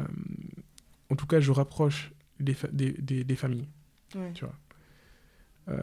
en 1.09 1.17
tout 1.17 1.27
cas, 1.27 1.41
je 1.41 1.51
rapproche 1.51 2.13
des, 2.41 2.55
des, 2.73 2.93
des, 2.93 3.25
des 3.25 3.37
familles. 3.37 3.69
Tu 4.11 4.45
vois. 4.45 4.55
Euh, 5.69 5.83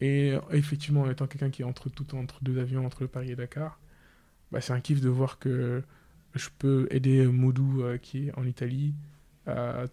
et 0.00 0.34
effectivement, 0.50 1.02
en 1.02 1.10
étant 1.10 1.26
quelqu'un 1.26 1.50
qui 1.50 1.62
est 1.62 1.64
entre, 1.64 1.88
tout 1.88 2.14
entre 2.14 2.42
deux 2.42 2.58
avions, 2.58 2.84
entre 2.84 3.02
le 3.02 3.08
Paris 3.08 3.30
et 3.32 3.36
Dakar, 3.36 3.80
bah, 4.52 4.60
c'est 4.60 4.72
un 4.72 4.80
kiff 4.80 5.00
de 5.00 5.08
voir 5.08 5.38
que 5.38 5.82
je 6.34 6.48
peux 6.58 6.86
aider 6.90 7.26
Moudou, 7.26 7.82
euh, 7.82 7.98
qui 7.98 8.28
est 8.28 8.38
en 8.38 8.44
Italie, 8.44 8.94
à, 9.46 9.84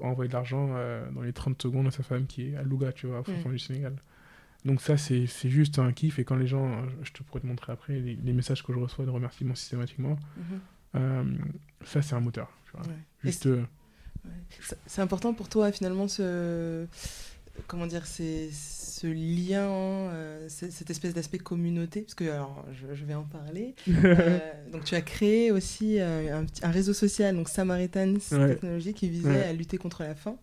envoyer 0.00 0.28
de 0.28 0.32
l'argent 0.32 0.70
euh, 0.72 1.08
dans 1.10 1.20
les 1.20 1.34
30 1.34 1.60
secondes 1.60 1.86
à 1.86 1.90
sa 1.90 2.02
femme 2.02 2.26
qui 2.26 2.48
est 2.48 2.56
à 2.56 2.62
Louga, 2.62 2.92
tu 2.92 3.06
vois, 3.06 3.20
au 3.20 3.24
fond 3.24 3.50
du 3.50 3.58
Sénégal. 3.58 3.94
Donc 4.64 4.80
ça, 4.80 4.96
c'est 4.96 5.26
juste 5.26 5.78
un 5.78 5.92
kiff. 5.92 6.18
Et 6.18 6.24
quand 6.24 6.36
les 6.36 6.46
gens, 6.46 6.82
je 7.02 7.12
te 7.12 7.22
pourrais 7.22 7.40
te 7.40 7.46
montrer 7.46 7.72
après, 7.72 7.98
les, 7.98 8.32
messages 8.32 8.62
que 8.62 8.72
je 8.72 8.78
reçois 8.78 9.04
de 9.04 9.10
remerciements 9.10 9.56
systématiquement, 9.56 10.16
mhm. 10.94 11.38
ça, 11.84 12.00
c'est 12.00 12.14
un 12.14 12.20
moteur. 12.20 12.48
Tu 12.64 12.72
vois. 12.72 12.82
Juste... 13.24 13.48
C'est 14.86 15.02
important 15.02 15.34
pour 15.34 15.48
toi, 15.48 15.72
finalement, 15.72 16.06
ce 16.06 16.86
comment 17.66 17.86
dire, 17.86 18.06
c'est 18.06 18.50
ce 19.02 19.06
lien, 19.06 19.68
euh, 19.68 20.46
cette 20.48 20.90
espèce 20.90 21.12
d'aspect 21.12 21.38
communauté, 21.38 22.02
parce 22.02 22.14
que 22.14 22.24
alors 22.24 22.64
je, 22.72 23.04
vais 23.04 23.14
en 23.14 23.24
parler. 23.24 23.74
Euh, 24.04 24.38
donc 24.70 24.84
tu 24.84 24.94
as 24.94 25.00
créé 25.00 25.50
aussi 25.52 25.98
euh, 25.98 26.40
un, 26.40 26.46
un, 26.62 26.70
réseau 26.70 26.92
social, 26.92 27.36
donc 27.36 27.48
Samaritan 27.48 28.14
Technologies, 28.14 28.94
qui 28.94 29.08
visait 29.08 29.44
à 29.44 29.52
lutter 29.52 29.78
contre 29.78 30.02
la 30.02 30.14
faim. 30.14 30.36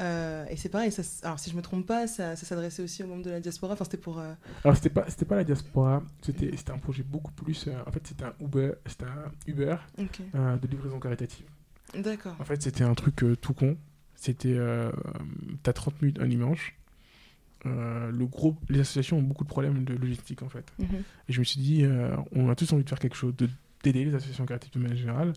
et 0.00 0.56
c'est 0.56 0.68
pareil, 0.68 0.90
ça, 0.90 1.02
alors 1.22 1.38
si 1.38 1.50
je 1.50 1.56
me 1.56 1.62
trompe 1.62 1.86
pas, 1.86 2.06
ça, 2.06 2.34
s'adressait 2.34 2.82
aussi 2.82 3.02
aux 3.02 3.06
membres 3.06 3.24
de 3.24 3.30
la 3.30 3.40
diaspora. 3.40 3.74
Enfin, 3.74 3.84
c'était 3.84 3.98
pour. 3.98 4.18
Alors 4.18 4.76
c'était 4.76 4.90
pas, 4.90 5.04
c'était 5.08 5.26
pas 5.26 5.36
la 5.36 5.44
diaspora, 5.44 6.02
c'était, 6.22 6.50
c'était 6.56 6.72
un 6.72 6.78
projet 6.78 7.02
beaucoup 7.02 7.32
plus. 7.32 7.68
en 7.86 7.92
fait, 7.92 8.06
c'était 8.06 8.24
un 8.24 8.34
Uber, 8.40 8.72
c'était 8.86 9.04
un 9.04 9.32
Uber 9.46 9.76
de 9.98 10.66
livraison 10.66 10.98
caritative. 10.98 11.46
D'accord. 11.94 12.36
En 12.38 12.44
fait, 12.44 12.60
c'était 12.62 12.84
un 12.84 12.94
truc 12.94 13.24
tout 13.40 13.54
con. 13.54 13.76
C'était. 14.18 14.54
Euh, 14.54 14.90
T'as 15.62 15.72
30 15.72 16.02
minutes 16.02 16.20
un 16.20 16.26
dimanche. 16.26 16.76
Euh, 17.66 18.10
le 18.10 18.26
groupe, 18.26 18.58
les 18.68 18.80
associations 18.80 19.18
ont 19.18 19.22
beaucoup 19.22 19.44
de 19.44 19.48
problèmes 19.48 19.84
de 19.84 19.94
logistique 19.94 20.42
en 20.42 20.48
fait. 20.48 20.72
Mhm. 20.78 21.02
Et 21.28 21.32
je 21.32 21.38
me 21.40 21.44
suis 21.44 21.60
dit, 21.60 21.84
euh, 21.84 22.16
on 22.32 22.48
a 22.50 22.54
tous 22.54 22.72
envie 22.72 22.84
de 22.84 22.88
faire 22.88 22.98
quelque 22.98 23.16
chose, 23.16 23.34
d'aider 23.82 24.04
les 24.04 24.14
associations 24.14 24.46
caritatives 24.46 24.74
de 24.74 24.80
manière 24.80 24.96
générale, 24.96 25.32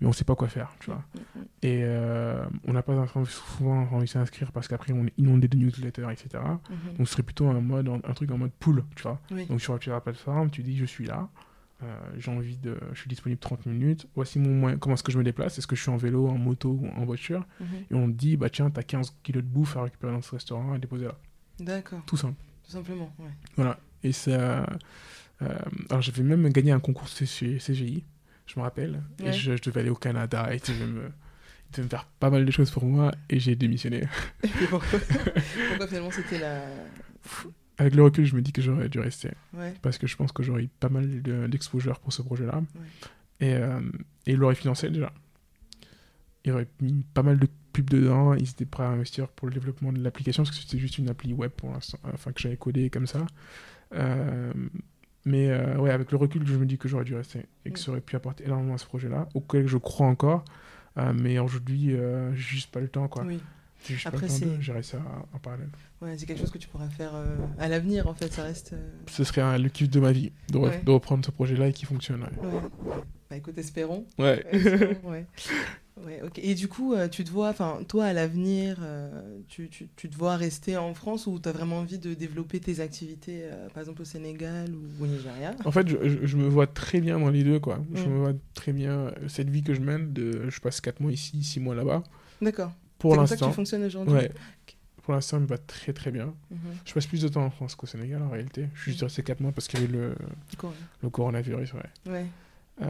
mais 0.00 0.06
on 0.06 0.10
ne 0.10 0.14
sait 0.14 0.24
pas 0.24 0.36
quoi 0.36 0.48
faire, 0.48 0.72
tu 0.78 0.86
vois. 0.86 1.02
Mhm. 1.14 1.44
Et 1.62 1.80
euh, 1.82 2.44
on 2.66 2.72
n'a 2.72 2.82
pas 2.82 3.06
souvent 3.26 3.88
envie 3.90 4.04
de 4.04 4.10
s'inscrire 4.10 4.52
parce 4.52 4.68
qu'après 4.68 4.92
on 4.92 5.06
est 5.06 5.14
inondé 5.18 5.48
de 5.48 5.56
newsletters, 5.56 6.10
etc. 6.10 6.42
Mhm. 6.44 6.96
Donc 6.98 7.08
ce 7.08 7.12
serait 7.12 7.22
plutôt 7.24 7.48
un, 7.48 7.60
mode, 7.60 7.88
un, 7.88 8.12
truc 8.12 8.30
en 8.30 8.38
mode 8.38 8.52
pool, 8.52 8.84
tu 8.94 9.02
vois. 9.02 9.20
Donc 9.48 9.60
sur 9.60 9.78
la 9.86 10.00
plateforme, 10.00 10.50
tu 10.50 10.62
dis 10.62 10.76
je 10.76 10.84
suis 10.84 11.06
là, 11.06 11.28
j'ai 12.16 12.30
envie 12.30 12.56
de. 12.56 12.78
Je 12.92 13.00
suis 13.00 13.08
disponible 13.08 13.40
30 13.40 13.66
minutes. 13.66 14.06
Voici 14.14 14.38
mon 14.38 14.54
moyen. 14.54 14.78
Comment 14.78 14.94
est-ce 14.94 15.02
que 15.02 15.12
je 15.12 15.18
me 15.18 15.24
déplace? 15.24 15.58
Est-ce 15.58 15.66
que 15.66 15.76
je 15.76 15.82
suis 15.82 15.90
en 15.90 15.96
vélo, 15.96 16.28
en 16.28 16.38
moto 16.38 16.78
ou 16.80 16.88
en 16.88 17.04
voiture? 17.04 17.46
Mhm. 17.60 17.66
Et 17.90 17.94
on 17.94 18.06
te 18.06 18.16
dit, 18.16 18.36
bah 18.36 18.48
tiens, 18.48 18.70
t'as 18.70 18.82
15 18.82 19.16
kilos 19.22 19.42
de 19.42 19.48
bouffe 19.48 19.76
à 19.76 19.82
récupérer 19.82 20.12
dans 20.12 20.22
ce 20.22 20.32
restaurant 20.32 20.72
à 20.72 20.78
déposer 20.78 21.06
là. 21.06 21.18
D'accord. 21.58 22.02
Tout 22.06 22.16
simple. 22.16 22.40
Tout 22.64 22.72
simplement, 22.72 23.14
ouais. 23.18 23.30
Voilà. 23.56 23.78
Et 24.02 24.12
ça. 24.12 24.66
alors 25.90 26.00
j'avais 26.00 26.22
même 26.22 26.48
gagné 26.50 26.72
un 26.72 26.80
concours 26.80 27.08
CGI, 27.08 28.04
je 28.46 28.58
me 28.58 28.62
rappelle. 28.62 29.02
Et 29.22 29.32
je, 29.32 29.52
devais 29.52 29.80
aller 29.80 29.90
au 29.90 29.96
Canada 29.96 30.52
et 30.54 30.60
tu 30.60 30.72
me 30.72 31.10
de 31.78 31.82
me 31.82 31.88
faire 31.88 32.06
pas 32.20 32.30
mal 32.30 32.44
de 32.44 32.50
choses 32.50 32.70
pour 32.70 32.84
moi 32.84 33.12
et 33.28 33.40
j'ai 33.40 33.56
démissionné. 33.56 34.04
Et 34.44 34.66
pourquoi, 34.68 34.98
pourquoi 35.68 35.86
finalement 35.86 36.10
c'était 36.10 36.38
la. 36.38 36.62
Avec 37.78 37.94
le 37.94 38.04
recul, 38.04 38.24
je 38.24 38.36
me 38.36 38.42
dis 38.42 38.52
que 38.52 38.62
j'aurais 38.62 38.88
dû 38.88 39.00
rester. 39.00 39.30
Parce 39.82 39.98
que 39.98 40.06
je 40.06 40.16
pense 40.16 40.32
que 40.32 40.42
j'aurais 40.42 40.64
eu 40.64 40.68
pas 40.68 40.88
mal 40.88 41.22
d'exposure 41.48 41.98
pour 42.00 42.12
ce 42.12 42.22
projet-là. 42.22 42.62
Et, 43.40 43.54
euh, 43.54 43.80
et 44.26 44.32
il 44.32 44.36
l'aurait 44.36 44.54
financé 44.54 44.90
déjà. 44.90 45.12
Il 46.44 46.52
aurait 46.52 46.68
mis 46.80 47.04
pas 47.14 47.22
mal 47.22 47.38
de 47.38 47.48
pubs 47.72 47.90
dedans. 47.90 48.34
Ils 48.34 48.48
étaient 48.50 48.64
prêts 48.64 48.84
à 48.84 48.88
investir 48.88 49.28
pour 49.28 49.48
le 49.48 49.54
développement 49.54 49.92
de 49.92 50.02
l'application 50.02 50.44
parce 50.44 50.56
que 50.56 50.62
c'était 50.62 50.78
juste 50.78 50.98
une 50.98 51.08
appli 51.08 51.32
web 51.32 51.50
pour 51.50 51.70
l'instant, 51.72 51.98
enfin 52.12 52.32
que 52.32 52.40
j'avais 52.40 52.56
codé 52.56 52.90
comme 52.90 53.06
ça. 53.06 53.26
Euh, 53.94 54.52
mais 55.24 55.50
euh, 55.50 55.76
ouais, 55.78 55.90
avec 55.90 56.10
le 56.12 56.18
recul, 56.18 56.46
je 56.46 56.56
me 56.56 56.66
dis 56.66 56.76
que 56.76 56.88
j'aurais 56.88 57.04
dû 57.04 57.14
rester 57.14 57.46
et 57.64 57.70
que 57.70 57.78
ça 57.78 57.90
aurait 57.90 58.00
pu 58.00 58.14
apporter 58.14 58.44
énormément 58.44 58.74
à 58.74 58.78
ce 58.78 58.86
projet-là, 58.86 59.28
auquel 59.34 59.66
je 59.66 59.78
crois 59.78 60.06
encore. 60.06 60.44
Euh, 60.98 61.12
mais 61.14 61.38
aujourd'hui, 61.38 61.96
euh, 61.96 62.32
juste 62.34 62.70
pas 62.70 62.80
le 62.80 62.88
temps, 62.88 63.08
quoi. 63.08 63.24
Oui. 63.24 63.40
J'ai 63.86 63.94
juste 63.94 64.06
Après, 64.06 64.26
de 64.26 64.60
gérer 64.60 64.82
ça 64.82 64.98
en 65.32 65.38
parallèle. 65.38 65.68
Ouais, 66.00 66.16
c'est 66.16 66.24
quelque 66.26 66.40
chose 66.40 66.50
que 66.50 66.58
tu 66.58 66.68
pourras 66.68 66.88
faire 66.88 67.14
euh, 67.14 67.36
à 67.58 67.68
l'avenir, 67.68 68.06
en 68.06 68.14
fait, 68.14 68.32
ça 68.32 68.42
reste... 68.42 68.74
Ce 69.10 69.24
serait 69.24 69.42
un, 69.42 69.58
le 69.58 69.68
kiff 69.68 69.90
de 69.90 70.00
ma 70.00 70.12
vie, 70.12 70.32
de, 70.50 70.58
de 70.84 70.90
reprendre 70.90 71.24
ce 71.24 71.30
projet-là 71.30 71.68
et 71.68 71.72
qui 71.72 71.84
fonctionne. 71.84 72.22
Ouais. 72.22 72.28
Bah 73.28 73.36
écoute, 73.36 73.58
espérons. 73.58 74.06
Ouais. 74.18 74.44
ouais. 75.04 75.26
Ouais, 76.04 76.20
ok. 76.24 76.40
Et 76.42 76.54
du 76.54 76.66
coup, 76.66 76.94
tu 77.10 77.24
te 77.24 77.30
vois, 77.30 77.50
enfin, 77.50 77.78
toi, 77.86 78.06
à 78.06 78.12
l'avenir, 78.12 78.78
tu, 79.48 79.68
tu, 79.68 79.88
tu, 79.94 80.10
te 80.10 80.16
vois 80.16 80.36
rester 80.36 80.76
en 80.76 80.92
France 80.92 81.26
ou 81.26 81.38
tu 81.38 81.48
as 81.48 81.52
vraiment 81.52 81.78
envie 81.78 81.98
de 81.98 82.14
développer 82.14 82.60
tes 82.60 82.80
activités, 82.80 83.42
par 83.72 83.82
exemple 83.82 84.02
au 84.02 84.04
Sénégal 84.04 84.70
ou 84.74 85.04
au 85.04 85.06
Nigeria? 85.06 85.54
En 85.64 85.70
fait, 85.70 85.88
je, 85.88 86.26
je, 86.26 86.36
me 86.36 86.48
vois 86.48 86.66
très 86.66 87.00
bien 87.00 87.20
dans 87.20 87.30
les 87.30 87.44
deux, 87.44 87.60
quoi. 87.60 87.78
Je 87.94 88.06
me 88.06 88.18
vois 88.18 88.32
très 88.54 88.72
bien 88.72 89.12
cette 89.28 89.50
vie 89.50 89.62
que 89.62 89.72
je 89.72 89.80
mène, 89.80 90.12
de, 90.12 90.50
je 90.50 90.60
passe 90.60 90.80
4 90.80 91.00
mois 91.00 91.12
ici, 91.12 91.42
6 91.42 91.60
mois 91.60 91.74
là-bas. 91.74 92.02
D'accord. 92.42 92.72
Pour 93.04 93.16
l'instant. 93.16 93.36
C'est 93.36 93.38
comme 93.38 93.38
ça 93.38 93.46
que 93.46 93.50
tu 93.50 93.56
fonctionnes 93.56 93.84
aujourd'hui 93.84 94.14
Ouais. 94.14 94.30
Pour 95.02 95.12
l'instant, 95.12 95.36
il 95.36 95.42
me 95.42 95.46
va 95.46 95.58
très 95.58 95.92
très 95.92 96.10
bien. 96.10 96.34
Mm-hmm. 96.52 96.56
Je 96.86 96.94
passe 96.94 97.06
plus 97.06 97.20
de 97.20 97.28
temps 97.28 97.44
en 97.44 97.50
France 97.50 97.74
qu'au 97.74 97.86
Sénégal 97.86 98.22
en 98.22 98.30
réalité. 98.30 98.68
Je 98.74 98.80
suis 98.80 98.90
juste 98.92 99.02
mm. 99.02 99.06
resté 99.06 99.22
4 99.22 99.40
mois 99.40 99.52
parce 99.52 99.68
qu'il 99.68 99.80
y 99.80 99.84
avait 99.84 99.92
le, 99.92 100.14
le 101.02 101.10
coronavirus, 101.10 101.74
ouais. 101.74 102.10
ouais. 102.10 102.26
Euh, 102.80 102.86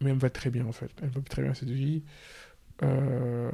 mais 0.00 0.10
elle 0.10 0.16
me 0.16 0.20
va 0.20 0.30
très 0.30 0.48
bien 0.48 0.64
en 0.64 0.72
fait. 0.72 0.90
Elle 1.02 1.08
me 1.08 1.14
va 1.14 1.20
très 1.20 1.42
bien 1.42 1.52
cette 1.52 1.68
vie. 1.68 2.02
Euh, 2.82 3.50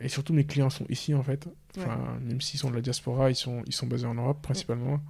et 0.00 0.08
surtout, 0.08 0.32
mes 0.32 0.44
clients 0.44 0.70
sont 0.70 0.86
ici 0.88 1.14
en 1.14 1.22
fait. 1.22 1.48
Enfin, 1.78 1.98
Même 2.22 2.40
s'ils 2.40 2.60
sont 2.60 2.70
de 2.70 2.76
la 2.76 2.82
diaspora, 2.82 3.30
ils 3.30 3.36
sont, 3.36 3.62
ils 3.66 3.74
sont 3.74 3.86
basés 3.86 4.06
en 4.06 4.14
Europe 4.14 4.40
principalement. 4.42 5.00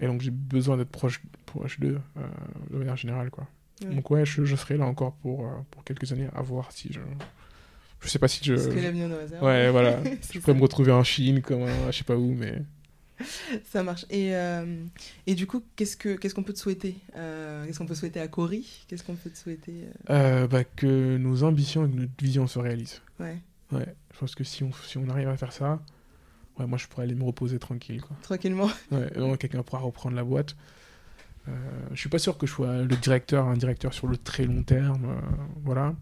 Et 0.00 0.06
donc, 0.06 0.20
j'ai 0.20 0.32
besoin 0.32 0.76
d'être 0.76 0.90
proche, 0.90 1.22
proche 1.46 1.78
d'eux 1.78 2.00
euh, 2.16 2.20
de 2.70 2.78
manière 2.78 2.96
générale. 2.96 3.30
Quoi. 3.30 3.46
Donc, 3.82 4.10
ouais, 4.10 4.26
je, 4.26 4.44
je, 4.44 4.56
serai 4.56 4.76
là 4.76 4.84
encore 4.86 5.14
pour, 5.14 5.46
euh, 5.46 5.52
pour 5.70 5.84
quelques 5.84 6.12
années 6.12 6.28
à 6.34 6.42
voir 6.42 6.72
si 6.72 6.92
je. 6.92 7.00
Je 8.00 8.08
sais 8.08 8.18
pas 8.18 8.28
si 8.28 8.42
je. 8.42 8.54
Ouais, 8.54 9.70
voilà. 9.70 10.02
je 10.32 10.38
pourrais 10.38 10.54
me 10.54 10.62
retrouver 10.62 10.92
en 10.92 11.04
Chine, 11.04 11.42
comme 11.42 11.62
un, 11.62 11.90
je 11.90 11.98
sais 11.98 12.04
pas 12.04 12.16
où, 12.16 12.34
mais. 12.34 12.62
Ça 13.70 13.82
marche. 13.82 14.06
Et, 14.10 14.34
euh, 14.34 14.82
et 15.26 15.34
du 15.34 15.46
coup, 15.46 15.62
qu'est-ce 15.76 15.96
qu'on 16.34 16.42
peut 16.42 16.52
te 16.54 16.58
souhaiter 16.58 16.96
euh, 17.16 17.66
Qu'est-ce 17.66 17.78
qu'on 17.78 17.86
peut 17.86 17.94
souhaiter 17.94 18.20
à 18.20 18.28
Cory? 18.28 18.84
Qu'est-ce 18.88 19.04
qu'on 19.04 19.14
peut 19.14 19.30
te 19.30 19.36
souhaiter 19.36 19.84
euh? 20.08 20.46
Bah, 20.46 20.64
Que 20.64 21.18
nos 21.18 21.42
ambitions 21.42 21.84
et 21.84 21.88
notre 21.88 22.12
vision 22.20 22.46
se 22.46 22.58
réalisent. 22.58 23.02
Ouais. 23.18 23.36
Ouais, 23.72 23.94
je 24.14 24.18
pense 24.18 24.34
que 24.34 24.42
si 24.42 24.64
on, 24.64 24.72
si 24.72 24.98
on 24.98 25.08
arrive 25.10 25.28
à 25.28 25.36
faire 25.36 25.52
ça, 25.52 25.80
ouais, 26.58 26.66
moi 26.66 26.76
je 26.76 26.86
pourrais 26.88 27.04
aller 27.04 27.14
me 27.14 27.22
reposer 27.24 27.58
tranquille. 27.58 28.00
Quoi. 28.00 28.16
Tranquillement 28.22 28.70
Ouais, 28.90 29.10
quelqu'un 29.38 29.62
pourra 29.62 29.80
reprendre 29.80 30.16
la 30.16 30.24
boîte. 30.24 30.56
je 31.46 32.00
suis 32.00 32.08
pas 32.08 32.18
sûr 32.18 32.36
que 32.36 32.46
je 32.46 32.52
sois 32.52 32.78
le 32.78 32.96
directeur, 32.96 33.46
un 33.46 33.56
directeur 33.56 33.92
sur 33.94 34.08
le 34.08 34.16
très 34.16 34.44
long 34.44 34.62
terme. 34.62 35.20
voilà. 35.62 35.94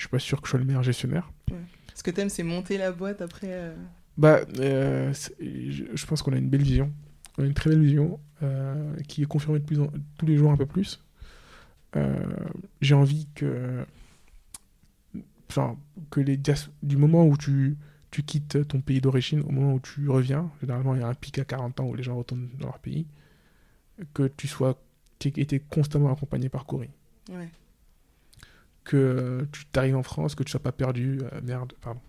Je 0.00 0.06
suis 0.06 0.08
pas 0.08 0.18
sûr 0.18 0.40
que 0.40 0.46
je 0.46 0.50
sois 0.50 0.58
le 0.58 0.64
meilleur 0.64 0.82
gestionnaire. 0.82 1.30
Ouais. 1.50 1.58
Ce 1.94 2.02
que 2.02 2.10
tu 2.10 2.22
aimes, 2.22 2.30
c'est 2.30 2.42
monter 2.42 2.78
la 2.78 2.90
boîte 2.90 3.20
après 3.20 3.74
bah, 4.20 4.40
euh, 4.58 5.14
je 5.40 6.06
pense 6.06 6.20
qu'on 6.20 6.34
a 6.34 6.36
une 6.36 6.50
belle 6.50 6.62
vision. 6.62 6.92
On 7.38 7.42
a 7.42 7.46
une 7.46 7.54
très 7.54 7.70
belle 7.70 7.80
vision 7.80 8.20
euh, 8.42 8.94
qui 9.08 9.22
est 9.22 9.26
confirmée 9.26 9.60
de 9.60 9.64
plus 9.64 9.78
tous 10.18 10.26
les 10.26 10.36
jours 10.36 10.52
un 10.52 10.58
peu 10.58 10.66
plus. 10.66 11.02
Euh, 11.96 12.14
j'ai 12.82 12.94
envie 12.94 13.28
que, 13.34 13.84
enfin, 15.48 15.78
que 16.10 16.20
les 16.20 16.38
du 16.82 16.98
moment 16.98 17.24
où 17.24 17.38
tu, 17.38 17.78
tu 18.10 18.22
quittes 18.22 18.68
ton 18.68 18.82
pays 18.82 19.00
d'origine 19.00 19.40
au 19.40 19.52
moment 19.52 19.72
où 19.72 19.80
tu 19.80 20.08
reviens, 20.10 20.50
généralement 20.60 20.94
il 20.94 21.00
y 21.00 21.04
a 21.04 21.08
un 21.08 21.14
pic 21.14 21.38
à 21.38 21.44
40 21.44 21.80
ans 21.80 21.86
où 21.86 21.94
les 21.94 22.02
gens 22.02 22.16
retournent 22.16 22.50
dans 22.58 22.66
leur 22.66 22.78
pays, 22.78 23.06
que 24.12 24.30
tu 24.36 24.48
sois 24.48 24.78
été 25.24 25.60
constamment 25.60 26.12
accompagné 26.12 26.50
par 26.50 26.66
Cory. 26.66 26.90
Ouais. 27.30 27.48
Que 28.90 29.46
tu 29.52 29.66
t'arrives 29.66 29.96
en 29.96 30.02
France, 30.02 30.34
que 30.34 30.42
tu 30.42 30.50
sois 30.50 30.60
pas 30.60 30.72
perdu, 30.72 31.20
merde, 31.44 31.74
pardon 31.80 32.00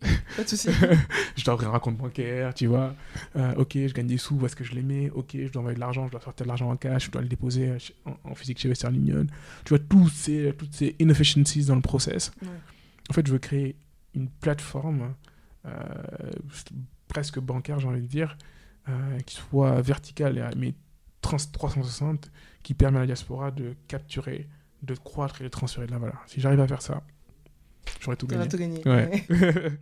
pas 0.36 0.44
de 0.44 0.48
soucis. 0.48 0.68
je 1.36 1.44
dois 1.44 1.54
ouvrir 1.54 1.74
un 1.74 1.78
compte 1.78 1.96
bancaire, 1.96 2.54
tu 2.54 2.66
vois. 2.66 2.94
Euh, 3.36 3.54
ok, 3.56 3.72
je 3.74 3.92
gagne 3.92 4.06
des 4.06 4.18
sous, 4.18 4.36
où 4.36 4.46
est-ce 4.46 4.54
que 4.54 4.64
je 4.64 4.74
les 4.74 4.82
mets 4.82 5.10
Ok, 5.10 5.30
je 5.32 5.50
dois 5.50 5.60
envoyer 5.60 5.74
de 5.74 5.80
l'argent, 5.80 6.06
je 6.06 6.12
dois 6.12 6.20
sortir 6.20 6.46
de 6.46 6.48
l'argent 6.48 6.70
en 6.70 6.76
cash, 6.76 7.06
je 7.06 7.10
dois 7.10 7.22
le 7.22 7.28
déposer 7.28 7.76
en, 8.24 8.34
physique 8.34 8.58
chez 8.58 8.68
Western 8.68 8.94
Union. 8.94 9.26
Tu 9.64 9.70
vois, 9.70 9.78
tous 9.78 10.08
ces, 10.08 10.54
toutes 10.56 10.72
ces 10.72 10.94
inefficiencies 10.98 11.66
dans 11.66 11.74
le 11.74 11.80
process. 11.80 12.30
En 13.10 13.12
fait, 13.12 13.26
je 13.26 13.32
veux 13.32 13.38
créer 13.38 13.76
une 14.14 14.28
plateforme 14.28 15.14
euh, 15.66 15.70
presque 17.08 17.40
bancaire, 17.40 17.80
j'ai 17.80 17.88
envie 17.88 18.00
de 18.00 18.06
dire, 18.06 18.36
euh, 18.88 19.18
qui 19.20 19.36
soit 19.36 19.80
verticale, 19.80 20.50
mais 20.56 20.74
360, 21.22 22.30
qui 22.62 22.74
permet 22.74 22.98
à 22.98 23.00
la 23.00 23.06
diaspora 23.06 23.50
de 23.50 23.74
capturer, 23.88 24.48
de 24.82 24.94
croître 24.94 25.40
et 25.40 25.44
de 25.44 25.48
transférer 25.48 25.86
de 25.86 25.92
la 25.92 25.98
valeur. 25.98 26.22
Si 26.26 26.40
j'arrive 26.40 26.60
à 26.60 26.68
faire 26.68 26.82
ça, 26.82 27.02
J'aurais 28.00 28.16
tout 28.16 28.26
gagné. 28.26 28.48
tout 28.48 28.56
gagné. 28.56 28.80
Ouais. 28.86 29.24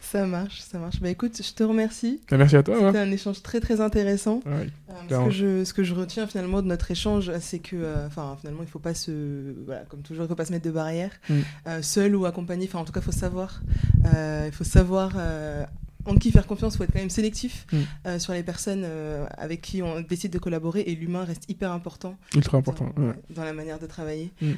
ça 0.00 0.26
marche, 0.26 0.60
ça 0.60 0.78
marche. 0.78 1.00
Bah 1.00 1.10
écoute, 1.10 1.40
je 1.42 1.52
te 1.52 1.62
remercie. 1.62 2.20
Bah, 2.30 2.36
merci 2.36 2.56
à 2.56 2.62
toi. 2.62 2.76
C'était 2.78 2.98
un 2.98 3.10
échange 3.10 3.42
très 3.42 3.60
très 3.60 3.80
intéressant. 3.80 4.40
Ouais, 4.46 4.68
euh, 4.90 4.94
ce, 5.08 5.24
que 5.24 5.30
je, 5.30 5.64
ce 5.64 5.72
que 5.72 5.84
je 5.84 5.94
retiens 5.94 6.26
finalement 6.26 6.62
de 6.62 6.66
notre 6.66 6.90
échange, 6.90 7.30
c'est 7.40 7.60
que 7.60 7.76
euh, 7.76 8.08
finalement 8.10 8.62
il 8.62 8.68
faut 8.68 8.78
pas 8.78 8.94
se, 8.94 9.54
voilà, 9.66 9.82
comme 9.82 10.02
toujours, 10.02 10.24
il 10.24 10.28
faut 10.28 10.34
pas 10.34 10.46
se 10.46 10.52
mettre 10.52 10.64
de 10.64 10.70
barrières, 10.70 11.12
mm. 11.28 11.34
euh, 11.68 11.82
seul 11.82 12.16
ou 12.16 12.26
accompagné. 12.26 12.66
Enfin 12.66 12.80
en 12.80 12.84
tout 12.84 12.92
cas, 12.92 13.00
il 13.00 13.04
faut 13.04 13.12
savoir, 13.12 13.60
il 14.04 14.52
faut 14.52 14.64
savoir 14.64 15.12
en 16.08 16.16
qui 16.16 16.30
faire 16.30 16.46
confiance, 16.46 16.74
il 16.74 16.78
faut 16.78 16.84
être 16.84 16.92
quand 16.92 16.98
même 16.98 17.10
sélectif 17.10 17.66
mm. 17.72 18.18
sur 18.18 18.32
les 18.32 18.42
personnes 18.42 18.86
avec 19.36 19.60
qui 19.60 19.82
on 19.82 20.00
décide 20.00 20.32
de 20.32 20.38
collaborer 20.38 20.80
et 20.80 20.94
l'humain 20.94 21.24
reste 21.24 21.44
hyper 21.48 21.72
important. 21.72 22.16
Ultra 22.34 22.58
important. 22.58 22.92
Dans, 23.30 23.44
la 23.44 23.52
manière 23.52 23.78
de 23.78 23.86
travailler. 23.86 24.32
Mm. 24.40 24.52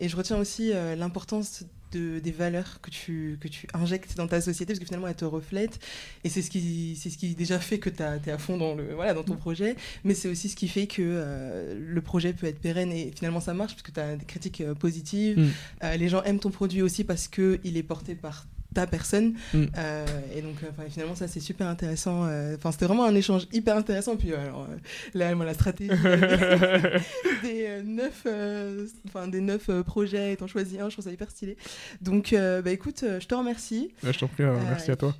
et 0.00 0.08
je 0.08 0.16
retiens 0.16 0.38
aussi 0.38 0.72
l'importance 0.96 1.64
des 1.98 2.30
valeurs 2.30 2.80
que 2.80 2.90
tu, 2.90 3.38
que 3.40 3.48
tu 3.48 3.66
injectes 3.74 4.16
dans 4.16 4.26
ta 4.26 4.40
société, 4.40 4.72
parce 4.72 4.78
que 4.78 4.84
finalement, 4.84 5.08
elles 5.08 5.14
te 5.14 5.24
reflètent. 5.24 5.78
Et 6.24 6.28
c'est 6.28 6.42
ce 6.42 6.50
qui, 6.50 6.96
c'est 7.00 7.10
ce 7.10 7.18
qui 7.18 7.34
déjà 7.34 7.58
fait 7.58 7.78
que 7.78 7.90
tu 7.90 8.02
es 8.02 8.30
à 8.30 8.38
fond 8.38 8.56
dans, 8.56 8.74
le, 8.74 8.94
voilà, 8.94 9.14
dans 9.14 9.24
ton 9.24 9.36
projet, 9.36 9.76
mais 10.04 10.14
c'est 10.14 10.28
aussi 10.28 10.48
ce 10.48 10.56
qui 10.56 10.68
fait 10.68 10.86
que 10.86 11.02
euh, 11.02 11.74
le 11.78 12.00
projet 12.00 12.32
peut 12.32 12.46
être 12.46 12.60
pérenne 12.60 12.92
et 12.92 13.12
finalement 13.14 13.40
ça 13.40 13.54
marche, 13.54 13.72
parce 13.72 13.82
que 13.82 13.92
tu 13.92 14.00
as 14.00 14.16
des 14.16 14.24
critiques 14.24 14.60
euh, 14.60 14.74
positives. 14.74 15.38
Mm. 15.38 15.48
Euh, 15.84 15.96
les 15.96 16.08
gens 16.08 16.22
aiment 16.22 16.40
ton 16.40 16.50
produit 16.50 16.82
aussi 16.82 17.04
parce 17.04 17.28
qu'il 17.28 17.76
est 17.76 17.82
porté 17.82 18.14
par 18.14 18.46
ta 18.74 18.86
personne. 18.86 19.34
Mm. 19.52 19.64
Euh, 19.76 20.06
et 20.34 20.42
donc, 20.42 20.56
euh, 20.62 20.88
finalement, 20.88 21.14
ça, 21.14 21.28
c'est 21.28 21.40
super 21.40 21.66
intéressant. 21.66 22.26
Euh, 22.26 22.56
enfin, 22.56 22.72
c'était 22.72 22.86
vraiment 22.86 23.04
un 23.04 23.14
échange 23.14 23.46
hyper 23.52 23.76
intéressant. 23.76 24.16
Puis, 24.16 24.32
alors, 24.34 24.68
là, 25.14 25.34
moi, 25.34 25.44
la 25.44 25.54
stratégie 25.54 25.90
des 27.42 27.82
neuf, 27.84 28.26
enfin, 29.06 29.28
des 29.28 29.40
neuf 29.40 29.70
projets, 29.82 30.32
et 30.32 30.36
t'en 30.36 30.46
choisis 30.46 30.78
un, 30.78 30.88
je 30.88 30.94
trouve 30.94 31.04
ça 31.04 31.12
hyper 31.12 31.30
stylé. 31.30 31.56
Donc, 32.00 32.34
bah, 32.34 32.70
écoute, 32.70 33.04
je 33.04 33.26
te 33.26 33.34
remercie. 33.34 33.92
je 34.02 34.18
t'en 34.18 34.28
prie, 34.28 34.44
merci 34.68 34.90
à 34.90 34.96
toi. 34.96 35.14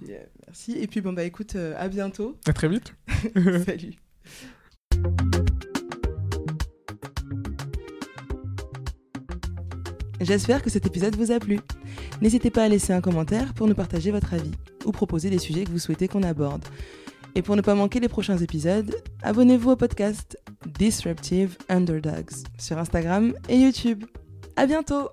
merci. 0.47 0.73
Et 0.73 0.87
puis, 0.87 1.01
bon, 1.01 1.13
bah, 1.13 1.25
écoute, 1.25 1.57
à 1.57 1.89
bientôt. 1.89 2.37
À 2.47 2.53
très 2.53 2.69
vite. 2.69 2.95
Salut. 3.67 3.95
J'espère 10.21 10.63
que 10.63 10.71
cet 10.71 10.87
épisode 10.87 11.17
vous 11.17 11.33
a 11.33 11.39
plu. 11.39 11.61
N'hésitez 12.21 12.51
pas 12.51 12.65
à 12.65 12.69
laisser 12.69 12.93
un 12.93 13.01
commentaire 13.01 13.55
pour 13.55 13.67
nous 13.67 13.75
partager 13.75 14.11
votre 14.11 14.35
avis 14.35 14.53
ou 14.85 14.93
proposer 14.93 15.31
des 15.31 15.39
sujets 15.39 15.65
que 15.65 15.71
vous 15.71 15.79
souhaitez 15.79 16.09
qu'on 16.09 16.23
aborde. 16.23 16.65
Et 17.35 17.43
pour 17.43 17.57
ne 17.57 17.63
pas 17.63 17.75
manquer 17.75 18.01
les 18.01 18.09
prochains 18.09 18.39
épisodes, 18.39 18.95
abonnez-vous 19.23 19.71
au 19.71 19.77
podcast 19.77 20.39
Disruptive 20.79 21.57
Underdogs 21.69 22.45
sur 22.59 22.77
Instagram 22.79 23.35
et 23.49 23.57
YouTube. 23.57 24.05
À 24.57 24.67
bientôt! 24.67 25.11